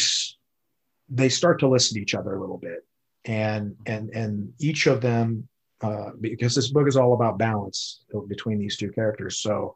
they 1.13 1.29
start 1.29 1.59
to 1.59 1.67
listen 1.67 1.95
to 1.95 2.01
each 2.01 2.15
other 2.15 2.35
a 2.35 2.39
little 2.39 2.57
bit, 2.57 2.85
and 3.25 3.75
and 3.85 4.09
and 4.09 4.53
each 4.59 4.87
of 4.87 5.01
them, 5.01 5.47
uh, 5.81 6.11
because 6.19 6.55
this 6.55 6.71
book 6.71 6.87
is 6.87 6.97
all 6.97 7.13
about 7.13 7.37
balance 7.37 8.03
between 8.27 8.59
these 8.59 8.77
two 8.77 8.91
characters. 8.91 9.39
So 9.39 9.75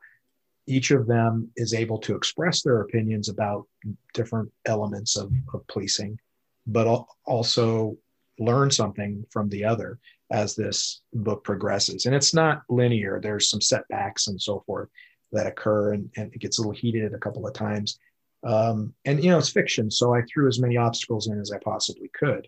each 0.65 0.91
of 0.91 1.07
them 1.07 1.49
is 1.55 1.73
able 1.73 1.97
to 1.99 2.15
express 2.15 2.61
their 2.61 2.81
opinions 2.81 3.29
about 3.29 3.67
different 4.13 4.51
elements 4.65 5.15
of, 5.15 5.31
of 5.53 5.65
policing 5.67 6.19
but 6.67 7.05
also 7.25 7.97
learn 8.39 8.69
something 8.69 9.25
from 9.31 9.49
the 9.49 9.63
other 9.63 9.97
as 10.29 10.55
this 10.55 11.01
book 11.13 11.43
progresses. 11.43 12.05
And 12.05 12.13
it's 12.13 12.33
not 12.33 12.61
linear, 12.69 13.19
there's 13.21 13.49
some 13.49 13.61
setbacks 13.61 14.27
and 14.27 14.39
so 14.39 14.63
forth 14.67 14.89
that 15.31 15.47
occur, 15.47 15.93
and, 15.93 16.09
and 16.17 16.31
it 16.33 16.39
gets 16.39 16.57
a 16.57 16.61
little 16.61 16.73
heated 16.73 17.13
a 17.13 17.17
couple 17.17 17.47
of 17.47 17.53
times. 17.53 17.97
Um, 18.43 18.93
and, 19.05 19.23
you 19.23 19.31
know, 19.31 19.37
it's 19.37 19.49
fiction, 19.49 19.89
so 19.89 20.13
I 20.13 20.21
threw 20.21 20.47
as 20.47 20.59
many 20.59 20.77
obstacles 20.77 21.27
in 21.27 21.39
as 21.39 21.51
I 21.51 21.57
possibly 21.59 22.09
could. 22.13 22.47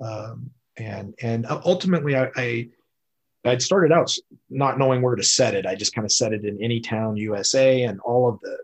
Um, 0.00 0.50
and 0.76 1.14
and 1.20 1.46
ultimately, 1.48 2.16
I, 2.16 2.30
I 2.36 2.68
I'd 3.44 3.62
started 3.62 3.92
out 3.92 4.14
not 4.50 4.78
knowing 4.78 5.02
where 5.02 5.16
to 5.16 5.22
set 5.22 5.54
it. 5.54 5.66
I 5.66 5.74
just 5.74 5.94
kind 5.94 6.04
of 6.04 6.12
set 6.12 6.32
it 6.32 6.44
in 6.44 6.62
any 6.62 6.80
town 6.80 7.16
USA, 7.16 7.82
and 7.82 8.00
all 8.00 8.28
of 8.28 8.40
the 8.40 8.58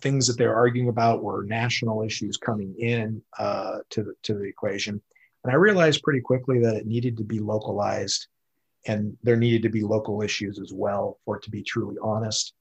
things 0.00 0.26
that 0.26 0.38
they're 0.38 0.54
arguing 0.54 0.88
about 0.88 1.22
were 1.22 1.44
national 1.44 2.02
issues 2.02 2.36
coming 2.36 2.74
in 2.78 3.22
uh, 3.38 3.78
to 3.90 4.02
the 4.02 4.14
to 4.22 4.34
the 4.34 4.44
equation. 4.44 5.00
And 5.44 5.52
I 5.52 5.56
realized 5.56 6.02
pretty 6.02 6.20
quickly 6.20 6.60
that 6.60 6.76
it 6.76 6.86
needed 6.86 7.16
to 7.18 7.24
be 7.24 7.40
localized, 7.40 8.28
and 8.86 9.16
there 9.22 9.36
needed 9.36 9.62
to 9.62 9.70
be 9.70 9.82
local 9.82 10.22
issues 10.22 10.58
as 10.60 10.72
well 10.72 11.18
for 11.24 11.36
it 11.36 11.42
to 11.44 11.50
be 11.50 11.62
truly 11.62 11.96
honest. 12.02 12.54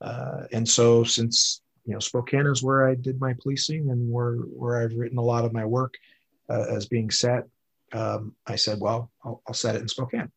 Uh, 0.00 0.44
and 0.52 0.68
so, 0.68 1.04
since 1.04 1.60
you 1.84 1.92
know 1.92 1.98
Spokane 1.98 2.46
is 2.46 2.62
where 2.62 2.88
I 2.88 2.94
did 2.94 3.20
my 3.20 3.34
policing 3.34 3.90
and 3.90 4.10
where 4.10 4.36
where 4.36 4.82
I've 4.82 4.94
written 4.94 5.18
a 5.18 5.22
lot 5.22 5.44
of 5.44 5.52
my 5.52 5.64
work 5.64 5.94
uh, 6.48 6.66
as 6.70 6.86
being 6.86 7.10
set, 7.10 7.46
um, 7.92 8.34
I 8.46 8.56
said, 8.56 8.80
well, 8.80 9.10
I'll, 9.24 9.42
I'll 9.46 9.54
set 9.54 9.74
it 9.74 9.82
in 9.82 9.88
Spokane. 9.88 10.30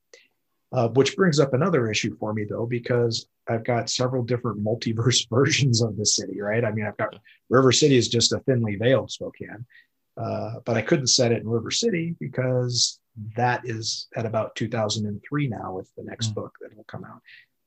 Uh, 0.71 0.89
which 0.89 1.15
brings 1.15 1.39
up 1.39 1.53
another 1.53 1.89
issue 1.89 2.17
for 2.17 2.33
me 2.33 2.43
though, 2.43 2.65
because 2.65 3.27
I've 3.47 3.63
got 3.63 3.89
several 3.89 4.23
different 4.23 4.63
multiverse 4.63 5.29
versions 5.33 5.81
of 5.81 5.95
the 5.95 6.05
city, 6.05 6.41
right? 6.41 6.65
I 6.65 6.71
mean, 6.71 6.85
I've 6.85 6.97
got 6.97 7.15
River 7.49 7.71
City 7.71 7.95
is 7.95 8.09
just 8.09 8.33
a 8.33 8.39
thinly 8.39 8.75
veiled 8.75 9.11
Spokane, 9.11 9.65
uh, 10.17 10.55
but 10.65 10.75
I 10.75 10.81
couldn't 10.81 11.07
set 11.07 11.31
it 11.31 11.41
in 11.41 11.47
River 11.47 11.71
City 11.71 12.15
because 12.19 12.99
that 13.37 13.61
is 13.63 14.07
at 14.15 14.25
about 14.25 14.55
2003 14.55 15.47
now 15.47 15.73
with 15.73 15.89
the 15.95 16.03
next 16.03 16.31
mm. 16.31 16.35
book 16.35 16.57
that 16.61 16.75
will 16.75 16.83
come 16.85 17.05
out. 17.05 17.21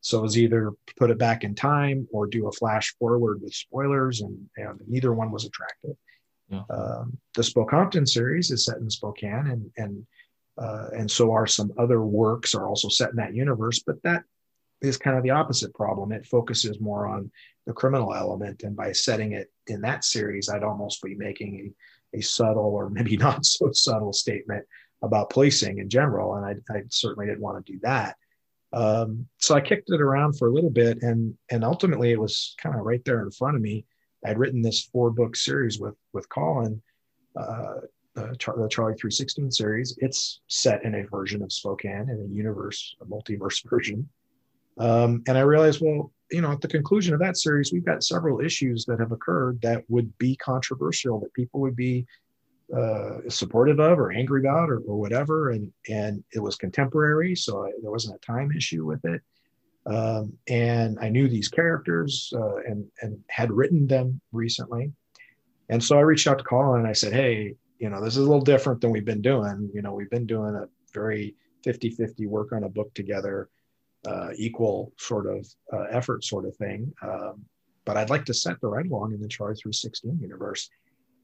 So 0.09 0.25
it's 0.25 0.39
either 0.39 0.73
put 0.97 1.11
it 1.11 1.19
back 1.19 1.45
in 1.45 1.55
time 1.55 2.09
or 2.11 2.27
do 2.27 2.49
a 2.49 2.53
flash 2.53 2.95
forward 2.99 3.43
with 3.43 3.53
spoilers, 3.53 4.23
and, 4.23 4.39
and 4.57 4.81
neither 4.89 5.13
one 5.13 5.31
was 5.31 5.45
attractive. 5.45 5.97
Yeah. 6.49 6.63
Um, 6.71 7.19
the 7.35 7.43
SpoCompton 7.43 8.09
series 8.09 8.51
is 8.51 8.65
set 8.65 8.79
in 8.79 8.89
Spokane, 8.89 9.49
and 9.49 9.71
and 9.77 10.07
uh, 10.57 10.89
and 10.97 11.11
so 11.11 11.31
are 11.31 11.47
some 11.47 11.73
other 11.77 12.03
works 12.03 12.55
are 12.55 12.67
also 12.67 12.89
set 12.89 13.11
in 13.11 13.17
that 13.17 13.35
universe. 13.35 13.83
But 13.87 14.03
that 14.03 14.23
is 14.81 14.97
kind 14.97 15.19
of 15.19 15.25
the 15.25 15.31
opposite 15.31 15.75
problem. 15.75 16.11
It 16.13 16.27
focuses 16.27 16.81
more 16.81 17.07
on 17.07 17.31
the 17.67 17.75
criminal 17.75 18.15
element, 18.15 18.63
and 18.63 18.75
by 18.75 18.93
setting 18.93 19.33
it 19.33 19.53
in 19.67 19.83
that 19.83 20.05
series, 20.05 20.49
I'd 20.49 20.63
almost 20.63 21.03
be 21.03 21.17
making 21.17 21.75
a, 22.15 22.19
a 22.19 22.23
subtle 22.23 22.65
or 22.65 22.89
maybe 22.89 23.17
not 23.19 23.45
so 23.45 23.73
subtle 23.73 24.15
statement 24.15 24.65
about 25.03 25.29
policing 25.29 25.81
in 25.81 25.91
general, 25.91 26.37
and 26.37 26.47
I, 26.47 26.75
I 26.75 26.81
certainly 26.89 27.27
didn't 27.27 27.43
want 27.43 27.67
to 27.67 27.73
do 27.75 27.79
that. 27.83 28.17
Um, 28.73 29.27
so 29.39 29.55
I 29.55 29.61
kicked 29.61 29.91
it 29.91 30.01
around 30.01 30.39
for 30.39 30.49
a 30.49 30.53
little 30.53 30.71
bit, 30.71 31.03
and 31.03 31.35
and 31.51 31.65
ultimately 31.65 32.13
it 32.13 32.21
was 32.21 32.55
kind 32.61 32.75
of 32.75 32.83
right 32.83 33.05
there 33.05 33.23
in 33.23 33.31
front 33.31 33.57
of 33.57 33.63
me. 33.63 33.85
I'd 34.25 34.39
written 34.39 34.63
this 34.63 34.83
four 34.83 35.11
book 35.11 35.37
series 35.37 35.79
with 35.79 35.95
with 36.13 36.29
Colin, 36.29 36.83
uh, 37.37 37.75
the, 38.15 38.37
Char- 38.39 38.59
the 38.59 38.69
Charlie 38.69 38.95
316 38.95 39.51
series. 39.53 39.97
It's 39.99 40.41
set 40.49 40.85
in 40.85 40.95
a 40.97 41.07
version 41.07 41.43
of 41.43 41.53
Spokane 41.53 42.09
in 42.11 42.21
a 42.21 42.35
universe, 42.35 42.97
a 43.01 43.05
multiverse 43.05 43.65
version. 43.71 44.09
Um, 44.79 45.23
and 45.27 45.37
I 45.37 45.41
realized, 45.41 45.81
well, 45.81 46.13
you 46.31 46.41
know, 46.41 46.53
at 46.53 46.61
the 46.61 46.69
conclusion 46.69 47.15
of 47.15 47.21
that 47.21 47.37
series, 47.37 47.73
we've 47.73 47.85
got 47.85 48.05
several 48.05 48.41
issues 48.41 48.85
that 48.85 49.01
have 49.01 49.13
occurred 49.13 49.61
that 49.63 49.85
would 49.89 50.17
be 50.19 50.37
controversial, 50.37 51.21
that 51.21 51.35
people 51.35 51.61
would 51.61 51.75
be 51.75 52.07
uh, 52.77 53.19
supportive 53.29 53.81
of 53.81 53.99
or 53.99 54.13
angry 54.13 54.41
about 54.41 54.71
or, 54.71 54.79
or, 54.87 54.97
whatever. 54.99 55.51
And, 55.51 55.73
and 55.89 56.23
it 56.33 56.41
was 56.41 56.57
contemporary, 56.57 57.35
so 57.35 57.65
I, 57.65 57.71
there 57.81 57.91
wasn't 57.91 58.17
a 58.17 58.27
time 58.27 58.51
issue 58.57 58.85
with 58.85 59.05
it. 59.05 59.23
Um, 59.87 60.35
and 60.49 60.99
I 61.01 61.09
knew 61.09 61.29
these 61.29 61.49
characters 61.49 62.31
uh, 62.37 62.57
and, 62.57 62.85
and 63.01 63.19
had 63.31 63.51
written 63.51 63.87
them 63.87 64.21
recently. 64.33 64.93
And 65.71 65.83
so 65.83 65.97
I 65.97 66.03
reached 66.03 66.27
out 66.27 66.39
to 66.39 66.45
Colin 66.45 66.81
and 66.81 66.89
I 66.89 66.93
said, 66.93 67.13
Hey, 67.13 67.55
you 67.79 67.89
know, 67.89 68.03
this 68.03 68.17
is 68.17 68.25
a 68.25 68.29
little 68.29 68.41
different 68.41 68.81
than 68.81 68.91
we've 68.91 69.05
been 69.05 69.23
doing. 69.23 69.71
You 69.73 69.83
know, 69.83 69.95
we've 69.95 70.11
been 70.11 70.27
doing 70.27 70.55
a 70.55 70.67
very 70.93 71.35
50 71.65 71.91
50 71.91 72.27
work 72.27 72.53
on 72.53 72.65
a 72.65 72.69
book 72.69 72.93
together, 72.95 73.49
uh, 74.07 74.31
equal 74.37 74.93
sort 74.99 75.27
of 75.27 75.47
uh, 75.73 75.85
effort 75.91 76.25
sort 76.25 76.45
of 76.45 76.57
thing. 76.57 76.93
Um, 77.03 77.45
but 77.85 77.97
I'd 77.97 78.11
like 78.11 78.27
to 78.27 78.35
set 78.35 78.61
the 78.61 78.69
ride 78.69 78.87
along 78.87 79.15
in 79.15 79.21
the 79.21 79.29
Charlie 79.29 79.55
316 79.55 80.19
universe. 80.21 80.69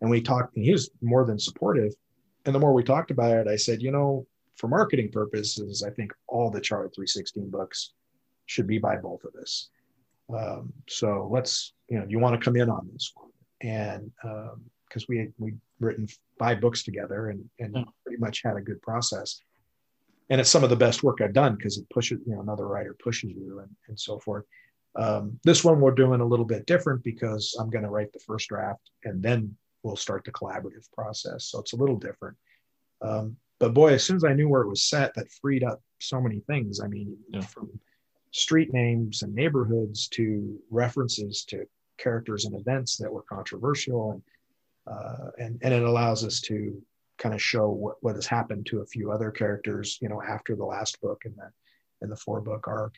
And 0.00 0.10
we 0.10 0.20
talked, 0.20 0.56
and 0.56 0.64
he 0.64 0.72
was 0.72 0.90
more 1.00 1.24
than 1.24 1.38
supportive. 1.38 1.92
And 2.44 2.54
the 2.54 2.58
more 2.58 2.74
we 2.74 2.82
talked 2.82 3.10
about 3.10 3.36
it, 3.36 3.48
I 3.48 3.56
said, 3.56 3.80
you 3.80 3.90
know, 3.90 4.26
for 4.56 4.68
marketing 4.68 5.10
purposes, 5.10 5.82
I 5.86 5.90
think 5.90 6.12
all 6.28 6.50
the 6.50 6.60
Charlie 6.60 6.90
316 6.94 7.50
books 7.50 7.92
should 8.46 8.66
be 8.66 8.78
by 8.78 8.96
both 8.96 9.24
of 9.24 9.34
us. 9.40 9.70
Um, 10.34 10.72
so 10.88 11.28
let's, 11.30 11.72
you 11.88 11.98
know, 11.98 12.06
you 12.08 12.18
want 12.18 12.38
to 12.38 12.44
come 12.44 12.56
in 12.56 12.70
on 12.70 12.88
this 12.92 13.12
one. 13.14 13.30
And 13.60 14.10
because 14.22 15.02
um, 15.02 15.06
we 15.08 15.28
we 15.38 15.54
written 15.80 16.08
five 16.38 16.60
books 16.60 16.82
together 16.82 17.30
and, 17.30 17.48
and 17.58 17.74
yeah. 17.74 17.84
pretty 18.04 18.20
much 18.20 18.42
had 18.42 18.56
a 18.56 18.60
good 18.60 18.80
process. 18.82 19.40
And 20.30 20.40
it's 20.40 20.50
some 20.50 20.64
of 20.64 20.70
the 20.70 20.76
best 20.76 21.02
work 21.02 21.20
I've 21.20 21.34
done 21.34 21.56
because 21.56 21.78
it 21.78 21.88
pushes, 21.90 22.20
you 22.26 22.34
know, 22.34 22.40
another 22.40 22.66
writer 22.66 22.96
pushes 23.02 23.30
you 23.30 23.60
and, 23.60 23.70
and 23.88 23.98
so 23.98 24.18
forth. 24.18 24.44
Um, 24.96 25.38
this 25.42 25.64
one 25.64 25.80
we're 25.80 25.90
doing 25.90 26.20
a 26.20 26.26
little 26.26 26.44
bit 26.44 26.66
different 26.66 27.02
because 27.02 27.56
I'm 27.58 27.68
going 27.68 27.84
to 27.84 27.90
write 27.90 28.12
the 28.12 28.20
first 28.20 28.48
draft 28.48 28.90
and 29.04 29.22
then 29.22 29.54
we'll 29.84 29.96
start 29.96 30.24
the 30.24 30.32
collaborative 30.32 30.90
process. 30.92 31.44
So 31.46 31.60
it's 31.60 31.74
a 31.74 31.76
little 31.76 31.96
different. 31.96 32.36
Um, 33.02 33.36
but 33.60 33.74
boy, 33.74 33.92
as 33.92 34.02
soon 34.02 34.16
as 34.16 34.24
I 34.24 34.32
knew 34.32 34.48
where 34.48 34.62
it 34.62 34.68
was 34.68 34.82
set, 34.82 35.14
that 35.14 35.30
freed 35.30 35.62
up 35.62 35.80
so 36.00 36.20
many 36.20 36.40
things. 36.40 36.80
I 36.80 36.88
mean, 36.88 37.16
yeah. 37.28 37.40
from 37.42 37.70
street 38.32 38.72
names 38.72 39.22
and 39.22 39.32
neighborhoods 39.34 40.08
to 40.08 40.58
references 40.70 41.44
to 41.44 41.64
characters 41.98 42.46
and 42.46 42.56
events 42.56 42.96
that 42.96 43.12
were 43.12 43.22
controversial 43.22 44.12
and 44.12 44.22
uh, 44.86 45.30
and 45.38 45.58
and 45.62 45.72
it 45.72 45.82
allows 45.82 46.24
us 46.24 46.40
to 46.40 46.82
kind 47.16 47.34
of 47.34 47.40
show 47.40 47.70
what, 47.70 47.96
what 48.02 48.16
has 48.16 48.26
happened 48.26 48.66
to 48.66 48.80
a 48.80 48.86
few 48.86 49.12
other 49.12 49.30
characters 49.30 49.98
you 50.02 50.08
know 50.08 50.20
after 50.20 50.56
the 50.56 50.64
last 50.64 51.00
book 51.00 51.22
in 51.24 51.34
the 51.36 51.48
in 52.02 52.10
the 52.10 52.16
four 52.16 52.40
book 52.40 52.66
arc 52.66 52.94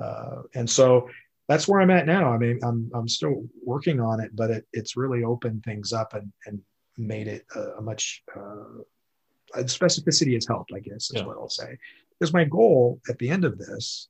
uh, 0.00 0.42
and 0.54 0.68
so 0.68 1.08
that's 1.48 1.68
where 1.68 1.80
I'm 1.80 1.90
at 1.90 2.06
now. 2.06 2.32
I 2.32 2.38
mean, 2.38 2.60
I'm 2.62 2.90
I'm 2.94 3.08
still 3.08 3.44
working 3.64 4.00
on 4.00 4.20
it, 4.20 4.30
but 4.34 4.50
it, 4.50 4.66
it's 4.72 4.96
really 4.96 5.24
opened 5.24 5.64
things 5.64 5.92
up 5.92 6.14
and 6.14 6.32
and 6.46 6.60
made 6.98 7.28
it 7.28 7.44
a, 7.54 7.78
a 7.78 7.82
much 7.82 8.22
uh, 8.36 9.62
specificity 9.62 10.34
has 10.34 10.46
helped. 10.46 10.72
I 10.74 10.80
guess 10.80 11.10
is 11.10 11.12
yeah. 11.16 11.26
what 11.26 11.36
I'll 11.36 11.48
say. 11.48 11.76
Because 12.18 12.32
my 12.32 12.44
goal 12.44 13.00
at 13.08 13.18
the 13.18 13.28
end 13.28 13.44
of 13.44 13.58
this 13.58 14.08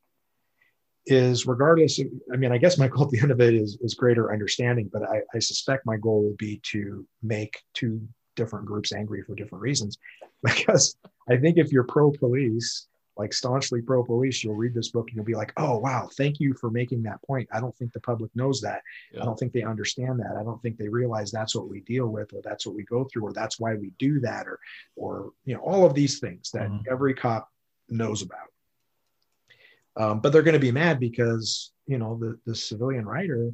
is 1.06 1.46
regardless 1.46 1.98
of, 1.98 2.06
I 2.32 2.36
mean, 2.36 2.52
I 2.52 2.58
guess 2.58 2.78
my 2.78 2.88
goal 2.88 3.04
at 3.04 3.10
the 3.10 3.20
end 3.20 3.30
of 3.30 3.40
it 3.40 3.54
is, 3.54 3.78
is 3.80 3.94
greater 3.94 4.32
understanding, 4.32 4.88
but 4.92 5.02
I, 5.02 5.22
I 5.34 5.38
suspect 5.38 5.86
my 5.86 5.96
goal 5.96 6.22
will 6.22 6.36
be 6.38 6.60
to 6.70 7.06
make 7.22 7.58
two 7.74 8.06
different 8.36 8.66
groups 8.66 8.92
angry 8.92 9.22
for 9.22 9.34
different 9.34 9.62
reasons. 9.62 9.98
Because 10.44 10.96
I 11.30 11.36
think 11.36 11.56
if 11.56 11.70
you're 11.70 11.84
pro 11.84 12.10
police, 12.10 12.88
like 13.16 13.32
staunchly 13.32 13.82
pro 13.82 14.02
police, 14.04 14.42
you'll 14.42 14.54
read 14.54 14.74
this 14.74 14.90
book 14.90 15.08
and 15.08 15.16
you'll 15.16 15.24
be 15.24 15.34
like, 15.34 15.52
oh, 15.56 15.78
wow, 15.78 16.08
thank 16.16 16.40
you 16.40 16.54
for 16.54 16.70
making 16.70 17.02
that 17.02 17.22
point. 17.22 17.48
I 17.52 17.60
don't 17.60 17.76
think 17.76 17.92
the 17.92 18.00
public 18.00 18.30
knows 18.34 18.60
that. 18.62 18.82
Yeah. 19.12 19.22
I 19.22 19.24
don't 19.24 19.38
think 19.38 19.52
they 19.52 19.62
understand 19.62 20.18
that. 20.20 20.36
I 20.40 20.42
don't 20.42 20.60
think 20.62 20.78
they 20.78 20.88
realize 20.88 21.30
that's 21.30 21.54
what 21.54 21.68
we 21.68 21.80
deal 21.80 22.08
with 22.08 22.32
or 22.32 22.40
that's 22.42 22.66
what 22.66 22.74
we 22.74 22.84
go 22.84 23.04
through 23.04 23.24
or 23.24 23.32
that's 23.32 23.60
why 23.60 23.74
we 23.74 23.92
do 23.98 24.20
that 24.20 24.46
or, 24.46 24.58
or, 24.96 25.32
you 25.44 25.54
know, 25.54 25.60
all 25.60 25.84
of 25.84 25.94
these 25.94 26.20
things 26.20 26.50
that 26.52 26.68
mm-hmm. 26.68 26.90
every 26.90 27.14
cop 27.14 27.48
knows 27.88 28.22
about. 28.22 28.48
Um, 29.96 30.20
but 30.20 30.32
they're 30.32 30.42
going 30.42 30.54
to 30.54 30.58
be 30.58 30.72
mad 30.72 30.98
because 30.98 31.72
you 31.86 31.98
know 31.98 32.16
the 32.18 32.38
the 32.46 32.54
civilian 32.54 33.06
writer, 33.06 33.50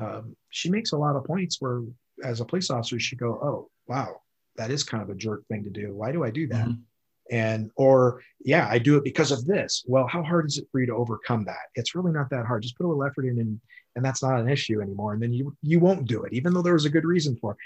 um, 0.00 0.36
she 0.50 0.70
makes 0.70 0.92
a 0.92 0.96
lot 0.96 1.16
of 1.16 1.24
points 1.24 1.60
where, 1.60 1.82
as 2.22 2.40
a 2.40 2.44
police 2.44 2.70
officer, 2.70 2.98
she 3.00 3.16
go, 3.16 3.32
"Oh, 3.42 3.70
wow, 3.86 4.20
that 4.56 4.70
is 4.70 4.84
kind 4.84 5.02
of 5.02 5.10
a 5.10 5.14
jerk 5.14 5.44
thing 5.48 5.64
to 5.64 5.70
do. 5.70 5.94
Why 5.94 6.12
do 6.12 6.22
I 6.22 6.30
do 6.30 6.46
that?" 6.48 6.68
Mm-hmm. 6.68 6.82
And 7.30 7.70
or 7.76 8.22
yeah, 8.44 8.68
I 8.70 8.78
do 8.78 8.96
it 8.96 9.04
because 9.04 9.32
of 9.32 9.46
this. 9.46 9.84
Well, 9.86 10.06
how 10.06 10.22
hard 10.22 10.46
is 10.46 10.58
it 10.58 10.68
for 10.70 10.80
you 10.80 10.86
to 10.86 10.94
overcome 10.94 11.44
that? 11.44 11.70
It's 11.74 11.94
really 11.94 12.12
not 12.12 12.28
that 12.30 12.46
hard. 12.46 12.62
Just 12.62 12.76
put 12.76 12.86
a 12.86 12.88
little 12.88 13.04
effort 13.04 13.24
in, 13.24 13.38
and 13.38 13.60
and 13.96 14.04
that's 14.04 14.22
not 14.22 14.38
an 14.38 14.48
issue 14.48 14.82
anymore. 14.82 15.14
And 15.14 15.22
then 15.22 15.32
you 15.32 15.56
you 15.62 15.80
won't 15.80 16.06
do 16.06 16.24
it, 16.24 16.32
even 16.32 16.52
though 16.52 16.62
there 16.62 16.74
was 16.74 16.84
a 16.84 16.90
good 16.90 17.04
reason 17.04 17.36
for 17.36 17.52
it. 17.52 17.58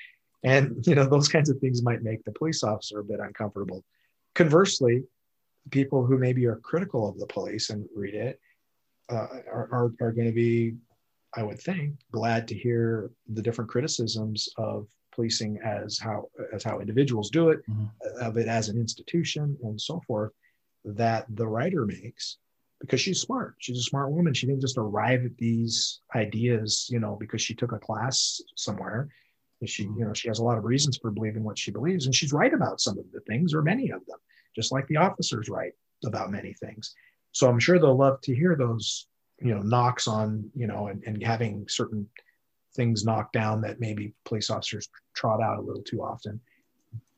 And 0.45 0.87
you 0.87 0.95
know 0.95 1.07
those 1.07 1.29
kinds 1.29 1.51
of 1.51 1.59
things 1.59 1.83
might 1.83 2.03
make 2.03 2.25
the 2.25 2.33
police 2.33 2.63
officer 2.63 3.01
a 3.01 3.05
bit 3.05 3.21
uncomfortable. 3.21 3.85
Conversely, 4.35 5.03
people 5.71 6.07
who 6.07 6.19
maybe 6.19 6.47
are 6.47 6.57
critical 6.57 7.09
of 7.09 7.19
the 7.19 7.27
police 7.27 7.71
and 7.71 7.89
read 7.95 8.15
it 8.15 8.41
uh, 9.11 9.27
are, 9.51 9.69
are, 9.73 9.93
are 10.01 10.13
going 10.13 10.27
to 10.27 10.33
be, 10.33 10.75
I 11.35 11.43
would 11.43 11.61
think, 11.61 11.95
glad 12.13 12.49
to 12.49 12.55
hear 12.55 13.11
the 13.27 13.43
different 13.43 13.71
criticisms 13.71 14.49
of 14.57 14.87
policing 15.19 15.59
as 15.65 15.99
how 15.99 16.29
as 16.53 16.63
how 16.63 16.79
individuals 16.79 17.31
do 17.31 17.49
it, 17.49 17.59
mm-hmm. 17.69 18.21
of 18.21 18.37
it 18.37 18.47
as 18.47 18.69
an 18.69 18.79
institution, 18.79 19.57
and 19.63 19.81
so 19.81 20.01
forth, 20.07 20.33
that 20.85 21.27
the 21.31 21.47
writer 21.47 21.85
makes 21.85 22.39
because 22.81 23.01
she's 23.01 23.21
smart. 23.21 23.57
She's 23.59 23.79
a 23.79 23.83
smart 23.83 24.13
woman. 24.13 24.33
She 24.33 24.47
didn't 24.47 24.61
just 24.61 24.79
arrive 24.79 25.25
at 25.25 25.37
these 25.37 26.01
ideas, 26.15 26.87
you 26.89 27.01
know, 27.01 27.17
because 27.19 27.43
she 27.43 27.55
took 27.55 27.73
a 27.73 27.79
class 27.79 28.41
somewhere. 28.55 29.09
She, 29.67 29.83
you 29.83 30.05
know, 30.05 30.15
she 30.15 30.29
has 30.29 30.39
a 30.39 30.45
lot 30.45 30.59
of 30.59 30.65
reasons 30.65 30.97
for 30.97 31.11
believing 31.11 31.43
what 31.43 31.59
she 31.59 31.73
believes, 31.73 32.07
and 32.07 32.15
she's 32.15 32.33
right 32.33 32.55
about 32.55 32.81
some 32.81 32.97
of 32.97 33.05
the 33.13 33.21
things, 33.29 33.53
or 33.55 33.63
many 33.63 33.91
of 33.91 34.07
them 34.07 34.19
just 34.55 34.73
like 34.73 34.87
the 34.89 34.97
officers 34.97 35.49
write 35.49 35.73
about 36.05 36.31
many 36.31 36.53
things. 36.55 36.95
So 37.33 37.49
I'm 37.49 37.61
sure 37.61 37.79
they'll 37.79 37.97
love 37.97 38.21
to 38.23 38.35
hear 38.35 38.57
those, 38.57 39.07
you 39.41 39.55
know, 39.55 39.63
knocks 39.63 40.09
on, 40.09 40.51
you 40.55 40.67
know, 40.67 40.89
and, 40.89 41.03
and 41.05 41.23
having 41.23 41.67
certain 41.69 42.09
things 42.75 43.05
knocked 43.05 43.33
down 43.33 43.61
that 43.63 43.81
maybe 43.81 44.15
police 44.25 44.51
officers 44.51 44.89
trot 45.15 45.43
out 45.43 45.59
a 45.59 45.63
little 45.63 45.83
too 45.83 46.03
often. 46.03 46.41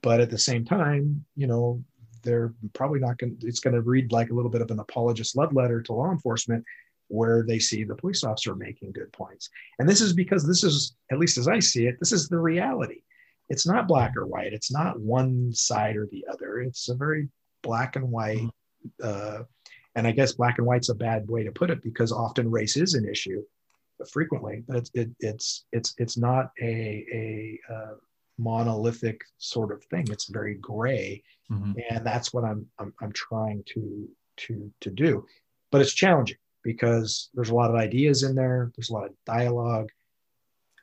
but 0.03 0.21
at 0.21 0.31
the 0.31 0.39
same 0.39 0.65
time, 0.65 1.25
you 1.37 1.47
know, 1.47 1.83
they're 2.23 2.53
probably 2.75 3.01
not 3.01 3.19
going. 3.19 3.37
to 3.39 3.47
It's 3.47 3.61
going 3.61 3.75
to 3.75 3.83
read 3.83 4.13
like 4.13 4.31
a 4.31 4.35
little 4.35 4.51
bit 4.51 4.63
of 4.63 4.71
an 4.71 4.79
apologist 4.79 5.37
love 5.37 5.55
letter 5.55 5.81
to 5.83 5.93
law 5.93 6.11
enforcement, 6.11 6.65
where 7.09 7.43
they 7.43 7.59
see 7.59 7.85
the 7.85 7.95
police 7.95 8.25
officer 8.25 8.55
making 8.55 8.93
good 8.93 9.13
points. 9.13 9.51
And 9.79 9.89
this 9.89 10.01
is 10.01 10.13
because 10.13 10.47
this 10.47 10.63
is, 10.63 10.97
at 11.11 11.19
least 11.19 11.39
as 11.39 11.49
I 11.49 11.59
see 11.59 11.87
it, 11.87 11.97
this 11.99 12.13
is 12.13 12.29
the 12.29 12.39
reality. 12.39 13.03
It's 13.49 13.67
not 13.67 13.89
black 13.89 14.17
or 14.17 14.27
white. 14.27 14.53
It's 14.53 14.71
not 14.71 15.01
one 15.01 15.53
side 15.53 15.97
or 15.97 16.07
the 16.07 16.25
other. 16.33 16.61
It's 16.61 16.89
a 16.89 16.95
very 16.95 17.29
black 17.63 17.97
and 17.97 18.11
white. 18.11 18.49
Uh, 19.03 19.41
and 19.97 20.07
I 20.07 20.13
guess 20.13 20.33
black 20.33 20.59
and 20.59 20.67
white's 20.67 20.89
a 20.89 20.95
bad 20.95 21.29
way 21.29 21.43
to 21.43 21.51
put 21.51 21.71
it 21.71 21.83
because 21.83 22.13
often 22.13 22.51
race 22.51 22.77
is 22.77 22.95
an 22.95 23.09
issue, 23.09 23.43
frequently, 24.07 24.63
but 24.67 24.77
it's 24.77 24.91
it, 24.95 25.11
it's 25.21 25.65
it's 25.73 25.95
it's 25.99 26.17
not 26.17 26.51
a 26.61 27.07
a 27.13 27.61
uh, 27.73 27.95
monolithic 28.39 29.21
sort 29.39 29.73
of 29.73 29.85
thing. 29.85 30.07
It's 30.11 30.29
very 30.29 30.55
gray, 30.55 31.23
mm-hmm. 31.51 31.73
and 31.91 32.07
that's 32.07 32.33
what 32.33 32.45
I'm, 32.45 32.67
I'm 32.79 32.93
I'm 33.01 33.13
trying 33.13 33.63
to 33.75 34.09
to 34.39 34.73
to 34.81 34.91
do. 34.91 35.27
But 35.71 35.81
it's 35.83 35.95
challenging 35.95 36.39
because 36.63 37.31
there's 37.35 37.51
a 37.51 37.55
lot 37.55 37.71
of 37.71 37.77
ideas 37.77 38.23
in 38.23 38.35
there. 38.35 38.73
There's 38.77 38.91
a 38.91 38.95
lot 38.95 39.07
of 39.07 39.13
dialogue, 39.27 39.89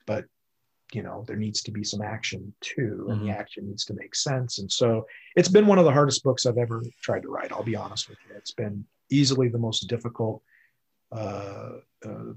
but 0.06 0.26
you 0.94 1.04
know 1.04 1.26
there 1.28 1.36
needs 1.36 1.62
to 1.64 1.72
be 1.72 1.84
some 1.84 2.02
action 2.02 2.54
too, 2.62 3.08
and 3.10 3.18
mm-hmm. 3.18 3.28
the 3.28 3.32
action 3.32 3.68
needs 3.68 3.86
to 3.86 3.94
make 3.94 4.16
sense. 4.16 4.60
And 4.60 4.72
so 4.72 5.06
it's 5.36 5.50
been 5.50 5.68
one 5.68 5.80
of 5.80 5.86
the 5.86 5.92
hardest 5.92 6.24
books 6.24 6.46
I've 6.46 6.58
ever 6.58 6.84
tried 7.02 7.24
to 7.24 7.30
write. 7.30 7.52
I'll 7.52 7.64
be 7.64 7.76
honest 7.76 8.10
with 8.10 8.18
you. 8.30 8.36
It's 8.36 8.54
been 8.54 8.86
easily 9.10 9.48
the 9.48 9.58
most 9.58 9.88
difficult. 9.88 10.42
Uh, 11.12 11.16
uh, 11.16 11.80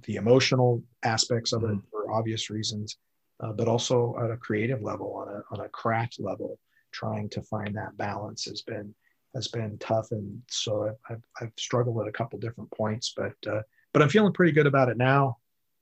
the 0.02 0.16
emotional 0.16 0.82
aspects 1.02 1.52
of 1.52 1.62
mm-hmm. 1.62 1.78
it 1.78 1.80
for 1.90 2.10
obvious 2.10 2.50
reasons 2.50 2.96
uh, 3.40 3.52
but 3.52 3.68
also 3.68 4.16
at 4.22 4.30
a 4.30 4.36
creative 4.36 4.82
level, 4.82 5.14
on 5.14 5.28
a, 5.28 5.42
on 5.50 5.64
a 5.64 5.68
craft 5.70 6.20
level, 6.20 6.58
trying 6.92 7.28
to 7.30 7.42
find 7.42 7.74
that 7.74 7.96
balance 7.96 8.44
has 8.44 8.62
been 8.62 8.94
has 9.34 9.48
been 9.48 9.78
tough. 9.78 10.10
And 10.10 10.42
so 10.48 10.94
I've, 11.08 11.22
I've 11.40 11.52
struggled 11.56 12.02
at 12.02 12.08
a 12.08 12.12
couple 12.12 12.38
different 12.38 12.70
points, 12.72 13.14
but 13.16 13.34
uh, 13.46 13.62
but 13.92 14.02
I'm 14.02 14.08
feeling 14.08 14.32
pretty 14.32 14.52
good 14.52 14.66
about 14.66 14.88
it 14.88 14.96
now. 14.96 15.38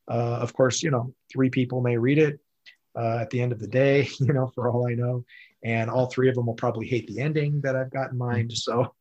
Uh, 0.07 0.39
of 0.41 0.53
course, 0.53 0.83
you 0.83 0.91
know, 0.91 1.15
three 1.31 1.51
people 1.51 1.81
may 1.81 1.97
read 1.97 2.19
it 2.19 2.39
uh, 2.97 3.19
at 3.21 3.31
the 3.31 3.41
end 3.41 3.53
of 3.53 3.59
the 3.59 3.67
day, 3.67 4.09
you 4.21 4.33
know, 4.33 4.47
for 4.55 4.71
all 4.71 4.89
I 4.89 4.95
know, 4.95 5.25
and 5.65 5.91
all 5.91 6.07
three 6.07 6.29
of 6.29 6.35
them 6.35 6.47
will 6.47 6.55
probably 6.55 6.87
hate 6.87 7.07
the 7.09 7.21
ending 7.21 7.61
that 7.63 7.75
I've 7.75 7.91
got 7.91 8.13
in 8.13 8.19
mind. 8.19 8.53
So, 8.53 8.95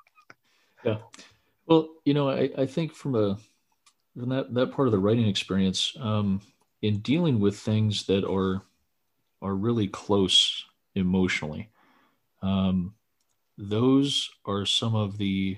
yeah. 0.84 0.98
Well, 1.66 1.88
you 2.04 2.14
know, 2.14 2.28
I, 2.28 2.50
I 2.56 2.66
think 2.66 2.94
from 2.94 3.14
a 3.14 3.38
that 4.16 4.54
that 4.54 4.72
part 4.72 4.88
of 4.88 4.92
the 4.92 4.98
writing 4.98 5.26
experience, 5.26 5.94
um, 6.00 6.40
in 6.82 6.98
dealing 6.98 7.40
with 7.40 7.58
things 7.58 8.04
that 8.06 8.24
are 8.28 8.62
are 9.40 9.54
really 9.54 9.88
close 9.88 10.64
emotionally 10.94 11.70
um, 12.42 12.94
those 13.56 14.30
are 14.44 14.66
some 14.66 14.94
of 14.94 15.16
the 15.16 15.56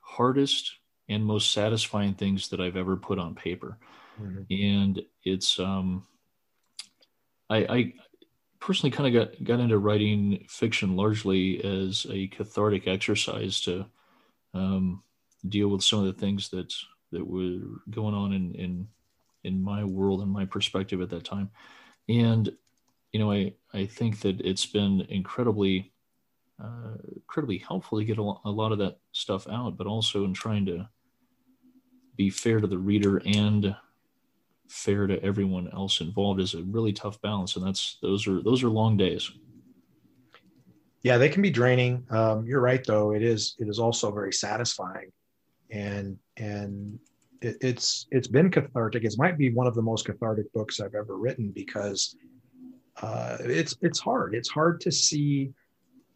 hardest 0.00 0.76
and 1.08 1.24
most 1.24 1.52
satisfying 1.52 2.14
things 2.14 2.48
that 2.48 2.60
i've 2.60 2.76
ever 2.76 2.96
put 2.96 3.18
on 3.18 3.34
paper 3.34 3.78
mm-hmm. 4.20 4.42
and 4.50 5.02
it's 5.24 5.58
um, 5.58 6.06
I, 7.50 7.56
I 7.58 7.92
personally 8.60 8.90
kind 8.90 9.14
of 9.14 9.28
got 9.30 9.44
got 9.44 9.60
into 9.60 9.78
writing 9.78 10.46
fiction 10.48 10.96
largely 10.96 11.62
as 11.62 12.06
a 12.10 12.28
cathartic 12.28 12.88
exercise 12.88 13.60
to 13.62 13.86
um, 14.54 15.02
deal 15.46 15.68
with 15.68 15.82
some 15.82 16.00
of 16.00 16.06
the 16.06 16.20
things 16.20 16.48
that 16.50 16.72
that 17.12 17.26
were 17.26 17.60
going 17.90 18.14
on 18.14 18.32
in, 18.32 18.54
in 18.54 18.88
in 19.44 19.62
my 19.62 19.84
world 19.84 20.20
and 20.20 20.30
my 20.30 20.44
perspective 20.44 21.00
at 21.00 21.08
that 21.10 21.24
time. 21.24 21.48
And, 22.08 22.50
you 23.12 23.20
know, 23.20 23.30
I, 23.30 23.54
I 23.72 23.86
think 23.86 24.20
that 24.20 24.40
it's 24.40 24.66
been 24.66 25.06
incredibly, 25.08 25.92
uh, 26.62 26.96
incredibly 27.14 27.58
helpful 27.58 27.98
to 27.98 28.04
get 28.04 28.18
a, 28.18 28.22
a 28.44 28.50
lot 28.50 28.72
of 28.72 28.78
that 28.78 28.98
stuff 29.12 29.46
out, 29.48 29.76
but 29.76 29.86
also 29.86 30.24
in 30.24 30.34
trying 30.34 30.66
to 30.66 30.88
be 32.16 32.30
fair 32.30 32.60
to 32.60 32.66
the 32.66 32.78
reader 32.78 33.22
and 33.24 33.76
fair 34.68 35.06
to 35.06 35.22
everyone 35.22 35.70
else 35.72 36.00
involved 36.00 36.40
is 36.40 36.54
a 36.54 36.62
really 36.64 36.92
tough 36.92 37.20
balance. 37.22 37.54
And 37.54 37.64
that's, 37.64 37.96
those 38.02 38.26
are, 38.26 38.42
those 38.42 38.64
are 38.64 38.68
long 38.68 38.96
days. 38.96 39.30
Yeah, 41.02 41.16
they 41.16 41.28
can 41.28 41.42
be 41.42 41.50
draining. 41.50 42.04
Um, 42.10 42.44
you're 42.44 42.60
right, 42.60 42.84
though. 42.84 43.12
It 43.12 43.22
is. 43.22 43.54
It 43.60 43.68
is 43.68 43.78
also 43.78 44.10
very 44.10 44.32
satisfying, 44.32 45.12
and 45.70 46.18
and 46.36 46.98
it, 47.40 47.56
it's 47.60 48.06
it's 48.10 48.28
been 48.28 48.50
cathartic. 48.50 49.04
It 49.04 49.14
might 49.18 49.38
be 49.38 49.52
one 49.52 49.66
of 49.66 49.74
the 49.74 49.82
most 49.82 50.06
cathartic 50.06 50.52
books 50.52 50.80
I've 50.80 50.94
ever 50.94 51.16
written 51.16 51.50
because 51.50 52.16
uh, 53.02 53.38
it's 53.40 53.76
it's 53.82 54.00
hard. 54.00 54.34
It's 54.34 54.48
hard 54.48 54.80
to 54.82 54.92
see 54.92 55.52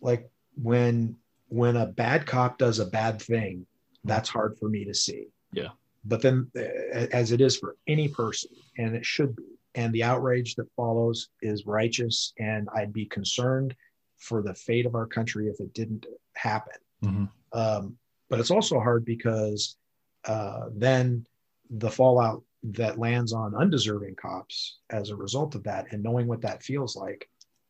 like 0.00 0.28
when 0.60 1.16
when 1.48 1.76
a 1.76 1.86
bad 1.86 2.26
cop 2.26 2.58
does 2.58 2.78
a 2.78 2.86
bad 2.86 3.20
thing. 3.20 3.66
That's 4.04 4.28
hard 4.28 4.58
for 4.58 4.68
me 4.68 4.84
to 4.84 4.94
see. 4.94 5.26
Yeah. 5.52 5.68
But 6.04 6.22
then, 6.22 6.50
uh, 6.56 7.06
as 7.12 7.30
it 7.30 7.40
is 7.40 7.56
for 7.56 7.76
any 7.86 8.08
person, 8.08 8.50
and 8.78 8.96
it 8.96 9.06
should 9.06 9.36
be, 9.36 9.44
and 9.76 9.92
the 9.92 10.02
outrage 10.02 10.56
that 10.56 10.66
follows 10.74 11.28
is 11.40 11.66
righteous, 11.66 12.32
and 12.38 12.68
I'd 12.74 12.92
be 12.92 13.06
concerned 13.06 13.76
for 14.18 14.42
the 14.42 14.54
fate 14.54 14.86
of 14.86 14.94
our 14.94 15.06
country 15.06 15.48
if 15.48 15.60
it 15.60 15.72
didn't 15.74 16.06
happen. 16.34 16.74
Mm-hmm. 17.04 17.24
Um, 17.58 17.96
but 18.32 18.40
it's 18.40 18.50
also 18.50 18.80
hard 18.80 19.04
because 19.04 19.76
uh, 20.24 20.70
then 20.74 21.26
the 21.68 21.90
fallout 21.90 22.42
that 22.62 22.98
lands 22.98 23.34
on 23.34 23.54
undeserving 23.54 24.14
cops 24.14 24.78
as 24.88 25.10
a 25.10 25.16
result 25.16 25.54
of 25.54 25.62
that 25.64 25.84
and 25.90 26.02
knowing 26.02 26.26
what 26.26 26.40
that 26.40 26.62
feels 26.62 26.96
like 26.96 27.28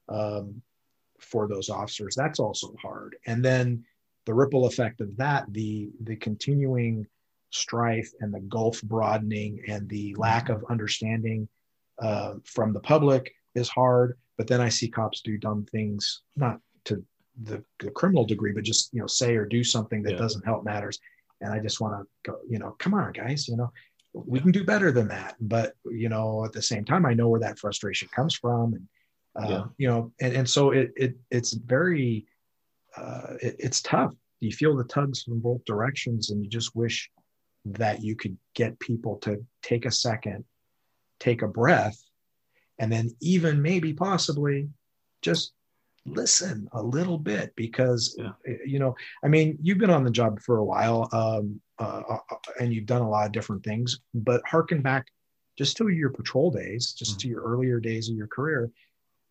um, 0.08 0.62
for 1.18 1.48
those 1.48 1.68
officers 1.68 2.14
that's 2.14 2.38
also 2.38 2.76
hard. 2.80 3.16
And 3.26 3.44
then 3.44 3.84
the 4.24 4.34
ripple 4.34 4.66
effect 4.66 5.00
of 5.00 5.16
that 5.16 5.52
the 5.52 5.90
the 6.04 6.14
continuing 6.14 7.08
strife 7.50 8.12
and 8.20 8.32
the 8.32 8.42
gulf 8.42 8.80
broadening 8.82 9.64
and 9.66 9.88
the 9.88 10.14
lack 10.14 10.48
of 10.48 10.64
understanding 10.70 11.48
uh, 11.98 12.34
from 12.44 12.72
the 12.72 12.80
public 12.80 13.34
is 13.56 13.68
hard. 13.68 14.16
But 14.38 14.46
then 14.46 14.60
i 14.60 14.68
see 14.68 14.88
cops 14.88 15.22
do 15.22 15.38
dumb 15.38 15.66
things 15.72 16.22
not 16.36 16.60
the, 17.44 17.64
the 17.78 17.90
criminal 17.90 18.24
degree 18.24 18.52
but 18.52 18.62
just 18.62 18.90
you 18.92 19.00
know 19.00 19.06
say 19.06 19.34
or 19.36 19.46
do 19.46 19.64
something 19.64 20.02
that 20.02 20.12
yeah. 20.12 20.18
doesn't 20.18 20.44
help 20.44 20.64
matters 20.64 20.98
and 21.42 21.52
I 21.52 21.58
just 21.58 21.80
want 21.80 21.94
to 21.94 22.30
go, 22.30 22.38
you 22.48 22.58
know, 22.58 22.76
come 22.78 22.94
on, 22.94 23.12
guys, 23.12 23.48
you 23.48 23.56
know, 23.56 23.70
we 24.14 24.40
can 24.40 24.52
do 24.52 24.64
better 24.64 24.92
than 24.92 25.08
that. 25.08 25.36
But 25.40 25.74
you 25.84 26.08
know, 26.08 26.44
at 26.44 26.52
the 26.52 26.62
same 26.62 26.84
time, 26.84 27.04
I 27.04 27.14
know 27.14 27.28
where 27.28 27.40
that 27.40 27.58
frustration 27.58 28.08
comes 28.14 28.34
from, 28.34 28.74
and 28.74 28.88
uh, 29.36 29.48
yeah. 29.48 29.64
you 29.78 29.88
know, 29.88 30.12
and, 30.20 30.34
and 30.34 30.48
so 30.48 30.70
it 30.70 30.92
it 30.96 31.16
it's 31.30 31.52
very 31.52 32.26
uh, 32.96 33.34
it, 33.40 33.56
it's 33.58 33.82
tough. 33.82 34.12
You 34.40 34.52
feel 34.52 34.76
the 34.76 34.84
tugs 34.84 35.22
from 35.22 35.40
both 35.40 35.64
directions, 35.64 36.30
and 36.30 36.42
you 36.42 36.48
just 36.48 36.76
wish 36.76 37.10
that 37.64 38.02
you 38.02 38.16
could 38.16 38.36
get 38.54 38.78
people 38.80 39.16
to 39.18 39.44
take 39.62 39.86
a 39.86 39.90
second, 39.90 40.44
take 41.20 41.42
a 41.42 41.48
breath, 41.48 42.00
and 42.78 42.92
then 42.92 43.10
even 43.20 43.62
maybe 43.62 43.92
possibly 43.92 44.68
just 45.22 45.52
listen 46.04 46.68
a 46.72 46.82
little 46.82 47.18
bit 47.18 47.52
because 47.56 48.16
yeah. 48.18 48.32
Eh, 48.46 48.56
you 48.66 48.78
know 48.78 48.94
i 49.24 49.28
mean 49.28 49.56
you've 49.62 49.78
been 49.78 49.90
on 49.90 50.02
the 50.02 50.10
job 50.10 50.40
for 50.40 50.58
a 50.58 50.64
while 50.64 51.08
um, 51.12 51.60
uh, 51.78 52.02
uh, 52.08 52.18
uh, 52.30 52.36
and 52.60 52.72
you've 52.72 52.86
done 52.86 53.02
a 53.02 53.08
lot 53.08 53.26
of 53.26 53.32
different 53.32 53.62
things 53.62 54.00
but 54.14 54.42
harken 54.46 54.82
back 54.82 55.06
just 55.56 55.76
to 55.76 55.88
your 55.88 56.10
patrol 56.10 56.50
days 56.50 56.92
just 56.92 57.12
mm-hmm. 57.12 57.18
to 57.18 57.28
your 57.28 57.42
earlier 57.42 57.78
days 57.78 58.08
of 58.08 58.16
your 58.16 58.26
career 58.26 58.70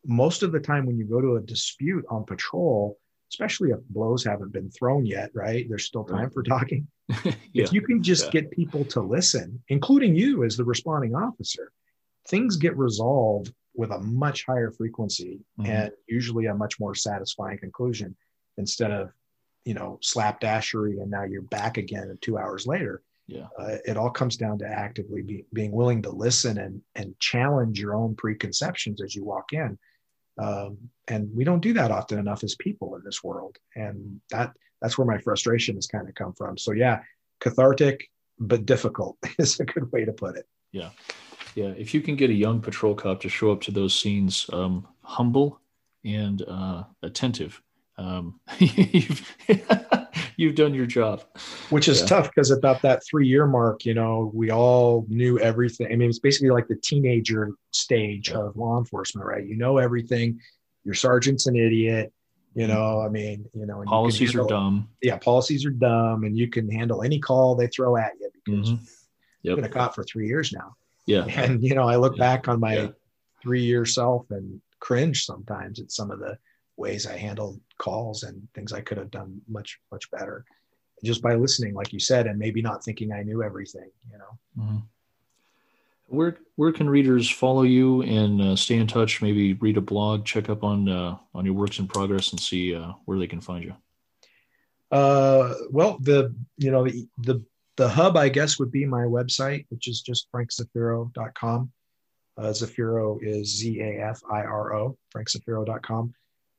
most 0.06 0.44
of 0.44 0.52
the 0.52 0.60
time 0.60 0.86
when 0.86 0.98
you 0.98 1.06
go 1.06 1.20
to 1.20 1.36
a 1.36 1.42
dispute 1.42 2.06
on 2.10 2.24
patrol 2.24 2.98
especially 3.32 3.72
if 3.72 3.80
blows 3.90 4.24
haven't 4.24 4.54
been 4.54 4.70
thrown 4.72 5.06
yet 5.06 5.30
right 5.34 5.68
there's 5.68 5.86
still 5.86 6.06
time 6.06 6.30
for 6.30 6.42
talking 6.42 6.88
yeah. 7.26 7.34
if 7.54 7.74
you 7.74 7.82
can 7.82 8.02
just 8.02 8.26
yeah. 8.26 8.42
get 8.42 8.52
people 8.52 8.86
to 8.86 9.02
listen 9.02 9.62
including 9.68 10.16
you 10.16 10.46
as 10.46 10.56
the 10.56 10.64
responding 10.64 11.16
officer 11.16 11.72
things 12.30 12.56
get 12.56 12.78
resolved 12.78 13.54
with 13.74 13.92
a 13.92 14.00
much 14.00 14.46
higher 14.46 14.72
frequency 14.72 15.40
mm-hmm. 15.60 15.70
and 15.70 15.92
usually 16.08 16.48
a 16.48 16.56
much 16.56 16.80
more 16.80 16.96
satisfying 16.96 17.58
conclusion 17.58 18.16
instead 18.58 18.92
of 18.92 19.12
you 19.66 19.74
know 19.74 20.00
slapdashery 20.02 21.02
and 21.02 21.10
now 21.10 21.24
you're 21.24 21.42
back 21.44 21.78
again 21.78 22.18
two 22.22 22.38
hours 22.38 22.68
later 22.68 23.02
yeah. 23.32 23.48
uh, 23.58 23.78
it 23.86 23.98
all 23.98 24.10
comes 24.10 24.36
down 24.36 24.58
to 24.60 24.68
actively 24.68 25.22
be, 25.22 25.46
being 25.54 25.72
willing 25.72 26.02
to 26.04 26.10
listen 26.10 26.58
and 26.58 26.82
and 26.96 27.18
challenge 27.20 27.80
your 27.80 27.96
own 27.96 28.16
preconceptions 28.16 29.02
as 29.02 29.16
you 29.16 29.24
walk 29.24 29.54
in. 29.54 29.78
Um, 30.38 30.78
and 31.08 31.30
we 31.34 31.44
don't 31.44 31.62
do 31.62 31.74
that 31.74 31.92
often 31.92 32.20
enough 32.20 32.44
as 32.44 32.56
people 32.56 32.96
in 32.96 33.04
this 33.04 33.24
world. 33.24 33.58
And 33.76 34.20
that 34.32 34.52
that's 34.82 34.98
where 34.98 35.08
my 35.08 35.18
frustration 35.20 35.76
has 35.76 35.88
kind 35.88 36.08
of 36.10 36.16
come 36.16 36.34
from. 36.34 36.58
So 36.58 36.74
yeah 36.74 37.02
cathartic 37.40 38.10
but 38.40 38.66
difficult 38.66 39.18
is 39.40 39.60
a 39.60 39.66
good 39.66 39.92
way 39.92 40.06
to 40.06 40.14
put 40.14 40.36
it. 40.36 40.48
Yeah 40.72 40.90
yeah, 41.56 41.74
if 41.78 41.94
you 41.94 42.02
can 42.02 42.16
get 42.16 42.30
a 42.30 42.34
young 42.34 42.62
patrol 42.62 42.96
cop 42.96 43.22
to 43.22 43.30
show 43.30 43.52
up 43.52 43.62
to 43.62 43.72
those 43.72 43.98
scenes 43.98 44.50
um, 44.54 44.88
humble 45.04 45.60
and 46.06 46.42
uh, 46.48 46.84
attentive, 47.04 47.62
um, 47.98 48.40
you've, 48.60 49.38
you've 50.38 50.56
done 50.56 50.74
your 50.74 50.86
job. 50.86 51.24
Which 51.70 51.88
is 51.88 52.02
yeah. 52.02 52.08
tough 52.08 52.30
because 52.30 52.52
about 52.52 52.82
that 52.82 53.04
three 53.06 53.28
year 53.28 53.46
mark, 53.46 53.86
you 53.86 53.94
know, 53.94 54.32
we 54.34 54.52
all 54.52 55.06
knew 55.08 55.40
everything. 55.40 55.88
I 55.92 55.96
mean, 55.96 56.10
it's 56.10 56.20
basically 56.20 56.50
like 56.50 56.68
the 56.68 56.78
teenager 56.78 57.52
stage 57.72 58.30
yeah. 58.30 58.38
of 58.38 58.56
law 58.56 58.78
enforcement, 58.78 59.28
right? 59.28 59.46
You 59.46 59.58
know 59.58 59.78
everything. 59.78 60.40
your 60.84 60.96
sergeant's 60.96 61.48
an 61.48 61.56
idiot. 61.56 62.12
You 62.54 62.68
know, 62.68 63.00
I 63.00 63.08
mean, 63.08 63.46
you 63.54 63.66
know, 63.66 63.82
policies 63.86 64.32
handle, 64.32 64.46
are 64.46 64.50
dumb. 64.50 64.90
Yeah, 65.02 65.18
policies 65.18 65.66
are 65.66 65.70
dumb, 65.70 66.26
and 66.26 66.38
you 66.38 66.50
can 66.50 66.70
handle 66.70 67.02
any 67.02 67.18
call 67.18 67.56
they 67.56 67.68
throw 67.68 67.96
at 67.96 68.12
you 68.20 68.30
because 68.44 68.72
Mhm. 68.72 68.90
you've 69.42 69.56
been 69.56 69.64
a 69.64 69.70
cop 69.70 69.96
for 69.96 70.04
three 70.04 70.28
years 70.28 70.52
now. 70.52 70.76
Yeah. 71.06 71.26
And 71.38 71.64
you 71.64 71.76
know, 71.76 71.88
I 71.88 71.96
look 71.96 72.16
Yeah. 72.18 72.20
back 72.20 72.48
on 72.48 72.60
my 72.60 72.76
Yeah. 72.76 72.88
three 73.42 73.64
year 73.64 73.86
self 73.86 74.30
and 74.32 74.62
cringe 74.80 75.26
sometimes 75.26 75.80
at 75.80 75.92
some 75.92 76.12
of 76.12 76.20
the 76.20 76.38
ways 76.78 77.06
I 77.06 77.18
handled 77.18 77.60
calls 77.78 78.24
and 78.24 78.48
things 78.54 78.74
I 78.74 78.82
could 78.82 78.98
have 78.98 79.12
done 79.12 79.42
much, 79.48 79.80
much 79.92 80.10
better. 80.12 80.46
Just 81.04 81.22
by 81.22 81.36
listening, 81.36 81.74
like 81.74 81.94
you 81.94 82.00
said, 82.00 82.28
and 82.28 82.38
maybe 82.38 82.62
not 82.62 82.84
thinking 82.84 83.12
I 83.12 83.24
knew 83.24 83.42
everything, 83.44 83.90
you 84.12 84.18
know. 84.18 84.64
Mhm. 84.64 84.84
Where 86.08 86.38
where 86.58 86.72
can 86.72 86.90
readers 86.90 87.30
follow 87.30 87.64
you 87.64 88.02
and 88.04 88.42
uh, 88.42 88.56
stay 88.56 88.76
in 88.76 88.86
touch? 88.86 89.22
Maybe 89.22 89.54
read 89.54 89.78
a 89.78 89.82
blog, 89.82 90.26
check 90.26 90.50
up 90.50 90.64
on 90.64 90.90
uh, 90.90 91.18
on 91.34 91.46
your 91.46 91.54
works 91.54 91.80
in 91.80 91.88
progress, 91.88 92.32
and 92.32 92.40
see 92.40 92.76
uh, 92.76 92.92
where 93.06 93.18
they 93.18 93.28
can 93.28 93.42
find 93.42 93.64
you. 93.64 93.74
Uh, 94.92 95.54
well, 95.70 95.98
the 96.02 96.36
you 96.58 96.70
know 96.70 96.84
the, 96.84 97.08
the 97.20 97.46
the 97.82 97.90
hub, 97.90 98.16
I 98.16 98.30
guess, 98.30 98.60
would 98.60 98.72
be 98.72 98.86
my 98.86 99.06
website, 99.06 99.66
which 99.70 99.88
is 99.88 100.02
just 100.02 100.32
frankzafiro.com. 100.32 101.72
Uh, 102.38 102.44
Zafiro 102.44 103.18
is 103.24 103.58
Z 103.58 103.80
A 103.82 104.06
F 104.08 104.22
I 104.32 104.42
R 104.42 104.76
O, 104.76 104.98
frankzafiro.com. 105.16 106.14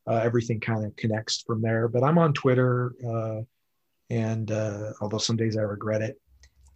Uh, 0.08 0.16
everything 0.16 0.58
kind 0.58 0.84
of 0.84 0.96
connects 0.96 1.42
from 1.46 1.62
there. 1.62 1.86
But 1.86 2.02
I'm 2.02 2.18
on 2.18 2.32
Twitter, 2.32 2.92
uh, 3.08 3.42
and 4.10 4.50
uh, 4.50 4.94
although 5.00 5.18
some 5.18 5.36
days 5.36 5.56
I 5.56 5.60
regret 5.62 6.02
it, 6.02 6.18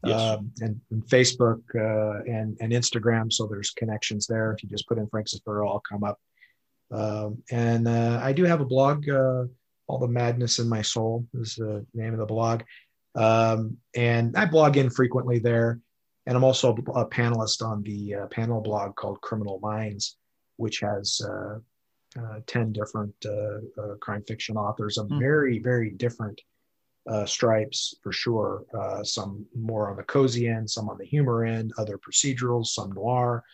Yes. 0.04 0.20
um, 0.20 0.52
and, 0.60 0.80
and 0.92 1.02
Facebook 1.06 1.60
uh, 1.74 2.22
and 2.30 2.56
and 2.60 2.70
Instagram. 2.72 3.32
So 3.32 3.48
there's 3.48 3.72
connections 3.72 4.28
there. 4.28 4.52
If 4.52 4.62
you 4.62 4.68
just 4.68 4.86
put 4.86 4.98
in 4.98 5.08
Frank 5.08 5.26
Zafiro, 5.26 5.68
I'll 5.68 5.80
come 5.90 6.04
up. 6.04 6.20
Um, 6.92 7.42
and 7.50 7.88
uh, 7.88 8.20
I 8.22 8.32
do 8.32 8.44
have 8.44 8.60
a 8.60 8.64
blog. 8.64 9.08
Uh, 9.08 9.44
all 9.88 9.98
the 9.98 10.06
madness 10.08 10.60
in 10.60 10.68
my 10.68 10.82
soul 10.82 11.26
is 11.34 11.56
the 11.56 11.84
name 11.94 12.12
of 12.12 12.18
the 12.20 12.26
blog, 12.26 12.62
um, 13.16 13.76
and 13.94 14.36
I 14.36 14.44
blog 14.46 14.76
in 14.76 14.90
frequently 14.90 15.38
there. 15.38 15.80
And 16.26 16.36
I'm 16.36 16.44
also 16.44 16.72
a 16.72 17.06
panelist 17.06 17.64
on 17.64 17.82
the 17.82 18.14
uh, 18.14 18.26
panel 18.26 18.60
blog 18.60 18.96
called 18.96 19.20
Criminal 19.20 19.60
Minds, 19.62 20.16
which 20.56 20.80
has 20.80 21.20
uh, 21.24 21.58
uh, 22.20 22.40
10 22.46 22.72
different 22.72 23.14
uh, 23.24 23.58
uh, 23.80 23.94
crime 24.00 24.24
fiction 24.26 24.56
authors 24.56 24.98
of 24.98 25.08
Hmm. 25.08 25.18
very, 25.18 25.58
very 25.60 25.90
different 25.90 26.40
uh, 27.08 27.24
stripes 27.26 27.94
for 28.02 28.10
sure. 28.12 28.64
Uh, 28.76 29.04
some 29.04 29.46
more 29.54 29.88
on 29.88 29.96
the 29.96 30.02
cozy 30.02 30.48
end, 30.48 30.68
some 30.68 30.88
on 30.88 30.98
the 30.98 31.04
humor 31.04 31.44
end, 31.44 31.72
other 31.78 31.98
procedurals, 31.98 32.68
some 32.68 32.92
noir. 32.92 33.44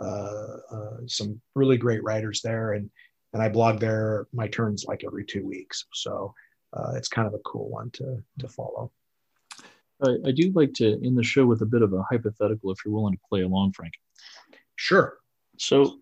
Uh, 0.00 0.58
uh, 0.70 0.96
some 1.06 1.40
really 1.56 1.76
great 1.76 2.04
writers 2.04 2.40
there, 2.40 2.74
and 2.74 2.88
and 3.32 3.42
I 3.42 3.48
blog 3.48 3.80
there. 3.80 4.28
My 4.32 4.46
turns 4.46 4.84
like 4.84 5.02
every 5.04 5.24
two 5.24 5.44
weeks, 5.44 5.86
so 5.92 6.32
uh, 6.72 6.92
it's 6.94 7.08
kind 7.08 7.26
of 7.26 7.34
a 7.34 7.40
cool 7.40 7.68
one 7.68 7.90
to 7.92 8.22
to 8.38 8.48
follow. 8.48 8.92
I, 10.02 10.16
I 10.26 10.30
do 10.32 10.52
like 10.54 10.72
to 10.74 10.92
end 11.04 11.16
the 11.18 11.22
show 11.22 11.46
with 11.46 11.62
a 11.62 11.66
bit 11.66 11.82
of 11.82 11.92
a 11.92 12.02
hypothetical, 12.02 12.70
if 12.70 12.78
you're 12.84 12.94
willing 12.94 13.14
to 13.14 13.20
play 13.28 13.42
along, 13.42 13.72
Frank. 13.72 13.94
Sure. 14.76 15.16
So, 15.58 16.00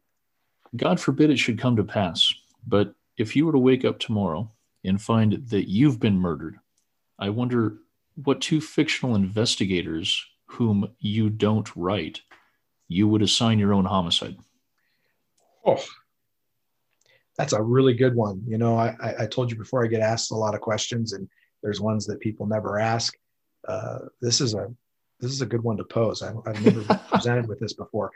God 0.77 1.01
forbid 1.01 1.31
it 1.31 1.39
should 1.39 1.59
come 1.59 1.77
to 1.77 1.85
pass, 1.85 2.33
but 2.67 2.95
if 3.17 3.35
you 3.35 3.47
were 3.47 3.53
to 3.53 3.59
wake 3.59 3.85
up 3.85 3.99
tomorrow 3.99 4.51
and 4.85 5.01
find 5.01 5.33
that 5.49 5.71
you've 5.71 5.99
been 5.99 6.19
murdered, 6.19 6.59
I 7.19 7.31
wonder 7.31 7.79
what 8.23 8.41
two 8.41 8.61
fictional 8.61 9.15
investigators 9.15 10.23
whom 10.47 10.89
you 10.99 11.31
don't 11.31 11.75
write 11.77 12.21
you 12.89 13.09
would 13.09 13.23
assign 13.23 13.59
your 13.59 13.73
own 13.75 13.85
homicide. 13.85 14.37
Oh, 15.65 15.83
that's 17.37 17.53
a 17.53 17.61
really 17.63 17.95
good 17.95 18.15
one. 18.15 18.43
You 18.47 18.59
know, 18.59 18.77
I, 18.77 18.95
I- 19.01 19.15
I 19.23 19.27
told 19.27 19.51
you 19.51 19.57
before 19.57 19.85
I 19.85 19.89
get 19.89 20.01
asked 20.01 20.31
a 20.31 20.37
lot 20.37 20.55
of 20.55 20.61
questions, 20.61 21.13
and 21.13 21.29
there's 21.63 21.81
ones 21.81 22.07
that 22.07 22.21
people 22.21 22.47
never 22.47 22.79
ask. 22.79 23.15
Uh, 23.67 23.99
this 24.21 24.41
is 24.41 24.55
a 24.55 24.73
this 25.21 25.31
is 25.33 25.41
a 25.41 25.47
good 25.47 25.63
one 25.63 25.77
to 25.79 25.85
pose. 25.85 26.23
I, 26.23 26.33
I've 26.47 26.65
never 26.65 26.83
presented 27.11 27.49
with 27.49 27.59
this 27.59 27.73
before. 27.73 28.11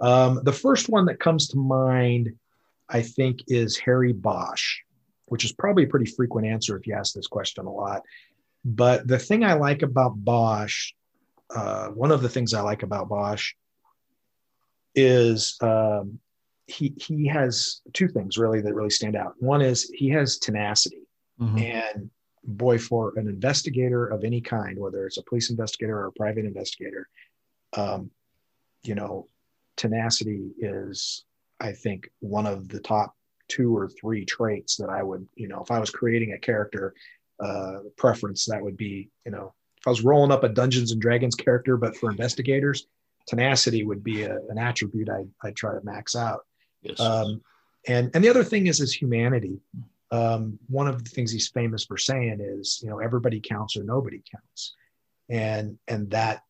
Um, 0.00 0.40
the 0.42 0.52
first 0.52 0.88
one 0.88 1.04
that 1.06 1.20
comes 1.20 1.48
to 1.48 1.58
mind, 1.58 2.32
I 2.88 3.02
think, 3.02 3.40
is 3.48 3.76
Harry 3.78 4.12
Bosch, 4.12 4.78
which 5.26 5.44
is 5.44 5.52
probably 5.52 5.84
a 5.84 5.88
pretty 5.88 6.06
frequent 6.10 6.46
answer 6.46 6.76
if 6.76 6.86
you 6.86 6.94
ask 6.94 7.12
this 7.14 7.26
question 7.26 7.66
a 7.66 7.72
lot. 7.72 8.02
But 8.64 9.06
the 9.06 9.18
thing 9.18 9.44
I 9.44 9.52
like 9.52 9.82
about 9.82 10.12
Bosch, 10.24 10.92
uh, 11.54 11.88
one 11.88 12.10
of 12.10 12.22
the 12.22 12.28
things 12.28 12.54
I 12.54 12.62
like 12.62 12.82
about 12.82 13.08
Bosch 13.08 13.52
is 14.94 15.56
um, 15.60 16.18
he 16.66 16.94
he 16.98 17.26
has 17.26 17.80
two 17.92 18.08
things 18.08 18.38
really 18.38 18.60
that 18.62 18.74
really 18.74 18.90
stand 18.90 19.14
out. 19.16 19.34
One 19.38 19.60
is 19.62 19.84
he 19.94 20.08
has 20.10 20.38
tenacity, 20.38 21.02
Mhm. 21.40 21.60
and 21.62 22.10
boy, 22.46 22.78
for 22.78 23.12
an 23.16 23.28
investigator 23.28 24.06
of 24.06 24.24
any 24.24 24.40
kind, 24.40 24.78
whether 24.78 25.06
it's 25.06 25.18
a 25.18 25.22
police 25.22 25.50
investigator 25.50 25.98
or 25.98 26.06
a 26.06 26.12
private 26.12 26.44
investigator, 26.44 27.08
um, 27.76 28.10
you 28.82 28.94
know, 28.94 29.28
tenacity 29.76 30.52
is, 30.58 31.24
I 31.60 31.72
think, 31.72 32.08
one 32.20 32.46
of 32.46 32.68
the 32.68 32.80
top 32.80 33.14
two 33.48 33.76
or 33.76 33.88
three 33.88 34.24
traits 34.24 34.76
that 34.76 34.88
I 34.88 35.02
would, 35.02 35.26
you 35.34 35.48
know, 35.48 35.60
if 35.62 35.70
I 35.70 35.78
was 35.78 35.90
creating 35.90 36.32
a 36.32 36.38
character 36.38 36.94
uh, 37.40 37.78
preference, 37.96 38.46
that 38.46 38.62
would 38.62 38.76
be, 38.76 39.10
you 39.24 39.32
know, 39.32 39.54
if 39.78 39.86
I 39.86 39.90
was 39.90 40.02
rolling 40.02 40.32
up 40.32 40.44
a 40.44 40.48
Dungeons 40.48 40.92
and 40.92 41.00
Dragons 41.00 41.34
character, 41.34 41.76
but 41.76 41.96
for 41.96 42.10
investigators, 42.10 42.86
tenacity 43.26 43.84
would 43.84 44.02
be 44.02 44.22
a, 44.22 44.38
an 44.48 44.58
attribute 44.58 45.08
I 45.08 45.26
I 45.42 45.50
try 45.50 45.72
to 45.72 45.84
max 45.84 46.14
out. 46.16 46.40
Yes. 46.82 46.98
Um, 47.00 47.42
and 47.86 48.10
and 48.14 48.24
the 48.24 48.28
other 48.28 48.44
thing 48.44 48.66
is 48.66 48.80
is 48.80 48.92
humanity. 48.92 49.60
Um, 50.10 50.58
one 50.68 50.86
of 50.86 51.02
the 51.02 51.10
things 51.10 51.32
he's 51.32 51.48
famous 51.48 51.84
for 51.84 51.96
saying 51.96 52.38
is, 52.40 52.80
you 52.82 52.88
know, 52.88 53.00
everybody 53.00 53.40
counts 53.40 53.76
or 53.76 53.82
nobody 53.82 54.22
counts, 54.30 54.76
and 55.28 55.78
and 55.88 56.10
that 56.10 56.42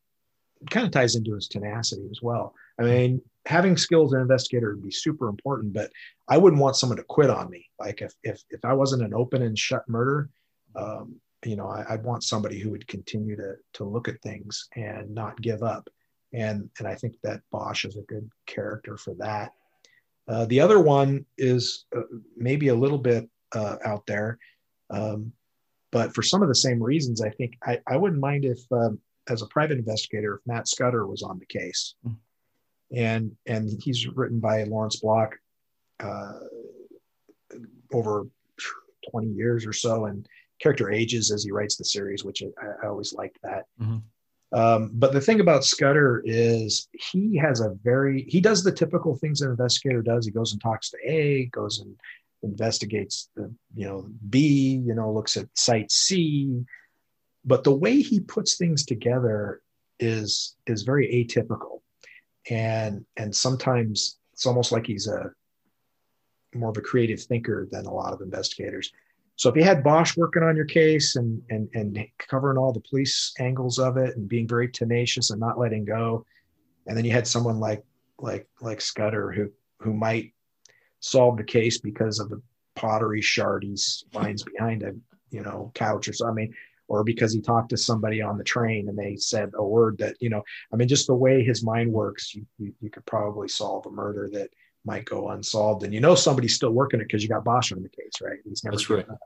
kind 0.71 0.87
of 0.87 0.93
ties 0.93 1.17
into 1.17 1.35
his 1.35 1.49
tenacity 1.49 2.07
as 2.11 2.21
well. 2.23 2.55
I 2.79 2.83
mean, 2.83 3.23
having 3.47 3.77
skills 3.77 4.13
as 4.13 4.17
an 4.17 4.23
investigator 4.23 4.75
would 4.75 4.85
be 4.85 4.91
super 4.91 5.29
important, 5.29 5.73
but 5.73 5.91
I 6.29 6.37
wouldn't 6.39 6.61
want 6.61 6.77
someone 6.77 6.99
to 6.99 7.05
quit 7.05 7.31
on 7.31 7.51
me. 7.51 7.67
Like 7.79 8.03
if 8.03 8.13
if 8.23 8.43
if 8.51 8.65
I 8.65 8.73
wasn't 8.73 9.03
an 9.03 9.15
open 9.15 9.43
and 9.43 9.59
shut 9.59 9.89
murder, 9.89 10.29
um, 10.75 11.17
you 11.45 11.57
know, 11.57 11.69
I, 11.69 11.85
I'd 11.89 12.05
want 12.05 12.25
somebody 12.25 12.59
who 12.59 12.71
would 12.71 12.87
continue 12.89 13.37
to 13.37 13.55
to 13.75 13.85
look 13.85 14.09
at 14.09 14.21
things 14.21 14.69
and 14.77 15.15
not 15.15 15.41
give 15.41 15.63
up. 15.63 15.89
And 16.33 16.69
and 16.79 16.89
I 16.89 16.95
think 16.95 17.15
that 17.23 17.41
Bosch 17.51 17.85
is 17.85 17.97
a 17.97 18.03
good 18.03 18.29
character 18.47 18.97
for 18.97 19.15
that. 19.15 19.53
Uh, 20.29 20.45
the 20.47 20.61
other 20.61 20.81
one 20.81 21.25
is 21.39 21.87
uh, 21.97 22.01
maybe 22.37 22.69
a 22.69 22.75
little 22.75 22.99
bit 22.99 23.29
uh, 23.55 23.77
out 23.85 24.07
there, 24.07 24.39
um, 24.91 25.33
but 25.93 26.15
for 26.15 26.23
some 26.23 26.43
of 26.43 26.49
the 26.49 26.55
same 26.55 26.83
reasons, 26.83 27.21
I 27.23 27.31
think 27.31 27.55
I, 27.65 27.79
I 27.87 27.97
wouldn't 27.97 28.21
mind 28.21 28.45
if, 28.45 28.61
um, 28.73 28.99
as 29.29 29.43
a 29.43 29.47
private 29.47 29.79
investigator, 29.79 30.35
if 30.37 30.47
Matt 30.47 30.69
Scudder 30.69 31.07
was 31.07 31.23
on 31.23 31.39
the 31.39 31.47
case, 31.47 31.95
Mhm. 32.07 32.17
and 32.93 33.37
and 33.47 33.83
he's 33.83 34.07
written 34.09 34.41
by 34.41 34.65
Lawrence 34.65 34.97
Block 35.01 35.37
uh, 36.01 36.39
over 37.93 38.27
20 39.11 39.29
years 39.29 39.67
or 39.67 39.73
so, 39.73 40.07
and 40.07 40.27
character 40.61 40.91
ages 40.91 41.31
as 41.31 41.45
he 41.45 41.51
writes 41.53 41.77
the 41.77 41.85
series, 41.85 42.25
which 42.25 42.43
I, 42.61 42.67
I 42.85 42.89
always 42.89 43.13
liked 43.15 43.39
that. 43.43 43.67
Mhm. 43.81 44.03
Um, 44.53 44.91
but 44.95 45.13
the 45.13 45.21
thing 45.21 45.41
about 45.41 45.65
Scudder 45.65 46.23
is 46.25 46.89
he 47.13 47.37
has 47.37 47.61
a 47.61 47.71
very 47.83 48.23
he 48.29 48.41
does 48.41 48.63
the 48.63 48.73
typical 48.73 49.17
things 49.17 49.41
an 49.41 49.51
investigator 49.51 50.03
does. 50.03 50.25
He 50.25 50.31
goes 50.33 50.53
and 50.53 50.61
talks 50.61 50.91
to 50.91 50.99
A, 51.05 51.47
goes 51.47 51.81
and 51.81 51.97
investigates 52.47 53.29
the 53.37 53.53
you 53.75 53.87
know 53.87 54.09
B, 54.31 54.83
you 54.85 54.95
know 54.95 55.13
looks 55.13 55.37
at 55.37 55.49
site 55.55 55.93
C, 55.93 56.65
but 57.45 57.65
the 57.65 57.75
way 57.75 58.01
he 58.01 58.21
puts 58.21 58.57
things 58.57 58.85
together 58.85 59.61
is 59.99 60.57
is 60.67 60.83
very 60.83 61.07
atypical, 61.09 61.81
and 62.49 63.05
and 63.17 63.35
sometimes 63.35 64.19
it's 64.33 64.47
almost 64.47 64.73
like 64.73 64.87
he's 64.87 65.09
a 65.09 65.31
more 66.55 66.71
of 66.71 66.77
a 66.77 66.83
creative 66.83 67.21
thinker 67.21 67.69
than 67.71 67.87
a 67.87 67.93
lot 67.93 68.13
of 68.13 68.21
investigators. 68.21 68.93
So 69.37 69.51
if 69.51 69.57
you 69.57 69.65
had 69.65 69.85
Bosch 69.85 70.17
working 70.17 70.43
on 70.43 70.57
your 70.57 70.65
case 70.65 71.17
and 71.17 71.43
and 71.51 71.69
and 71.75 72.07
covering 72.19 72.57
all 72.57 72.73
the 72.73 72.81
police 72.81 73.35
angles 73.39 73.79
of 73.79 73.97
it 73.97 74.17
and 74.17 74.29
being 74.29 74.49
very 74.49 74.69
tenacious 74.69 75.31
and 75.31 75.41
not 75.41 75.59
letting 75.59 75.85
go, 75.85 76.25
and 76.87 76.97
then 76.97 77.05
you 77.05 77.13
had 77.13 77.27
someone 77.27 77.61
like 77.61 77.85
like 78.19 78.49
like 78.61 78.81
Scudder 78.81 79.31
who 79.33 79.51
who 79.81 79.93
might 79.93 80.33
solve 81.07 81.37
the 81.37 81.45
case 81.45 81.79
because 81.79 82.19
of 82.19 82.29
the 82.29 82.43
pottery 82.75 83.23
shard 83.23 83.65
he 83.65 83.77
finds 84.13 84.43
behind 84.43 84.83
a 84.83 84.93
you 85.31 85.43
know 85.43 85.71
couch 85.75 86.09
or 86.09 86.13
something. 86.13 86.45
I 86.45 86.47
mean, 86.47 86.55
or 86.89 87.03
because 87.03 87.33
he 87.33 87.41
talked 87.41 87.71
to 87.71 87.77
somebody 87.77 88.23
on 88.23 88.39
the 88.39 88.45
train 88.45 88.89
and 88.89 88.97
they 88.97 89.17
said 89.17 89.51
a 89.55 89.65
word 89.65 89.99
that 89.99 90.17
you 90.21 90.31
know. 90.31 90.43
I 90.73 90.77
mean, 90.77 90.89
just 90.89 91.07
the 91.07 91.15
way 91.15 91.43
his 91.43 91.65
mind 91.65 91.93
works, 91.93 92.35
you 92.35 92.47
you, 92.59 92.75
you 92.81 92.91
could 92.91 93.07
probably 93.07 93.49
solve 93.49 93.87
a 93.87 93.91
murder 93.91 94.29
that 94.33 94.51
might 94.85 95.05
go 95.05 95.31
unsolved, 95.31 95.83
and 95.85 95.93
you 95.95 96.01
know 96.01 96.15
somebody's 96.15 96.55
still 96.55 96.71
working 96.71 97.01
it 97.01 97.05
because 97.05 97.23
you 97.23 97.29
got 97.29 97.45
Bosch 97.45 97.73
on 97.73 97.83
the 97.83 97.89
case, 97.89 98.21
right? 98.23 98.39
He's 98.45 98.63
never 98.65 98.77
That's 98.77 98.91
right. 98.91 99.09
up. 99.09 99.19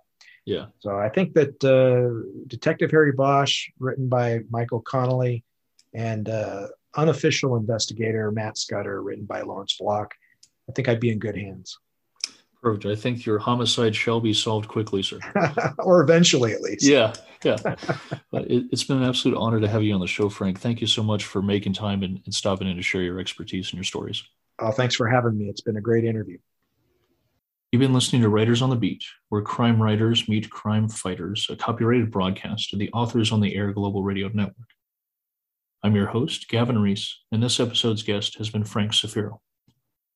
yeah. 0.45 0.66
So 0.78 0.97
I 0.97 1.09
think 1.11 1.35
that 1.35 1.62
uh, 1.64 2.47
Detective 2.47 2.91
Harry 2.91 3.12
Bosch, 3.12 3.68
written 3.78 4.09
by 4.09 4.41
Michael 4.49 4.81
Connelly, 4.81 5.45
and 5.93 6.28
uh, 6.28 6.68
unofficial 6.97 7.57
investigator 7.57 8.31
Matt 8.31 8.57
Scudder, 8.57 9.03
written 9.03 9.26
by 9.26 9.43
Lawrence 9.43 9.76
Block, 9.78 10.14
I 10.71 10.73
think 10.73 10.89
I'd 10.89 11.01
be 11.01 11.11
in 11.11 11.18
good 11.18 11.37
hands. 11.37 11.77
Perfect. 12.62 12.87
I 12.87 12.95
think 12.95 13.27
your 13.27 13.41
homicide 13.41 13.97
shall 13.97 14.21
be 14.21 14.33
solved 14.33 14.68
quickly, 14.68 15.03
sir. 15.03 15.18
or 15.79 16.01
eventually, 16.01 16.53
at 16.53 16.61
least. 16.61 16.85
Yeah, 16.85 17.12
yeah. 17.43 17.57
it, 18.33 18.66
has 18.71 18.85
been 18.85 18.99
an 18.99 19.09
absolute 19.09 19.37
honor 19.37 19.61
to 19.61 19.66
have 19.66 19.83
you 19.83 19.95
on 19.95 20.01
the 20.01 20.07
show, 20.07 20.29
Frank. 20.29 20.61
Thank 20.61 20.81
you 20.81 20.87
so 20.87 21.03
much 21.03 21.25
for 21.25 21.43
making 21.43 21.73
time 21.73 22.05
and, 22.05 22.21
and 22.25 22.33
stopping 22.33 22.68
in 22.68 22.77
to 22.77 22.83
share 22.83 23.03
your 23.03 23.18
expertise 23.18 23.71
and 23.71 23.79
your 23.79 23.85
stories. 23.85 24.23
Oh, 24.61 24.71
thanks 24.71 24.95
for 24.95 25.09
having 25.09 25.37
me. 25.37 25.49
It's 25.49 25.62
been 25.62 25.77
a 25.77 25.81
great 25.81 26.05
interview. 26.05 26.39
You've 27.73 27.81
been 27.81 27.95
listening 27.95 28.23
to 28.23 28.29
Writers 28.29 28.62
on 28.62 28.71
the 28.71 28.77
Beat, 28.77 29.03
where 29.29 29.43
crime 29.43 29.83
writers 29.83 30.29
meet 30.29 30.51
crime 30.51 30.89
fighters, 30.89 31.49
a 31.51 31.57
copyrighted 31.57 32.12
broadcast 32.12 32.73
of 32.73 32.79
the 32.79 32.93
Authors 32.93 33.33
on 33.33 33.41
the 33.41 33.57
Air 33.57 33.73
Global 33.73 34.05
Radio 34.05 34.29
Network. 34.29 34.68
I'm 35.83 35.97
your 35.97 36.07
host, 36.07 36.49
Gavin 36.49 36.79
Reese, 36.79 37.23
and 37.33 37.43
this 37.43 37.59
episode's 37.59 38.05
guest 38.05 38.39
has 38.39 38.51
been 38.51 38.64
Frank 38.64 38.93
Zafiro. 38.93 39.39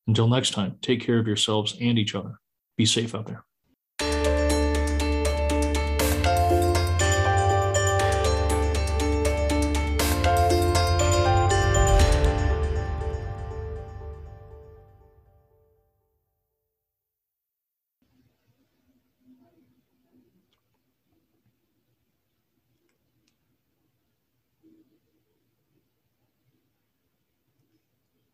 Until 0.06 0.28
next 0.28 0.50
time, 0.50 0.76
take 0.82 1.00
care 1.00 1.18
of 1.18 1.26
yourselves 1.26 1.76
and 1.80 1.98
each 1.98 2.14
other. 2.14 2.38
Be 2.76 2.86
safe 2.86 3.14
out 3.14 3.26
there. 3.26 3.44